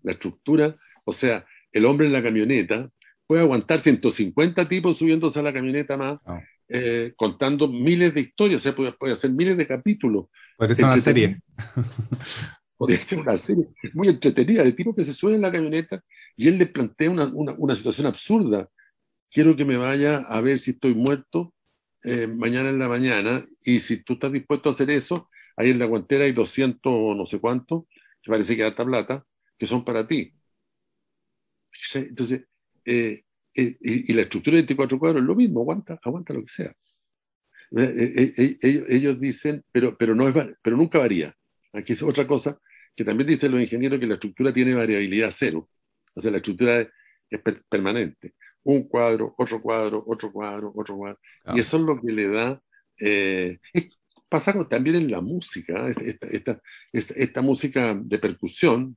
La 0.02 0.12
estructura, 0.12 0.76
o 1.04 1.12
sea, 1.12 1.46
el 1.70 1.86
hombre 1.86 2.08
en 2.08 2.12
la 2.12 2.22
camioneta 2.22 2.90
puede 3.26 3.42
aguantar 3.42 3.78
150 3.78 4.68
tipos 4.68 4.98
subiéndose 4.98 5.38
a 5.38 5.42
la 5.42 5.52
camioneta 5.52 5.96
más, 5.96 6.18
ah. 6.26 6.40
eh, 6.68 7.12
contando 7.14 7.68
miles 7.68 8.12
de 8.12 8.22
historias, 8.22 8.60
o 8.60 8.72
sea, 8.72 8.96
puede, 8.96 9.12
hacer 9.12 9.30
miles 9.30 9.56
de 9.56 9.68
capítulos. 9.68 10.26
Podría 10.56 10.74
ser 10.74 10.84
una 10.86 10.98
serie. 10.98 11.40
Podría 12.76 13.02
ser 13.02 13.18
una 13.18 13.36
serie 13.36 13.68
muy 13.92 14.08
entretenida, 14.08 14.64
de 14.64 14.72
tipos 14.72 14.96
que 14.96 15.04
se 15.04 15.12
suben 15.12 15.36
en 15.36 15.42
la 15.42 15.52
camioneta 15.52 16.02
Y 16.38 16.46
él 16.46 16.56
le 16.56 16.66
plantea 16.66 17.10
una, 17.10 17.26
una, 17.26 17.74
situación 17.74 18.06
absurda. 18.06 18.70
Quiero 19.28 19.56
que 19.56 19.64
me 19.64 19.76
vaya 19.76 20.18
a 20.18 20.40
ver 20.40 20.60
si 20.60 20.70
estoy 20.70 20.94
muerto 20.94 21.52
eh, 22.04 22.28
mañana 22.28 22.68
en 22.68 22.78
la 22.78 22.88
mañana 22.88 23.44
y 23.60 23.80
si 23.80 24.04
tú 24.04 24.12
estás 24.12 24.30
dispuesto 24.30 24.68
a 24.68 24.72
hacer 24.72 24.88
eso, 24.88 25.28
ahí 25.56 25.70
en 25.70 25.80
la 25.80 25.86
guantera 25.86 26.26
hay 26.26 26.32
200 26.32 27.16
no 27.16 27.26
sé 27.26 27.40
cuánto, 27.40 27.88
que 28.22 28.30
parece 28.30 28.56
que 28.56 28.62
harta 28.62 28.84
plata, 28.84 29.26
que 29.58 29.66
son 29.66 29.84
para 29.84 30.06
ti. 30.06 30.32
Entonces, 31.94 32.44
eh, 32.84 33.24
eh, 33.54 33.76
y, 33.80 34.12
la 34.12 34.22
estructura 34.22 34.54
de 34.54 34.62
24 34.62 34.96
cuadros 34.96 35.22
es 35.22 35.26
lo 35.26 35.34
mismo, 35.34 35.62
aguanta, 35.62 35.98
aguanta 36.04 36.34
lo 36.34 36.42
que 36.42 36.52
sea. 36.52 36.72
ellos, 37.72 39.20
dicen, 39.20 39.64
pero, 39.72 39.98
pero, 39.98 40.14
no 40.14 40.28
es, 40.28 40.36
pero 40.62 40.76
nunca 40.76 41.00
varía. 41.00 41.34
Aquí 41.72 41.94
es 41.94 42.02
otra 42.04 42.28
cosa 42.28 42.60
que 42.94 43.04
también 43.04 43.28
dicen 43.28 43.50
los 43.50 43.60
ingenieros 43.60 43.98
que 43.98 44.06
la 44.06 44.14
estructura 44.14 44.52
tiene 44.52 44.74
variabilidad 44.74 45.30
cero. 45.32 45.68
O 46.18 46.20
sea, 46.20 46.30
la 46.30 46.38
estructura 46.38 46.80
es, 46.80 46.88
permanente. 47.68 48.34
Un 48.64 48.88
cuadro, 48.88 49.34
otro 49.38 49.62
cuadro, 49.62 50.04
otro 50.06 50.32
cuadro, 50.32 50.72
otro 50.74 50.96
cuadro. 50.96 51.18
Y 51.54 51.60
eso 51.60 51.76
es 51.76 51.82
lo 51.82 52.00
que 52.00 52.12
le 52.12 52.28
da... 52.28 52.62
Eh, 53.00 53.58
pasa 54.28 54.52
también 54.68 54.96
en 54.96 55.10
la 55.10 55.20
música, 55.20 55.88
esta, 55.88 56.60
esta, 56.92 57.42
música 57.42 57.98
de 57.98 58.18
percusión, 58.18 58.96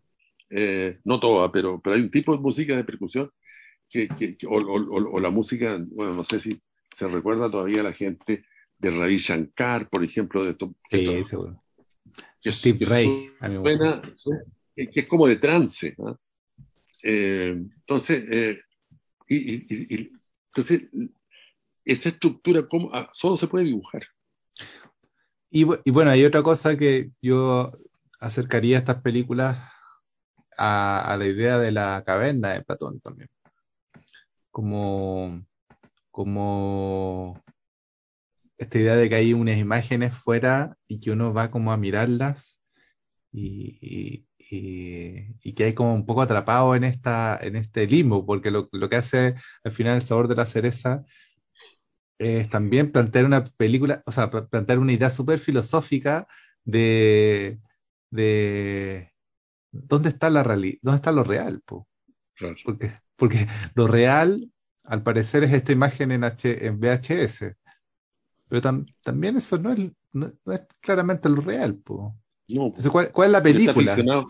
eh, 0.50 1.00
no 1.06 1.20
toda, 1.20 1.50
pero, 1.52 1.80
pero 1.80 1.96
hay 1.96 2.02
un 2.02 2.12
tipo 2.12 2.36
de 2.36 2.42
música 2.42 2.76
de 2.76 2.84
percusión 2.84 3.32
que, 3.88 4.10
o, 4.48 5.20
la 5.20 5.30
música, 5.30 5.78
bueno, 5.90 6.16
no 6.16 6.26
sé 6.26 6.40
si 6.42 6.62
se 6.94 7.08
recuerda 7.08 7.50
todavía 7.50 7.80
a 7.80 7.84
la 7.84 7.94
gente 7.94 8.44
de 8.78 8.92
Ravi 8.92 9.18
Shankar, 9.18 9.90
por 9.90 10.04
ejemplo, 10.04 10.44
de 10.44 10.52
esto, 10.52 10.76
sí, 10.90 11.24
seguro 11.24 11.64
que 12.42 12.52
Steve 12.52 12.86
Ray. 12.86 13.30
que 14.76 15.00
es 15.00 15.08
como 15.08 15.28
de 15.28 15.36
trance. 15.36 15.96
Eh, 17.04 17.50
entonces, 17.50 18.24
eh, 18.30 18.62
y, 19.28 20.12
entonces, 20.48 20.84
esa 21.86 22.10
estructura. 22.10 22.68
Ah, 22.94 23.10
solo 23.14 23.38
se 23.38 23.48
puede 23.48 23.66
dibujar. 23.66 24.04
Y, 25.50 25.64
bueno, 25.64 26.12
hay 26.12 26.24
otra 26.24 26.44
cosa 26.44 26.78
que 26.78 27.12
yo 27.22 27.72
acercaría 28.20 28.78
a 28.78 28.80
estas 28.80 29.02
películas 29.02 29.58
a, 30.58 31.16
la 31.18 31.26
idea 31.26 31.58
de 31.58 31.72
la 31.72 32.04
caverna 32.06 32.54
de 32.54 32.62
Platón 32.62 33.02
también. 33.02 33.30
Como, 34.50 35.46
como 36.10 37.42
esta 38.58 38.80
idea 38.80 38.96
de 38.96 39.10
que 39.10 39.16
hay 39.16 39.34
unas 39.34 39.58
imágenes 39.58 40.16
fuera 40.16 40.78
y 40.88 41.00
que 41.00 41.12
uno 41.12 41.34
va 41.34 41.52
como 41.52 41.72
a 41.74 41.78
mirarlas 41.78 42.58
y, 43.34 44.26
que 44.52 45.64
hay 45.64 45.74
como 45.74 45.94
un 45.94 46.06
poco 46.06 46.22
atrapado 46.22 46.76
en, 46.76 46.84
esta, 46.84 47.38
en 47.42 47.56
este 47.56 47.88
limbo, 47.88 48.26
porque 48.26 48.52
lo, 48.52 48.70
que 48.70 48.96
hace 48.96 49.36
al 49.64 49.72
final 49.72 49.96
el 49.96 50.02
sabor 50.02 50.28
de 50.28 50.36
la 50.36 50.46
cereza 50.46 51.06
es 52.20 52.50
también 52.50 52.92
plantear 52.92 53.26
una 53.26 53.46
película, 53.46 54.04
o 54.06 54.12
sea, 54.12 54.30
plantear 54.30 54.80
una 54.80 54.94
idea 54.94 55.10
súper 55.10 55.40
filosófica 55.40 56.28
de, 56.64 57.60
de 58.12 59.12
dónde 59.72 60.10
está 60.10 60.30
la 60.30 60.44
realidad, 60.44 60.80
dónde 60.82 60.98
está 60.98 61.12
lo 61.12 61.24
real, 61.24 61.64
porque, 62.66 62.94
porque 63.16 63.48
lo 63.76 63.88
real, 63.88 64.52
al 64.84 65.04
parecer, 65.04 65.44
es 65.44 65.54
esta 65.54 65.72
imagen 65.72 66.12
en, 66.12 66.24
H, 66.24 66.68
en 66.68 66.80
VHS 66.80 67.56
pero 68.52 68.84
también 69.02 69.38
eso 69.38 69.58
no 69.58 69.72
es, 69.72 69.80
no, 70.12 70.34
es, 70.48 70.68
claramente 70.82 71.30
lo 71.30 71.40
real. 71.40 71.78
Po. 71.78 72.21
No, 72.54 72.74
¿cuál, 72.92 73.12
es 73.28 73.32
la 73.32 73.44
película? 73.44 74.26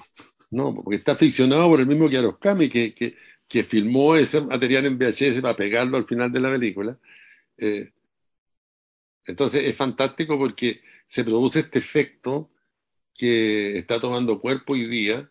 no, 0.50 0.76
porque 0.76 0.98
está 0.98 1.16
ficcionado 1.16 1.70
por 1.70 1.80
el 1.80 1.88
mismo 1.88 2.10
Kiarostami 2.10 2.70
que, 2.70 2.94
que, 2.94 3.16
que 3.48 3.64
filmó 3.64 4.16
ese 4.16 4.42
material 4.42 4.86
en 4.86 4.98
VHS 4.98 5.42
para 5.42 5.56
pegarlo 5.56 5.98
al 5.98 6.06
final 6.06 6.32
de 6.32 6.40
la 6.40 6.52
película. 6.52 6.98
Eh, 7.58 7.92
entonces 9.26 9.64
es 9.64 9.76
fantástico 9.76 10.38
porque 10.38 10.82
se 11.08 11.24
produce 11.24 11.60
este 11.60 11.80
efecto 11.80 12.50
que 13.14 13.78
está 13.78 14.00
tomando 14.00 14.40
cuerpo 14.40 14.74
hoy 14.74 14.88
día, 14.88 15.30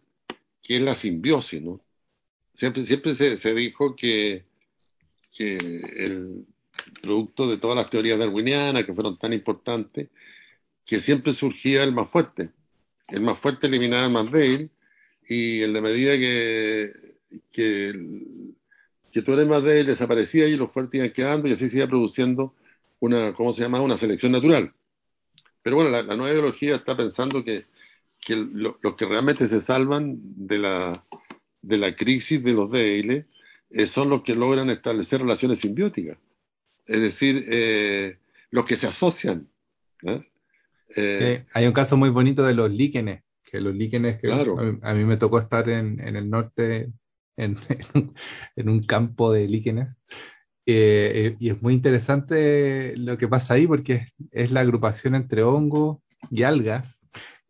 que 0.62 0.76
es 0.76 0.82
la 0.82 0.94
simbiosis, 0.94 1.60
¿no? 1.60 1.80
Siempre, 2.54 2.84
siempre 2.84 3.14
se, 3.14 3.36
se 3.36 3.54
dijo 3.54 3.96
que, 3.96 4.44
que 5.32 5.56
el, 5.56 6.46
producto 7.02 7.48
de 7.48 7.56
todas 7.56 7.76
las 7.76 7.90
teorías 7.90 8.18
darwinianas 8.18 8.84
que 8.84 8.94
fueron 8.94 9.18
tan 9.18 9.32
importantes, 9.32 10.08
que 10.84 11.00
siempre 11.00 11.32
surgía 11.32 11.84
el 11.84 11.92
más 11.92 12.10
fuerte. 12.10 12.50
El 13.10 13.22
más 13.22 13.38
fuerte 13.38 13.66
eliminaba 13.66 14.08
más 14.08 14.30
débil 14.30 14.70
y 15.28 15.62
en 15.62 15.72
la 15.72 15.80
medida 15.80 16.16
que, 16.16 16.92
que, 17.52 19.22
tú 19.22 19.32
eres 19.32 19.46
más 19.46 19.62
débil 19.62 19.86
desaparecía 19.86 20.46
y 20.48 20.56
los 20.56 20.72
fuertes 20.72 20.98
iban 20.98 21.12
quedando 21.12 21.48
y 21.48 21.52
así 21.52 21.68
se 21.68 21.78
iba 21.78 21.86
produciendo 21.86 22.54
una, 23.00 23.32
¿cómo 23.32 23.52
se 23.52 23.62
llama? 23.62 23.80
Una 23.80 23.96
selección 23.96 24.32
natural. 24.32 24.72
Pero 25.62 25.76
bueno, 25.76 25.90
la, 25.90 26.02
nueva 26.02 26.32
biología 26.32 26.76
está 26.76 26.96
pensando 26.96 27.44
que, 27.44 27.66
que 28.20 28.36
los 28.36 28.96
que 28.96 29.06
realmente 29.06 29.46
se 29.48 29.60
salvan 29.60 30.18
de 30.22 30.58
la, 30.58 31.04
de 31.62 31.78
la 31.78 31.94
crisis 31.94 32.42
de 32.42 32.52
los 32.52 32.70
débiles 32.70 33.26
eh, 33.70 33.86
son 33.86 34.08
los 34.08 34.22
que 34.22 34.34
logran 34.34 34.70
establecer 34.70 35.20
relaciones 35.20 35.60
simbióticas 35.60 36.18
es 36.90 37.00
decir, 37.00 37.46
eh, 37.48 38.18
los 38.50 38.64
que 38.64 38.76
se 38.76 38.88
asocian. 38.88 39.48
Eh, 40.02 40.20
hay 40.96 41.66
un 41.66 41.72
caso 41.72 41.96
muy 41.96 42.10
bonito 42.10 42.44
de 42.44 42.54
los 42.54 42.70
líquenes, 42.70 43.22
que 43.44 43.60
los 43.60 43.74
líquenes, 43.74 44.20
que 44.20 44.32
a, 44.32 44.94
mí, 44.94 45.04
me 45.04 45.16
tocó 45.16 45.38
estar 45.38 45.68
en, 45.68 46.00
el 46.00 46.30
norte, 46.30 46.92
en, 47.36 47.56
un 48.68 48.82
campo 48.84 49.32
de 49.32 49.48
líquenes, 49.48 50.02
eh, 50.66 51.36
y 51.38 51.50
es 51.50 51.62
muy 51.62 51.74
interesante 51.74 52.94
lo 52.96 53.18
que 53.18 53.28
pasa 53.28 53.54
ahí 53.54 53.66
porque 53.66 54.06
es, 54.30 54.52
la 54.52 54.60
agrupación 54.60 55.14
entre 55.14 55.42
hongos 55.42 55.98
y 56.30 56.42
algas 56.44 57.06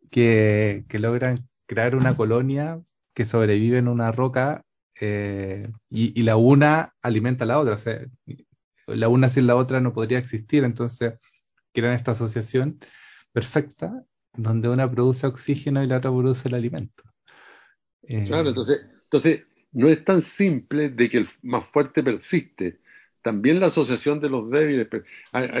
que, 0.09 0.85
logran 0.93 1.47
crear 1.67 1.95
una 1.95 2.15
colonia 2.17 2.81
que 3.13 3.25
sobrevive 3.25 3.77
en 3.77 3.87
una 3.87 4.11
roca 4.11 4.63
y, 4.99 6.23
la 6.23 6.35
una 6.35 6.93
alimenta 7.01 7.43
a 7.43 7.47
la 7.47 7.59
otra. 7.59 7.75
O 7.75 7.77
sea, 7.77 7.99
la 8.87 9.07
una 9.09 9.29
sin 9.29 9.47
la 9.47 9.55
otra 9.55 9.79
no 9.81 9.93
podría 9.93 10.17
existir, 10.17 10.63
entonces 10.63 11.13
crean 11.73 11.93
esta 11.93 12.11
asociación 12.11 12.79
perfecta 13.31 14.05
donde 14.33 14.69
una 14.69 14.89
produce 14.89 15.27
oxígeno 15.27 15.83
y 15.83 15.87
la 15.87 15.97
otra 15.97 16.11
produce 16.11 16.47
el 16.47 16.55
alimento. 16.55 17.03
Eh, 18.03 18.25
claro, 18.27 18.49
entonces, 18.49 18.81
entonces 19.03 19.43
no 19.73 19.87
es 19.87 20.03
tan 20.03 20.21
simple 20.21 20.89
de 20.89 21.09
que 21.09 21.17
el 21.17 21.27
más 21.41 21.65
fuerte 21.69 22.03
persiste. 22.03 22.79
También 23.21 23.59
la 23.59 23.67
asociación 23.67 24.19
de 24.19 24.29
los 24.29 24.49
débiles 24.49 24.87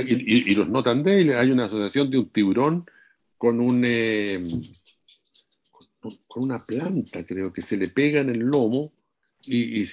y, 0.05 0.55
los 0.55 0.67
no 0.67 0.81
tan 0.81 1.03
débiles, 1.03 1.35
hay 1.35 1.51
una 1.51 1.65
asociación 1.65 2.09
de 2.09 2.17
un 2.17 2.29
tiburón 2.29 2.85
con 3.37 3.59
un 3.59 3.83
eh, 3.85 4.43
con 5.99 6.43
una 6.43 6.65
planta, 6.65 7.23
creo, 7.23 7.53
que 7.53 7.61
se 7.61 7.77
le 7.77 7.89
pega 7.89 8.21
en 8.21 8.31
el 8.31 8.39
lomo 8.39 8.91
y, 9.43 9.85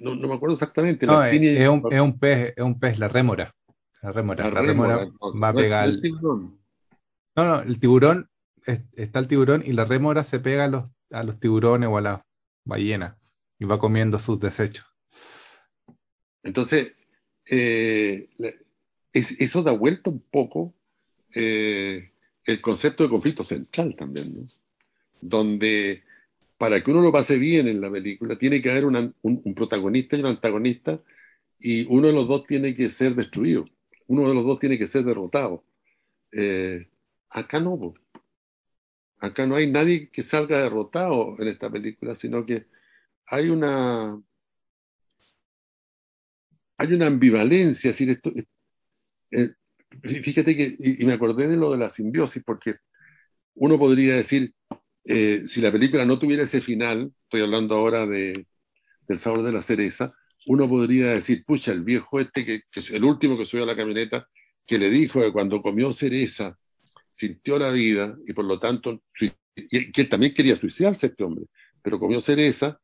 no, 0.00 0.16
me 0.16 0.34
acuerdo 0.34 0.54
exactamente. 0.54 1.06
es, 1.06 1.68
un, 1.68 1.92
es, 1.92 2.00
un, 2.00 2.18
pez, 2.18 2.54
es 2.56 2.64
un 2.64 2.78
pez, 2.78 2.98
la 2.98 3.08
rémora. 3.08 3.54
La 4.02 4.12
rémora, 4.12 4.50
la, 4.50 4.62
rémora, 4.62 5.10
va 5.42 5.48
a 5.48 5.54
pegar. 5.54 5.90
No, 6.22 6.57
no, 7.44 7.60
el 7.62 7.78
tiburón, 7.78 8.28
está 8.64 9.18
el 9.18 9.28
tiburón 9.28 9.62
y 9.64 9.72
la 9.72 9.84
rémora 9.84 10.24
se 10.24 10.40
pega 10.40 10.64
a 10.64 10.68
los, 10.68 10.90
a 11.10 11.22
los 11.22 11.38
tiburones 11.40 11.88
o 11.88 11.96
a 11.96 12.00
las 12.00 12.20
ballenas 12.64 13.16
y 13.58 13.64
va 13.64 13.78
comiendo 13.78 14.18
sus 14.18 14.38
desechos. 14.38 14.86
Entonces, 16.42 16.92
eh, 17.50 18.28
eso 19.12 19.62
da 19.62 19.72
vuelta 19.72 20.10
un 20.10 20.20
poco 20.20 20.74
eh, 21.34 22.12
el 22.44 22.60
concepto 22.60 23.02
de 23.02 23.10
conflicto 23.10 23.44
central 23.44 23.94
también, 23.96 24.34
¿no? 24.34 24.48
Donde 25.20 26.02
para 26.58 26.82
que 26.82 26.90
uno 26.90 27.00
lo 27.00 27.12
pase 27.12 27.38
bien 27.38 27.68
en 27.68 27.80
la 27.80 27.90
película, 27.90 28.36
tiene 28.36 28.60
que 28.60 28.70
haber 28.70 28.84
un, 28.84 29.54
protagonista 29.54 30.16
y 30.16 30.20
un 30.20 30.26
antagonista, 30.26 31.00
y 31.60 31.84
uno 31.84 32.08
de 32.08 32.12
los 32.12 32.26
dos 32.26 32.46
tiene 32.46 32.74
que 32.74 32.88
ser 32.88 33.14
destruido, 33.14 33.64
uno 34.08 34.28
de 34.28 34.34
los 34.34 34.44
dos 34.44 34.58
tiene 34.58 34.76
que 34.76 34.88
ser 34.88 35.04
derrotado. 35.04 35.64
Eh, 36.32 36.88
acá 37.30 37.60
no, 37.60 37.94
acá 39.18 39.46
no 39.46 39.56
hay 39.56 39.70
nadie 39.70 40.10
que 40.10 40.22
salga 40.22 40.62
derrotado 40.62 41.36
en 41.38 41.48
esta 41.48 41.70
película, 41.70 42.14
sino 42.14 42.44
que 42.46 42.66
hay 43.26 43.48
una 43.50 44.20
hay 46.78 46.92
una 46.92 47.06
ambivalencia, 47.08 47.90
es 47.90 47.98
decir, 47.98 48.10
esto, 48.10 48.32
eh, 49.32 49.50
fíjate 50.02 50.56
que, 50.56 50.76
y, 50.78 51.04
me 51.04 51.12
acordé 51.12 51.48
de 51.48 51.56
lo 51.56 51.72
de 51.72 51.78
la 51.78 51.90
simbiosis, 51.90 52.42
porque 52.44 52.76
uno 53.54 53.78
podría 53.78 54.16
decir, 54.16 54.54
eh, 55.04 55.42
si 55.46 55.60
la 55.60 55.72
película 55.72 56.04
no 56.04 56.18
tuviera 56.18 56.44
ese 56.44 56.60
final, 56.60 57.12
estoy 57.24 57.42
hablando 57.42 57.74
ahora 57.74 58.06
de, 58.06 58.46
del 59.08 59.18
sabor 59.18 59.42
de 59.42 59.52
la 59.52 59.62
cereza, 59.62 60.14
uno 60.46 60.68
podría 60.68 61.08
decir, 61.08 61.44
pucha, 61.44 61.72
el 61.72 61.82
viejo 61.82 62.20
este, 62.20 62.44
que, 62.44 62.62
es 62.74 62.90
el 62.90 63.04
último 63.04 63.36
que 63.36 63.46
subió 63.46 63.64
a 63.64 63.66
la 63.66 63.76
camioneta, 63.76 64.28
que 64.66 64.78
le 64.78 64.90
dijo 64.90 65.20
que 65.20 65.32
cuando 65.32 65.62
comió 65.62 65.92
cereza 65.92 66.58
sintió 67.18 67.58
la 67.58 67.70
vida 67.70 68.16
y 68.26 68.32
por 68.32 68.44
lo 68.44 68.60
tanto, 68.60 69.02
que 69.12 69.32
él 69.96 70.08
también 70.08 70.32
quería 70.32 70.54
suicidarse 70.54 71.08
este 71.08 71.24
hombre, 71.24 71.46
pero 71.82 71.98
comió 71.98 72.20
cereza 72.20 72.80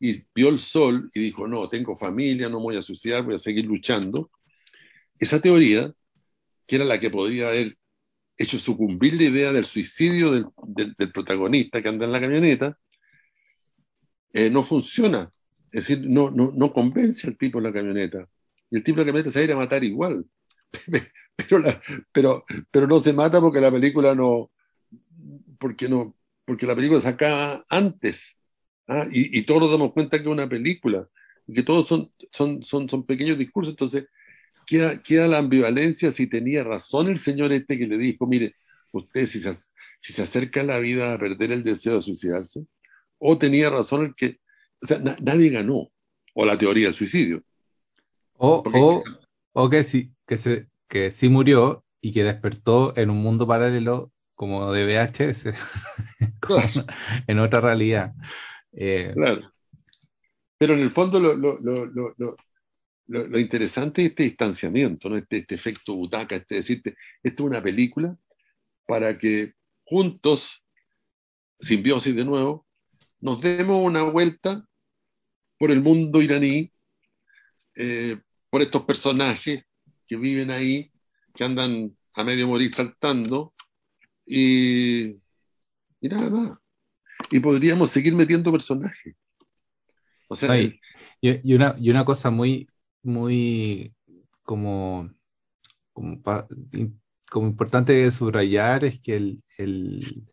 y 0.00 0.24
vio 0.34 0.48
el 0.48 0.58
sol 0.58 1.08
y 1.14 1.20
dijo, 1.20 1.46
no, 1.46 1.68
tengo 1.68 1.94
familia, 1.94 2.48
no 2.48 2.58
me 2.58 2.64
voy 2.64 2.76
a 2.76 2.82
suicidar, 2.82 3.22
voy 3.22 3.36
a 3.36 3.38
seguir 3.38 3.64
luchando. 3.64 4.32
Esa 5.20 5.40
teoría, 5.40 5.94
que 6.66 6.76
era 6.76 6.84
la 6.84 6.98
que 6.98 7.10
podría 7.10 7.48
haber 7.48 7.76
hecho 8.36 8.58
sucumbir 8.58 9.14
la 9.14 9.24
idea 9.24 9.52
del 9.52 9.64
suicidio 9.64 10.32
del, 10.32 11.12
protagonista 11.12 11.80
que 11.80 11.88
anda 11.88 12.06
en 12.06 12.12
la 12.12 12.20
camioneta, 12.20 12.76
eh, 14.32 14.50
no 14.50 14.64
funciona. 14.64 15.30
Es 15.70 15.86
decir, 15.86 16.04
no, 16.08 16.32
no, 16.32 16.52
no 16.56 16.72
convence 16.72 17.28
al 17.28 17.38
tipo 17.38 17.58
en 17.58 17.64
la 17.64 17.72
camioneta. 17.72 18.28
Y 18.68 18.78
el 18.78 18.82
tipo 18.82 18.98
de 18.98 19.04
la 19.04 19.06
camioneta 19.12 19.30
se 19.30 19.38
va 19.38 19.42
a 19.42 19.44
ir 19.44 19.52
a 19.52 19.56
matar 19.56 19.84
igual. 19.84 20.26
Pero, 21.36 21.62
pero, 22.12 22.44
pero 22.70 22.86
no 22.86 22.98
se 22.98 23.12
mata 23.12 23.40
porque 23.40 23.60
la 23.60 23.70
película 23.70 24.14
no, 24.14 24.50
porque 25.58 25.88
no, 25.88 26.16
porque 26.44 26.66
la 26.66 26.74
película 26.74 27.00
se 27.00 27.08
acaba 27.08 27.64
antes. 27.68 28.38
¿ah? 28.88 29.06
Y, 29.10 29.38
y, 29.38 29.42
todos 29.44 29.62
nos 29.62 29.72
damos 29.72 29.92
cuenta 29.92 30.16
que 30.18 30.24
es 30.24 30.30
una 30.30 30.48
película, 30.48 31.08
y 31.46 31.54
que 31.54 31.62
todos 31.62 31.86
son, 31.86 32.10
son, 32.32 32.62
son, 32.62 32.88
son 32.88 33.04
pequeños 33.04 33.38
discursos. 33.38 33.72
Entonces, 33.72 34.06
queda, 34.66 35.02
queda 35.02 35.28
la 35.28 35.38
ambivalencia 35.38 36.10
si 36.10 36.26
tenía 36.26 36.64
razón 36.64 37.08
el 37.08 37.18
señor 37.18 37.52
este 37.52 37.78
que 37.78 37.86
le 37.86 37.98
dijo, 37.98 38.26
mire, 38.26 38.56
usted 38.92 39.26
si 39.26 39.40
se, 39.40 39.54
si 40.00 40.12
se 40.12 40.22
acerca 40.22 40.60
a 40.60 40.64
la 40.64 40.78
vida 40.78 41.12
a 41.12 41.18
perder 41.18 41.52
el 41.52 41.64
deseo 41.64 41.96
de 41.96 42.02
suicidarse, 42.02 42.66
o 43.18 43.38
tenía 43.38 43.70
razón 43.70 44.04
el 44.04 44.14
que, 44.14 44.40
o 44.82 44.86
sea, 44.86 44.98
nadie 44.98 45.50
ganó, 45.50 45.90
o 46.34 46.44
la 46.44 46.58
teoría 46.58 46.86
del 46.86 46.94
suicidio. 46.94 47.42
O, 48.34 48.62
o, 48.72 49.04
o 49.52 49.70
que, 49.70 49.82
sí, 49.82 50.12
que, 50.26 50.36
se, 50.36 50.68
que 50.88 51.10
sí 51.10 51.28
murió 51.28 51.84
y 52.00 52.12
que 52.12 52.24
despertó 52.24 52.96
en 52.96 53.10
un 53.10 53.18
mundo 53.18 53.46
paralelo 53.46 54.12
como 54.34 54.70
de 54.72 54.84
VHS, 54.84 55.46
en 57.26 57.38
otra 57.38 57.60
realidad. 57.60 58.12
Eh, 58.72 59.12
claro. 59.14 59.52
Pero 60.58 60.74
en 60.74 60.80
el 60.80 60.90
fondo 60.90 61.18
lo, 61.18 61.34
lo, 61.34 61.58
lo, 61.58 62.36
lo, 63.06 63.38
interesante 63.38 64.02
es 64.02 64.10
este 64.10 64.24
distanciamiento, 64.24 65.08
¿no? 65.08 65.16
este, 65.16 65.38
este 65.38 65.54
efecto 65.54 65.94
butaca, 65.94 66.36
este 66.36 66.56
decirte, 66.56 66.96
esto 67.22 67.42
es 67.42 67.46
una 67.46 67.62
película 67.62 68.16
para 68.86 69.18
que 69.18 69.54
juntos, 69.84 70.62
simbiosis 71.60 72.14
de 72.14 72.24
nuevo, 72.24 72.66
nos 73.20 73.40
demos 73.40 73.76
una 73.76 74.02
vuelta 74.04 74.64
por 75.58 75.70
el 75.70 75.82
mundo 75.82 76.22
iraní, 76.22 76.70
eh, 77.74 78.18
por 78.50 78.62
estos 78.62 78.84
personajes 78.84 79.65
que 80.06 80.16
viven 80.16 80.50
ahí, 80.50 80.92
que 81.34 81.44
andan 81.44 81.96
a 82.14 82.24
medio 82.24 82.46
morir 82.46 82.72
saltando, 82.74 83.54
y, 84.26 85.16
nada 86.00 86.30
más. 86.30 86.58
Y 87.30 87.40
podríamos 87.40 87.90
seguir 87.90 88.14
metiendo 88.14 88.52
personajes. 88.52 89.14
O 90.28 90.36
sea, 90.36 90.58
y, 90.58 91.54
una, 91.54 91.76
y 91.78 91.90
una 91.90 92.04
cosa 92.04 92.30
muy, 92.30 92.68
muy 93.02 93.94
como, 94.42 95.10
como, 95.92 96.22
como 97.30 97.46
importante 97.46 98.10
subrayar 98.10 98.84
es 98.84 99.00
que 99.00 99.16
el, 99.16 99.42
el, 99.56 100.26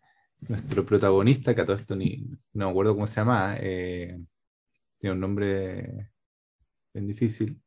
nuestro 0.49 0.85
protagonista, 0.85 1.53
que 1.53 1.61
a 1.61 1.65
todo 1.65 1.75
esto 1.75 1.95
ni, 1.95 2.17
no 2.53 2.65
me 2.65 2.71
acuerdo 2.71 2.93
cómo 2.95 3.07
se 3.07 3.15
llama, 3.15 3.55
eh, 3.59 4.19
tiene 4.97 5.13
un 5.13 5.19
nombre 5.19 6.11
bien 6.93 7.07
difícil. 7.07 7.61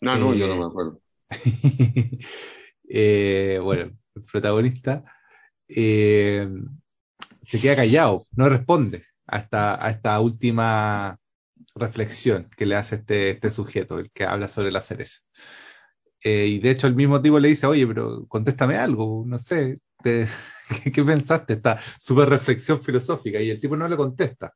No, 0.00 0.16
no, 0.16 0.34
yo 0.34 0.46
no 0.46 0.56
me 0.56 0.64
acuerdo. 0.64 1.00
Eh, 2.92 3.60
bueno, 3.62 3.96
el 4.16 4.22
protagonista 4.22 5.04
eh, 5.68 6.48
se 7.40 7.60
queda 7.60 7.76
callado, 7.76 8.26
no 8.32 8.48
responde 8.48 9.04
hasta 9.28 9.86
a 9.86 9.90
esta 9.90 10.18
última 10.18 11.16
reflexión 11.76 12.50
que 12.56 12.66
le 12.66 12.74
hace 12.74 12.96
este, 12.96 13.30
este 13.30 13.50
sujeto, 13.50 14.00
el 14.00 14.10
que 14.10 14.24
habla 14.24 14.48
sobre 14.48 14.72
la 14.72 14.80
cereza. 14.80 15.20
Eh, 16.22 16.46
y 16.48 16.58
de 16.58 16.70
hecho 16.70 16.86
el 16.86 16.94
mismo 16.94 17.22
tipo 17.22 17.38
le 17.38 17.48
dice, 17.48 17.66
oye, 17.66 17.86
pero 17.86 18.26
contéstame 18.26 18.76
algo, 18.76 19.24
no 19.26 19.38
sé, 19.38 19.78
¿qué, 20.02 21.04
pensaste? 21.04 21.54
Esta 21.54 21.78
super 21.98 22.28
reflexión 22.28 22.82
filosófica 22.82 23.40
y 23.40 23.50
el 23.50 23.60
tipo 23.60 23.76
no 23.76 23.88
le 23.88 23.96
contesta. 23.96 24.52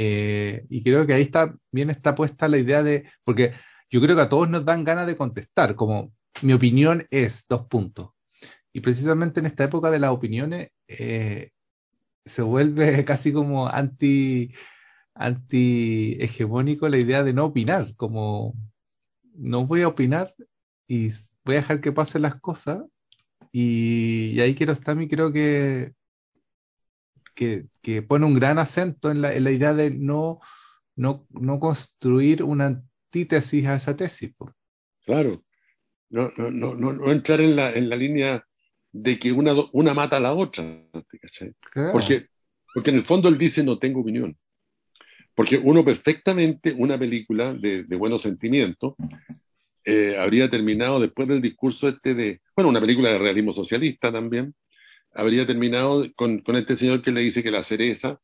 Eh, 0.00 0.64
y 0.70 0.84
creo 0.84 1.06
que 1.06 1.14
ahí 1.14 1.22
está, 1.22 1.56
bien 1.72 1.90
está 1.90 2.14
puesta 2.14 2.46
la 2.46 2.58
idea 2.58 2.84
de, 2.84 3.10
porque 3.24 3.52
yo 3.90 4.00
creo 4.00 4.14
que 4.14 4.22
a 4.22 4.28
todos 4.28 4.48
nos 4.48 4.64
dan 4.64 4.84
ganas 4.84 5.08
de 5.08 5.16
contestar, 5.16 5.74
como 5.74 6.12
mi 6.40 6.52
opinión 6.52 7.08
es 7.10 7.46
dos 7.48 7.66
puntos. 7.66 8.10
Y 8.72 8.80
precisamente 8.80 9.40
en 9.40 9.46
esta 9.46 9.64
época 9.64 9.90
de 9.90 9.98
las 9.98 10.12
opiniones 10.12 10.68
eh, 10.86 11.50
se 12.24 12.42
vuelve 12.42 13.04
casi 13.04 13.32
como 13.32 13.68
anti, 13.68 14.52
anti-hegemónico 15.14 16.88
la 16.88 16.98
idea 16.98 17.24
de 17.24 17.32
no 17.32 17.46
opinar, 17.46 17.96
como 17.96 18.54
no 19.34 19.66
voy 19.66 19.82
a 19.82 19.88
opinar 19.88 20.32
y 20.86 21.08
voy 21.44 21.56
a 21.56 21.60
dejar 21.60 21.80
que 21.80 21.90
pasen 21.90 22.22
las 22.22 22.36
cosas. 22.36 22.84
Y, 23.50 24.38
ahí 24.40 24.54
quiero 24.54 24.72
estar, 24.72 25.00
y 25.00 25.08
creo 25.08 25.32
que, 25.32 25.94
que, 27.82 28.02
pone 28.02 28.26
un 28.26 28.34
gran 28.34 28.58
acento 28.58 29.10
en 29.10 29.22
la, 29.22 29.50
idea 29.50 29.74
de 29.74 29.90
no, 29.90 30.40
no, 30.96 31.26
no, 31.30 31.60
construir 31.60 32.42
una 32.42 32.66
antítesis 32.66 33.66
a 33.66 33.76
esa 33.76 33.96
tesis. 33.96 34.32
Claro, 35.04 35.44
no, 36.10 36.32
no, 36.36 36.50
no, 36.50 36.74
no, 36.74 37.12
entrar 37.12 37.40
en 37.40 37.54
la, 37.54 37.72
en 37.72 37.88
la 37.88 37.96
línea 37.96 38.44
de 38.90 39.18
que 39.18 39.30
una, 39.32 39.52
una 39.72 39.94
mata 39.94 40.16
a 40.16 40.20
la 40.20 40.34
otra. 40.34 40.64
Porque, 41.92 42.26
porque 42.74 42.90
en 42.90 42.96
el 42.96 43.04
fondo 43.04 43.28
él 43.28 43.38
dice 43.38 43.62
no 43.62 43.78
tengo 43.78 44.00
opinión. 44.00 44.36
Porque 45.34 45.56
uno 45.56 45.84
perfectamente, 45.84 46.74
una 46.76 46.98
película 46.98 47.54
de, 47.54 47.84
buenos 47.96 48.22
sentimientos, 48.22 48.94
eh, 49.84 50.16
habría 50.18 50.50
terminado 50.50 50.98
después 50.98 51.28
del 51.28 51.40
discurso 51.40 51.88
este 51.88 52.14
de, 52.14 52.40
bueno, 52.56 52.70
una 52.70 52.80
película 52.80 53.10
de 53.10 53.18
realismo 53.18 53.52
socialista 53.52 54.12
también, 54.12 54.52
habría 55.18 55.44
terminado 55.44 56.06
con, 56.14 56.42
este 56.54 56.76
señor 56.76 57.02
que 57.02 57.10
le 57.10 57.22
dice 57.22 57.42
que 57.42 57.50
la 57.50 57.64
cereza 57.64 58.20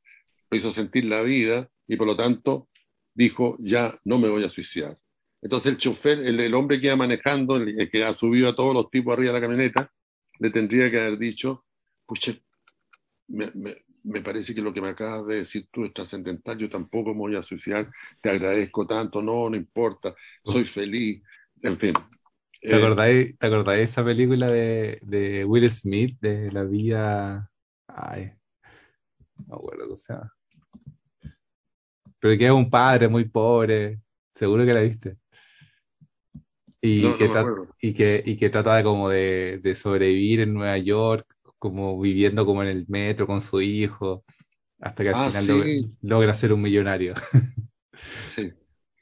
lo 0.48 0.56
hizo 0.56 0.70
sentir 0.70 1.06
la 1.06 1.22
vida 1.22 1.68
y 1.88 1.96
por 1.96 2.06
lo 2.06 2.16
tanto 2.16 2.68
dijo, 3.14 3.56
ya 3.58 3.98
no 4.04 4.18
me 4.20 4.28
voy 4.28 4.44
a 4.44 4.48
suicidar. 4.48 4.96
Entonces 5.42 5.72
el 5.72 5.78
chofer, 5.78 6.20
el, 6.20 6.54
hombre 6.54 6.80
que 6.80 6.86
iba 6.86 6.96
manejando, 6.96 7.56
el, 7.56 7.90
que 7.90 8.04
ha 8.04 8.14
subido 8.14 8.48
a 8.48 8.54
todos 8.54 8.72
los 8.74 8.90
tipos 8.90 9.12
arriba 9.12 9.32
de 9.32 9.40
la 9.40 9.40
camioneta, 9.40 9.92
le 10.38 10.50
tendría 10.50 10.88
que 10.88 11.00
haber 11.00 11.18
dicho, 11.18 11.64
pucha, 12.06 12.32
me, 13.26 13.50
me 14.04 14.20
parece 14.20 14.54
que 14.54 14.62
lo 14.62 14.72
que 14.72 14.80
me 14.80 14.90
acabas 14.90 15.26
de 15.26 15.36
decir 15.36 15.66
tú 15.72 15.84
es 15.84 15.92
trascendental, 15.92 16.56
yo 16.58 16.70
tampoco 16.70 17.12
me 17.12 17.20
voy 17.20 17.36
a 17.36 17.42
suicidar, 17.42 17.90
te 18.20 18.30
agradezco 18.30 18.86
tanto, 18.86 19.20
no, 19.20 19.50
no 19.50 19.56
importa, 19.56 20.14
soy 20.44 20.64
feliz, 20.64 21.22
en 21.60 21.76
fin. 21.76 21.94
¿Te 22.64 22.72
eh, 22.72 22.76
acordáis, 22.76 23.38
¿te 23.38 23.50
de 23.50 23.82
esa 23.82 24.02
película 24.02 24.48
de, 24.48 24.98
de, 25.02 25.44
Will 25.44 25.70
Smith, 25.70 26.18
de 26.20 26.50
la 26.50 26.64
vida... 26.64 27.50
Ay, 27.86 28.32
no 29.46 29.56
acuerdo 29.56 29.92
o 29.92 29.96
sea. 29.98 30.32
Pero 32.18 32.38
que 32.38 32.46
es 32.46 32.50
un 32.50 32.70
padre 32.70 33.08
muy 33.08 33.26
pobre, 33.26 34.00
seguro 34.34 34.64
que 34.64 34.72
la 34.72 34.80
viste. 34.80 35.18
Y, 36.80 37.02
que, 37.16 37.30
y, 37.80 37.92
que, 37.92 38.22
y 38.24 38.36
que 38.36 38.48
trata 38.48 38.76
de 38.76 38.82
como 38.82 39.10
de, 39.10 39.60
de 39.62 39.74
sobrevivir 39.74 40.40
en 40.40 40.54
Nueva 40.54 40.78
York 40.78 41.36
como 41.58 42.00
viviendo 42.00 42.46
como 42.46 42.62
en 42.62 42.68
el 42.68 42.86
metro 42.88 43.26
con 43.26 43.42
su 43.42 43.60
hijo, 43.60 44.24
hasta 44.80 45.02
que 45.02 45.10
al 45.10 45.14
ah, 45.14 45.30
final 45.30 45.96
logra, 46.00 46.34
ser 46.34 46.52
un 46.52 46.62
millonario. 46.62 47.14
sí. 48.34 48.52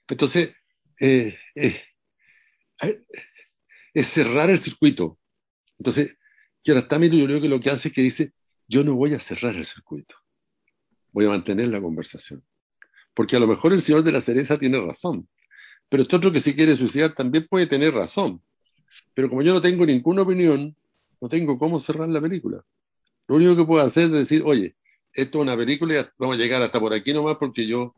Entonces, 0.08 0.52
eh, 1.00 1.36
eh, 1.54 1.80
eh, 2.82 3.02
es 3.94 4.06
cerrar 4.08 4.50
el 4.50 4.58
circuito. 4.58 5.18
Entonces, 5.78 6.16
Kiarostami 6.62 7.10
yo 7.10 7.24
creo 7.26 7.40
que 7.40 7.48
lo 7.48 7.60
que 7.60 7.70
hace 7.70 7.88
es 7.88 7.94
que 7.94 8.02
dice, 8.02 8.32
yo 8.68 8.84
no 8.84 8.94
voy 8.94 9.14
a 9.14 9.20
cerrar 9.20 9.54
el 9.56 9.64
circuito, 9.64 10.14
voy 11.10 11.26
a 11.26 11.30
mantener 11.30 11.68
la 11.68 11.80
conversación. 11.80 12.44
Porque 13.14 13.36
a 13.36 13.40
lo 13.40 13.46
mejor 13.46 13.72
el 13.72 13.80
señor 13.80 14.02
de 14.02 14.12
la 14.12 14.20
cereza 14.20 14.58
tiene 14.58 14.80
razón, 14.80 15.28
pero 15.88 16.04
este 16.04 16.16
otro 16.16 16.32
que 16.32 16.40
se 16.40 16.54
quiere 16.54 16.76
suicidar 16.76 17.14
también 17.14 17.46
puede 17.48 17.66
tener 17.66 17.92
razón. 17.92 18.42
Pero 19.14 19.28
como 19.28 19.42
yo 19.42 19.52
no 19.52 19.60
tengo 19.60 19.84
ninguna 19.84 20.22
opinión, 20.22 20.76
no 21.20 21.28
tengo 21.28 21.58
cómo 21.58 21.80
cerrar 21.80 22.08
la 22.08 22.20
película. 22.20 22.64
Lo 23.28 23.36
único 23.36 23.56
que 23.56 23.64
puedo 23.64 23.84
hacer 23.84 24.04
es 24.04 24.12
decir, 24.12 24.42
oye, 24.44 24.76
esto 25.12 25.38
es 25.38 25.42
una 25.42 25.56
película 25.56 26.00
y 26.00 26.04
vamos 26.18 26.36
a 26.36 26.38
llegar 26.38 26.62
hasta 26.62 26.80
por 26.80 26.92
aquí 26.92 27.12
nomás 27.12 27.36
porque 27.36 27.66
yo 27.66 27.94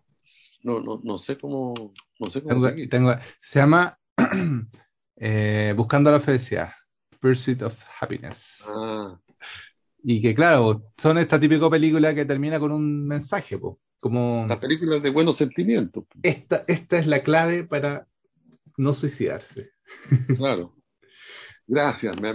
no, 0.62 0.80
no, 0.80 1.01
no 1.05 1.18
sé 1.18 1.38
cómo, 1.38 1.95
no 2.18 2.30
sé 2.30 2.42
cómo 2.42 2.68
tengo, 2.88 3.14
se 3.40 3.61
llama 3.61 3.99
eh, 5.16 5.74
Buscando 5.76 6.10
la 6.10 6.20
felicidad, 6.20 6.72
Pursuit 7.20 7.62
of 7.62 7.82
Happiness. 8.00 8.62
Ah. 8.66 9.18
Y 10.02 10.20
que 10.20 10.34
claro, 10.34 10.92
son 10.98 11.18
esta 11.18 11.40
típica 11.40 11.70
película 11.70 12.14
que 12.14 12.24
termina 12.26 12.60
con 12.60 12.72
un 12.72 13.06
mensaje, 13.06 13.56
como 14.00 14.44
las 14.46 14.58
películas 14.58 15.02
de 15.02 15.10
buenos 15.10 15.36
sentimientos. 15.36 16.04
Esta, 16.22 16.64
esta 16.68 16.98
es 16.98 17.06
la 17.06 17.22
clave 17.22 17.64
para 17.64 18.06
no 18.76 18.94
suicidarse. 18.94 19.70
Claro. 20.36 20.74
Gracias, 21.66 22.14
me, 22.20 22.34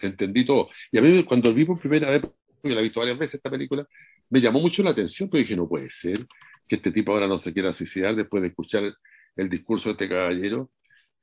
entendí 0.00 0.44
todo. 0.44 0.68
Y 0.90 0.98
a 0.98 1.02
mí 1.02 1.24
cuando 1.24 1.54
vi 1.54 1.64
por 1.64 1.78
primera 1.78 2.10
vez, 2.10 2.20
porque 2.20 2.74
la 2.74 2.80
he 2.80 2.84
visto 2.84 3.00
varias 3.00 3.18
veces 3.18 3.36
esta 3.36 3.50
película, 3.50 3.86
me 4.28 4.40
llamó 4.40 4.60
mucho 4.60 4.82
la 4.82 4.90
atención, 4.90 5.28
porque 5.28 5.42
dije, 5.42 5.56
no 5.56 5.68
puede 5.68 5.88
ser 5.90 6.26
que 6.68 6.76
este 6.76 6.92
tipo 6.92 7.12
ahora 7.12 7.26
no 7.26 7.38
se 7.38 7.52
quiera 7.52 7.72
suicidar 7.72 8.14
después 8.14 8.42
de 8.42 8.48
escuchar 8.48 8.94
el, 9.36 9.48
discurso 9.48 9.88
de 9.88 9.92
este 9.92 10.08
caballero. 10.08 10.70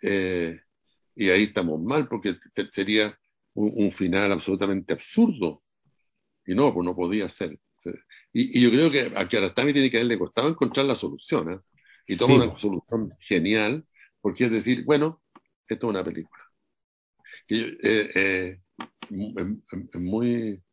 Eh, 0.02 0.60
y 1.20 1.30
ahí 1.32 1.44
estamos 1.44 1.82
mal, 1.82 2.08
porque 2.08 2.38
sería 2.72 3.14
un, 3.54 3.92
final 3.92 4.32
absolutamente 4.32 4.94
absurdo. 4.94 5.62
Y 6.46 6.56
no, 6.56 6.74
pues 6.74 6.86
no 6.86 6.96
podía 6.96 7.28
ser. 7.28 7.60
Y, 8.32 8.62
yo 8.62 8.72
creo 8.72 8.90
que 8.90 9.12
a 9.14 9.28
Kiarostami 9.28 9.74
tiene 9.74 9.92
que 9.92 9.98
haberle 9.98 10.18
costado 10.18 10.48
encontrar 10.48 10.86
la 10.86 10.96
solución. 10.96 11.52
¿eh? 11.52 11.60
Y 12.08 12.16
toma 12.16 12.36
una 12.36 12.58
solución 12.58 13.12
genial, 13.20 13.86
porque 14.22 14.46
es 14.46 14.52
decir, 14.52 14.86
bueno, 14.86 15.22
esto 15.68 15.88
es 15.88 15.90
una 15.90 16.06
película. 16.06 16.42
Eh, 17.50 17.78
eh, 17.84 18.60
es 19.10 20.02
muy, 20.02 20.64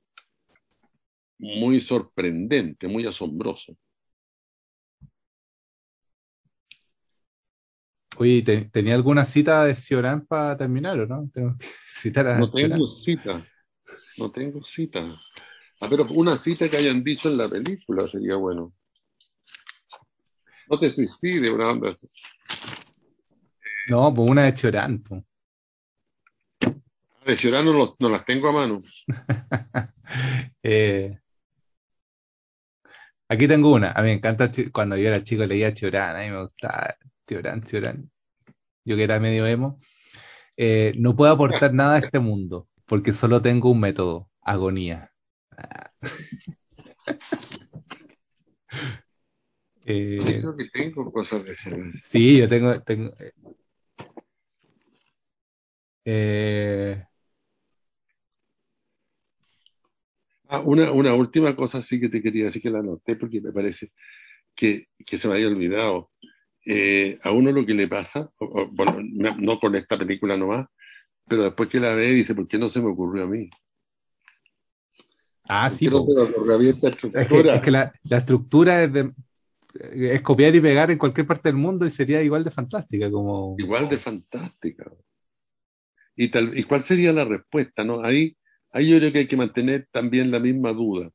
muy 1.39 1.81
sorprendente, 1.81 2.87
muy 2.87 3.05
asombroso. 3.05 3.77
Oye, 8.19 8.43
¿tenía 8.73 8.95
alguna 8.95 9.25
cita 9.25 9.65
de 9.65 9.75
Cioran 9.75 10.25
para 10.27 10.57
terminar 10.57 10.99
o 10.99 11.07
no? 11.07 11.29
Tengo 11.33 11.57
que 11.59 11.67
citar 11.95 12.27
a 12.29 12.39
no 12.39 12.51
tengo 12.51 12.87
cita. 12.87 13.47
No 14.17 14.31
tengo 14.31 14.65
cita. 14.65 15.07
Ah, 15.81 15.87
pero 15.91 16.07
una 16.11 16.39
cita 16.39 16.71
que 16.71 16.79
hayan 16.79 17.05
dicho 17.05 17.29
en 17.29 17.37
la 17.37 17.49
película 17.49 18.07
sería 18.07 18.37
bueno. 18.37 18.73
No 20.69 20.79
te 20.79 20.89
suicides, 20.89 21.51
una 21.51 21.71
onda 21.71 21.93
No, 23.89 24.13
pues 24.15 24.31
una 24.31 24.45
de 24.45 24.55
Chorán. 24.55 25.03
Pues. 25.03 25.23
De 27.27 27.37
Chorán 27.37 27.67
no, 27.67 27.97
no, 27.99 28.09
las 28.09 28.25
tengo 28.25 28.49
a 28.49 28.53
mano. 28.53 28.79
eh, 30.63 31.19
aquí 33.29 33.47
tengo 33.47 33.75
una. 33.75 33.93
A 33.93 34.01
mí 34.01 34.09
me 34.09 34.15
encanta 34.15 34.51
cuando 34.73 34.97
yo 34.97 35.09
era 35.09 35.23
chico 35.23 35.45
leía 35.45 35.75
Chorán. 35.75 36.17
A 36.17 36.21
mí 36.21 36.31
me 36.31 36.43
gustaba 36.43 36.97
Chorán, 37.27 37.63
Chorán. 37.63 38.11
Yo 38.85 38.97
que 38.97 39.05
era 39.05 39.21
medio 39.21 39.47
emo. 39.47 39.79
Eh, 40.57 40.95
no 40.97 41.17
puedo 41.17 41.33
aportar 41.33 41.75
nada 41.75 41.97
a 41.97 41.99
este 41.99 42.19
mundo 42.21 42.69
porque 42.87 43.13
solo 43.13 43.43
tengo 43.43 43.71
un 43.71 43.81
método, 43.81 44.31
agonía. 44.43 45.13
Eh, 49.89 50.19
creo 50.41 50.57
que 50.57 50.69
tengo 50.73 51.13
cosas 51.13 51.45
de 51.45 51.55
Sí, 52.03 52.39
yo 52.39 52.49
tengo. 52.49 52.83
tengo 52.83 53.13
eh, 56.05 57.05
ah, 60.49 60.61
una, 60.61 60.91
una 60.91 61.15
última 61.15 61.55
cosa 61.55 61.83
sí 61.83 62.01
que 62.01 62.09
te 62.09 62.21
quería 62.21 62.47
decir 62.47 62.63
que 62.63 62.71
la 62.71 62.81
anoté 62.81 63.15
porque 63.15 63.41
me 63.41 63.53
parece 63.53 63.93
que, 64.57 64.87
que 65.07 65.19
se 65.19 65.29
me 65.29 65.35
había 65.35 65.49
olvidado. 65.49 66.11
Eh, 66.69 67.17
a 67.23 67.31
uno 67.31 67.53
lo 67.53 67.65
que 67.65 67.75
le 67.75 67.87
pasa, 67.87 68.29
bueno, 68.73 68.99
no 69.39 69.61
con 69.61 69.77
esta 69.77 69.97
película 69.97 70.37
nomás, 70.37 70.67
pero 71.29 71.45
después 71.45 71.69
que 71.69 71.79
la 71.79 71.95
ve 71.95 72.09
dice, 72.09 72.35
¿por 72.35 72.49
qué 72.49 72.59
no 72.59 72.69
se 72.69 72.81
me 72.81 72.91
ocurrió 72.91 73.23
a 73.23 73.29
mí? 73.29 73.49
Ah, 75.49 75.71
sí. 75.71 75.87
es 75.87 77.29
que, 77.63 77.71
la, 77.71 77.93
estructura 78.11 78.83
es, 78.83 78.93
de, 78.93 79.13
es 79.93 80.23
copiar 80.23 80.57
y 80.57 80.61
pegar 80.61 80.91
en 80.91 80.99
cualquier 80.99 81.27
parte 81.27 81.49
del 81.49 81.57
mundo 81.57 81.87
y 81.87 81.91
sería 81.91 82.21
igual 82.21 82.43
de 82.43 82.51
fantástica. 82.51 83.11
como 83.13 83.55
Igual 83.59 83.89
de 83.89 83.99
fantástica. 83.99 84.91
¿Y, 86.17 86.31
tal, 86.31 86.57
¿Y 86.59 86.65
cuál 86.65 86.83
sería 86.83 87.13
la 87.13 87.25
respuesta? 87.25 87.85
¿no? 87.85 88.03
Ahí, 88.03 88.37
ahí 88.73 88.91
yo 88.91 88.99
creo 88.99 89.13
que 89.13 89.19
hay 89.21 89.27
que 89.29 89.37
mantener 89.37 89.87
también 89.93 90.33
la 90.33 90.41
misma 90.41 90.73
duda. 90.73 91.11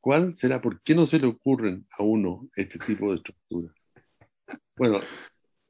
¿Cuál 0.00 0.36
será? 0.36 0.60
¿Por 0.60 0.82
qué 0.82 0.94
no 0.94 1.06
se 1.06 1.18
le 1.18 1.28
ocurren 1.28 1.86
a 1.98 2.02
uno 2.02 2.48
este 2.56 2.78
tipo 2.78 3.10
de 3.10 3.16
estructuras? 3.16 3.81
Bueno. 4.82 4.98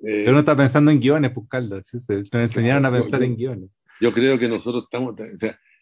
Eh, 0.00 0.24
uno 0.26 0.38
está 0.38 0.56
pensando 0.56 0.90
en 0.90 0.98
guiones, 0.98 1.32
pues 1.34 1.46
Carlos. 1.50 1.86
Nos 1.92 2.42
enseñaron 2.42 2.86
a 2.86 2.90
pensar 2.90 3.22
en 3.22 3.36
guiones. 3.36 3.70
Yo 4.00 4.10
creo 4.12 4.38
que 4.38 4.48
nosotros 4.48 4.84
estamos 4.84 5.14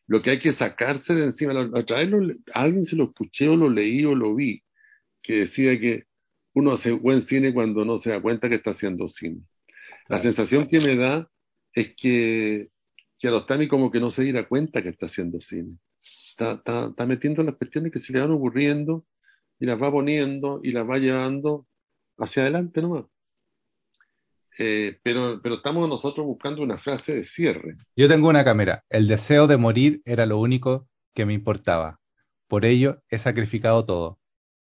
lo 0.08 0.20
que 0.20 0.30
hay 0.30 0.38
que 0.40 0.50
sacarse 0.50 1.14
de 1.14 1.26
encima, 1.26 1.54
otra 1.72 1.98
vez 1.98 2.36
alguien 2.52 2.84
se 2.84 2.96
lo 2.96 3.04
escuché 3.04 3.48
o 3.48 3.56
lo 3.56 3.70
leí 3.70 4.04
o 4.04 4.16
lo 4.16 4.34
vi, 4.34 4.64
que 5.22 5.40
decía 5.40 5.78
que 5.78 6.06
uno 6.54 6.72
hace 6.72 6.90
buen 6.90 7.22
cine 7.22 7.54
cuando 7.54 7.84
no 7.84 7.98
se 7.98 8.10
da 8.10 8.20
cuenta 8.20 8.48
que 8.48 8.56
está 8.56 8.70
haciendo 8.70 9.08
cine. 9.08 9.42
La 10.08 10.18
sensación 10.18 10.66
que 10.66 10.80
me 10.80 10.96
da 10.96 11.30
es 11.72 11.94
que, 11.94 12.70
que 13.16 13.28
Arostami 13.28 13.68
como 13.68 13.92
que 13.92 14.00
no 14.00 14.10
se 14.10 14.24
diera 14.24 14.48
cuenta 14.48 14.82
que 14.82 14.88
está 14.88 15.06
haciendo 15.06 15.40
cine. 15.40 15.78
Está, 16.30 16.54
está, 16.54 16.88
está, 16.88 17.06
metiendo 17.06 17.44
las 17.44 17.54
cuestiones 17.54 17.92
que 17.92 18.00
se 18.00 18.12
le 18.12 18.20
van 18.20 18.32
ocurriendo 18.32 19.06
y 19.60 19.66
las 19.66 19.80
va 19.80 19.92
poniendo 19.92 20.60
y 20.64 20.72
las 20.72 20.88
va 20.88 20.98
llevando 20.98 21.68
hacia 22.18 22.42
adelante 22.42 22.82
nomás. 22.82 23.04
Eh, 24.58 24.98
pero, 25.02 25.40
pero 25.42 25.56
estamos 25.56 25.88
nosotros 25.88 26.26
buscando 26.26 26.62
una 26.62 26.78
frase 26.78 27.14
de 27.14 27.24
cierre. 27.24 27.76
Yo 27.96 28.08
tengo 28.08 28.28
una 28.28 28.44
cámara. 28.44 28.84
El 28.88 29.06
deseo 29.06 29.46
de 29.46 29.56
morir 29.56 30.02
era 30.04 30.26
lo 30.26 30.38
único 30.38 30.88
que 31.14 31.24
me 31.24 31.32
importaba. 31.32 32.00
Por 32.48 32.64
ello 32.64 33.02
he 33.08 33.18
sacrificado 33.18 33.84
todo, 33.84 34.18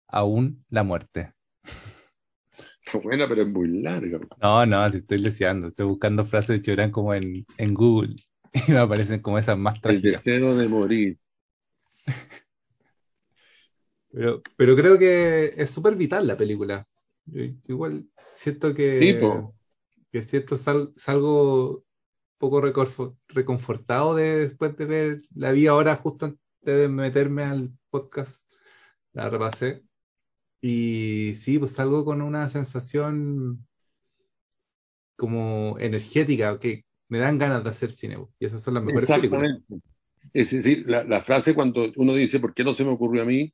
aún 0.07 0.65
la 0.69 0.83
muerte. 0.83 1.33
Buena, 3.03 3.27
pero 3.27 3.41
es 3.43 3.47
muy 3.47 3.81
larga. 3.81 4.19
No, 4.41 4.65
no, 4.65 4.89
si 4.91 4.97
estoy 4.97 5.19
leseando. 5.19 5.67
Estoy 5.67 5.85
buscando 5.85 6.25
frases 6.25 6.57
de 6.57 6.61
Chorán 6.61 6.91
como 6.91 7.13
en, 7.13 7.45
en 7.57 7.73
Google 7.73 8.15
y 8.67 8.71
me 8.71 8.79
aparecen 8.79 9.21
como 9.21 9.37
esas 9.37 9.57
más 9.57 9.81
trágicas. 9.81 10.25
El 10.25 10.33
deseo 10.35 10.55
de 10.55 10.67
morir. 10.67 11.17
Pero, 14.09 14.41
pero 14.55 14.75
creo 14.75 14.97
que 14.97 15.53
es 15.57 15.69
súper 15.69 15.95
vital 15.95 16.25
la 16.25 16.37
película. 16.37 16.87
igual 17.67 18.05
siento 18.33 18.73
que. 18.73 18.99
Tipo 18.99 19.56
que 20.17 20.21
es 20.21 20.29
cierto, 20.31 20.57
salgo 20.57 21.85
poco 22.39 22.59
reconfortado 23.27 24.15
después 24.15 24.75
de 24.75 24.85
ver 24.85 25.21
la 25.35 25.51
vi 25.51 25.67
ahora 25.67 25.95
justo 25.95 26.25
antes 26.25 26.39
de 26.63 26.87
meterme 26.87 27.43
al 27.43 27.71
podcast, 27.91 28.43
la 29.13 29.29
repasé. 29.29 29.83
Y 30.59 31.33
sí, 31.35 31.59
pues 31.59 31.73
salgo 31.73 32.03
con 32.03 32.23
una 32.23 32.49
sensación 32.49 33.67
como 35.15 35.77
energética, 35.79 36.57
que 36.57 36.83
me 37.09 37.19
dan 37.19 37.37
ganas 37.37 37.63
de 37.63 37.69
hacer 37.69 37.91
cine. 37.91 38.17
Y 38.39 38.45
esas 38.47 38.63
son 38.63 38.73
las 38.73 38.83
mejores 38.83 39.07
películas. 39.07 39.61
Es 40.33 40.49
decir, 40.49 40.89
la, 40.89 41.03
la, 41.03 41.21
frase 41.21 41.53
cuando 41.53 41.91
uno 41.95 42.15
dice, 42.15 42.39
¿por 42.39 42.55
qué 42.55 42.63
no 42.63 42.73
se 42.73 42.83
me 42.83 42.91
ocurrió 42.91 43.21
a 43.21 43.25
mí? 43.25 43.53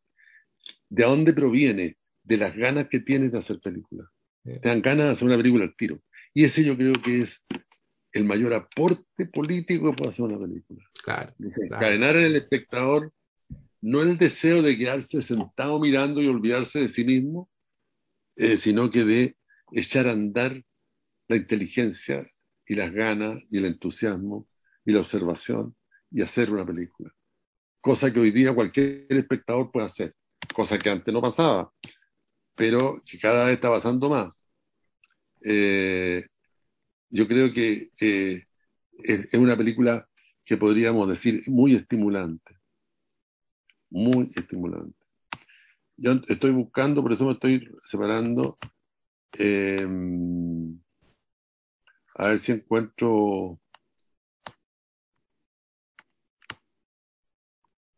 ¿De 0.88 1.04
dónde 1.04 1.34
proviene? 1.34 1.98
De 2.24 2.38
las 2.38 2.56
ganas 2.56 2.88
que 2.88 3.02
tienes 3.02 3.34
de 3.34 3.38
hacer 3.38 3.60
películas. 3.60 4.08
Te 4.44 4.60
dan 4.60 4.82
ganas 4.82 5.06
de 5.06 5.12
hacer 5.12 5.28
una 5.28 5.38
película 5.38 5.66
al 5.66 5.76
tiro. 5.76 6.00
Y 6.34 6.46
ese 6.46 6.64
yo 6.64 6.76
creo 6.76 6.94
que 7.02 7.22
es 7.22 7.44
el 8.12 8.26
mayor 8.26 8.54
aporte 8.54 9.26
político 9.26 9.92
que 9.92 9.98
puede 9.98 10.10
hacer 10.10 10.26
una 10.26 10.40
película. 10.40 10.84
Claro, 11.04 11.34
Encadenar 11.40 12.16
en 12.16 12.26
el 12.26 12.36
espectador 12.36 13.12
no 13.82 14.02
el 14.02 14.18
deseo 14.18 14.62
de 14.62 14.78
quedarse 14.78 15.22
sentado 15.22 15.80
mirando 15.80 16.22
y 16.22 16.28
olvidarse 16.28 16.80
de 16.80 16.90
sí 16.90 17.04
mismo, 17.04 17.50
eh, 18.36 18.58
sino 18.58 18.90
que 18.90 19.04
de 19.04 19.36
echar 19.74 20.08
a 20.08 20.12
andar 20.12 20.64
la 21.28 21.36
inteligencia 21.36 22.26
y 22.66 22.76
las 22.76 22.92
ganas 22.92 23.42
y 23.50 23.58
el 23.58 23.66
entusiasmo 23.66 24.48
y 24.86 24.94
la 24.94 25.02
observación 25.02 25.76
y 26.12 26.22
hacer 26.22 26.52
una 26.52 26.66
película. 26.66 27.12
Cosa 27.82 28.14
que 28.14 28.20
hoy 28.20 28.32
día 28.32 28.54
cualquier 28.54 29.06
espectador 29.10 29.72
puede 29.72 29.88
hacer, 29.88 30.16
cosa 30.54 30.78
que 30.78 30.90
antes 30.90 31.14
no 31.14 31.22
pasaba, 31.22 31.72
pero 32.56 33.02
que 33.06 33.20
cada 33.20 33.46
vez 33.46 33.56
está 33.56 33.70
pasando 33.70 34.10
más. 34.10 34.32
Eh, 35.44 36.24
yo 37.10 37.28
creo 37.28 37.52
que 37.52 37.90
es, 38.00 39.34
una 39.34 39.58
película 39.58 40.08
que 40.46 40.58
podríamos 40.58 41.08
decir 41.08 41.42
muy 41.48 41.76
estimulante, 41.76 42.58
muy 43.90 44.32
estimulante. 44.36 44.98
Yo 45.96 46.14
estoy 46.28 46.52
buscando, 46.52 47.02
por 47.04 47.14
eso 47.14 47.26
me 47.26 47.34
estoy 47.34 47.70
separando, 47.88 48.58
eh, 49.38 49.88
a 52.16 52.28
ver 52.30 52.40
si 52.40 52.52
encuentro 52.52 53.60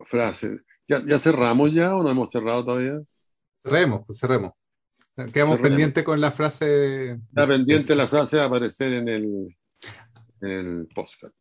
frases. 0.06 0.64
¿Ya, 0.88 1.04
¿Ya 1.06 1.20
cerramos 1.20 1.74
ya 1.74 1.96
o 1.96 2.04
no 2.04 2.12
hemos 2.12 2.30
cerrado 2.30 2.64
todavía? 2.64 3.00
Cerremos, 3.64 4.04
pues 4.06 4.20
cerremos. 4.20 4.54
Quedamos 5.32 5.60
pendiente 5.60 6.04
con 6.04 6.20
la 6.20 6.32
frase. 6.32 7.12
Está 7.12 7.48
pendiente 7.48 7.96
la 7.96 8.08
frase 8.08 8.36
de 8.36 8.44
aparecer 8.44 8.92
en 8.92 9.08
el, 9.08 9.58
en 10.42 10.52
el 10.52 10.88
podcast. 10.94 11.34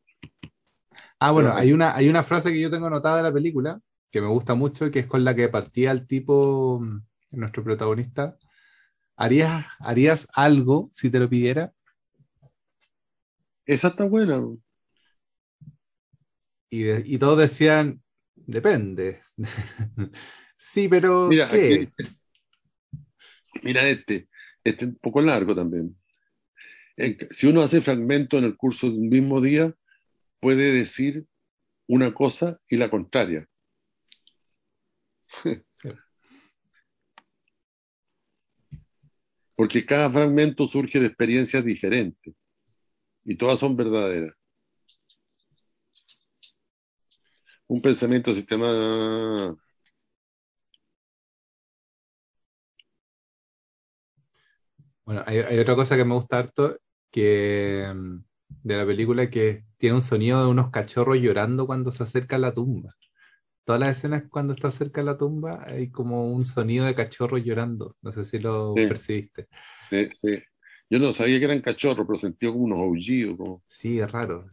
Ah, 1.19 1.33
bueno, 1.33 1.53
hay 1.55 1.73
una, 1.73 1.95
hay 1.95 2.09
una 2.09 2.23
frase 2.23 2.53
que 2.53 2.61
yo 2.61 2.71
tengo 2.71 2.87
anotada 2.87 3.17
de 3.17 3.23
la 3.25 3.33
película 3.33 3.81
que 4.11 4.21
me 4.21 4.29
gusta 4.29 4.55
mucho 4.55 4.87
y 4.87 4.93
que 4.93 5.01
es 5.01 5.07
con 5.07 5.25
la 5.25 5.35
que 5.35 5.49
partía 5.49 5.91
el 5.91 6.07
tipo, 6.07 6.79
mm, 6.81 7.01
nuestro 7.33 7.65
protagonista. 7.65 8.37
¿Harías, 9.17 9.67
¿Harías 9.81 10.29
algo 10.35 10.91
si 10.93 11.11
te 11.11 11.19
lo 11.19 11.29
pidiera? 11.29 11.73
Esa 13.67 13.89
está 13.89 14.07
buena. 14.07 14.41
Y, 16.71 17.15
y 17.15 17.19
todos 17.19 17.39
decían, 17.39 18.03
depende. 18.37 19.23
Sí, 20.67 20.89
pero. 20.89 21.29
Mira, 21.29 21.49
mira 23.65 23.89
este. 23.89 24.29
Este 24.63 24.85
es 24.85 24.91
un 24.91 24.99
poco 24.99 25.21
largo 25.21 25.55
también. 25.55 25.97
si 27.31 27.47
uno 27.47 27.63
hace 27.63 27.81
fragmento 27.81 28.39
en 28.39 28.45
el 28.45 28.57
curso 28.57 28.89
de 28.89 28.99
un 28.99 29.09
mismo 29.09 29.41
día, 29.41 29.75
puede 30.41 30.73
decir 30.73 31.27
una 31.89 32.15
cosa 32.15 32.61
y 32.69 32.77
la 32.77 32.91
contraria. 32.91 33.49
Porque 39.57 39.87
cada 39.87 40.11
fragmento 40.11 40.67
surge 40.67 41.01
de 41.01 41.07
experiencias 41.07 41.65
diferentes 41.65 42.35
y 43.25 43.37
todas 43.37 43.59
son 43.59 43.77
verdaderas. 43.77 44.35
Un 47.67 47.81
pensamiento 47.81 48.35
sistema. 48.35 49.57
Bueno, 55.05 55.23
hay, 55.27 55.59
otra 55.59 55.75
cosa 55.75 55.97
que 55.97 56.05
me 56.05 56.15
gusta 56.15 56.39
harto 56.39 56.79
que 57.11 57.87
mm, 57.95 58.25
de 58.63 58.77
la 58.77 58.87
película 58.87 59.29
que 59.29 59.65
tiene 59.77 59.97
un 59.97 60.03
sonido 60.03 60.43
de 60.43 60.51
unos 60.51 60.71
cachorros 60.71 61.19
llorando 61.19 61.67
cuando 61.67 61.93
se 61.93 62.03
acerca 62.03 62.37
a 62.37 62.39
la 62.39 62.55
tumba. 62.55 62.97
Todas 63.65 63.81
las 63.81 63.97
escenas 63.97 64.25
cuando 64.29 64.53
está 64.53 64.71
cerca 64.71 65.01
de 65.01 65.07
la 65.07 65.17
tumba 65.17 65.65
hay 65.67 65.91
como 65.91 66.33
un 66.33 66.45
sonido 66.45 66.85
de 66.87 66.95
cachorros 66.95 67.43
llorando. 67.45 67.97
No 68.03 68.13
sé 68.13 68.25
si 68.25 68.39
lo 68.39 68.75
percibiste. 68.75 69.49
Sí, 69.89 70.09
sí. 70.15 70.39
Yo 70.91 70.99
no 70.99 71.13
sabía 71.13 71.39
que 71.39 71.47
eran 71.47 71.63
cachorros, 71.63 72.07
pero 72.07 72.19
sentí 72.19 72.47
como 72.47 72.61
unos 72.61 72.81
aullidos. 72.81 73.37
Como... 73.37 73.63
Sí, 73.67 74.01
es 74.01 74.11
raro. 74.11 74.47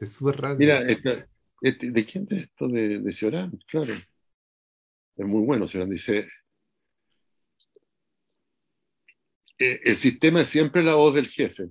Es 0.00 0.14
súper 0.14 0.40
raro. 0.40 0.56
Mira, 0.56 0.80
este, 0.82 1.26
¿de 1.60 2.04
quién 2.04 2.26
es 2.30 2.44
esto? 2.44 2.68
De, 2.68 3.00
de 3.00 3.12
Ciorán, 3.12 3.58
claro. 3.66 3.92
Es 3.92 5.26
muy 5.26 5.44
bueno, 5.44 5.68
Ciorán. 5.68 5.90
Dice, 5.90 6.26
eh, 9.58 9.80
el 9.84 9.96
sistema 9.96 10.40
es 10.40 10.48
siempre 10.48 10.82
la 10.82 10.94
voz 10.94 11.14
del 11.14 11.28
jefe. 11.28 11.70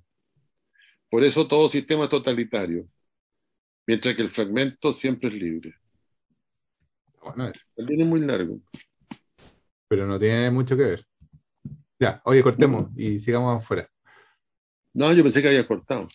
Por 1.09 1.23
eso 1.23 1.47
todo 1.47 1.69
sistema 1.69 2.05
es 2.05 2.09
totalitario, 2.09 2.87
mientras 3.85 4.15
que 4.15 4.21
el 4.21 4.29
fragmento 4.29 4.91
siempre 4.91 5.29
es 5.29 5.35
libre. 5.35 5.75
Bueno, 7.21 7.49
es. 7.49 7.67
También 7.75 8.01
es 8.01 8.07
muy 8.07 8.21
largo. 8.21 8.59
Pero 9.87 10.07
no 10.07 10.17
tiene 10.17 10.49
mucho 10.49 10.75
que 10.75 10.83
ver. 10.83 11.05
Ya, 11.99 12.21
oye, 12.25 12.41
cortemos 12.41 12.89
y 12.95 13.19
sigamos 13.19 13.57
afuera. 13.57 13.89
No, 14.93 15.13
yo 15.13 15.23
pensé 15.23 15.41
que 15.41 15.47
había 15.47 15.67
cortado. 15.67 16.07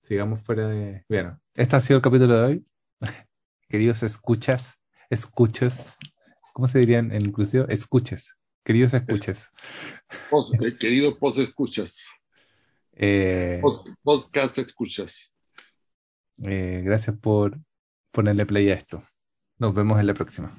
Sigamos 0.00 0.42
fuera 0.42 0.68
de. 0.68 1.04
Bueno, 1.08 1.40
este 1.54 1.76
ha 1.76 1.80
sido 1.80 1.98
el 1.98 2.02
capítulo 2.02 2.36
de 2.36 2.44
hoy. 2.44 2.66
Queridos 3.68 4.02
escuchas, 4.02 4.78
escuchas, 5.10 5.96
¿cómo 6.52 6.66
se 6.66 6.78
dirían 6.78 7.12
en 7.12 7.26
inclusivo? 7.26 7.66
Escuches, 7.68 8.36
queridos 8.66 8.92
escuches. 8.94 9.50
Eh, 10.60 10.76
queridos 10.78 11.16
post 11.18 11.38
escuchas. 11.38 12.04
Eh, 12.92 13.62
podcast 14.02 14.58
escuchas. 14.58 15.32
Eh, 16.42 16.82
gracias 16.84 17.16
por 17.16 17.58
ponerle 18.10 18.44
play 18.44 18.68
a 18.70 18.74
esto. 18.74 19.02
Nos 19.58 19.72
vemos 19.72 20.00
en 20.00 20.08
la 20.08 20.14
próxima. 20.14 20.52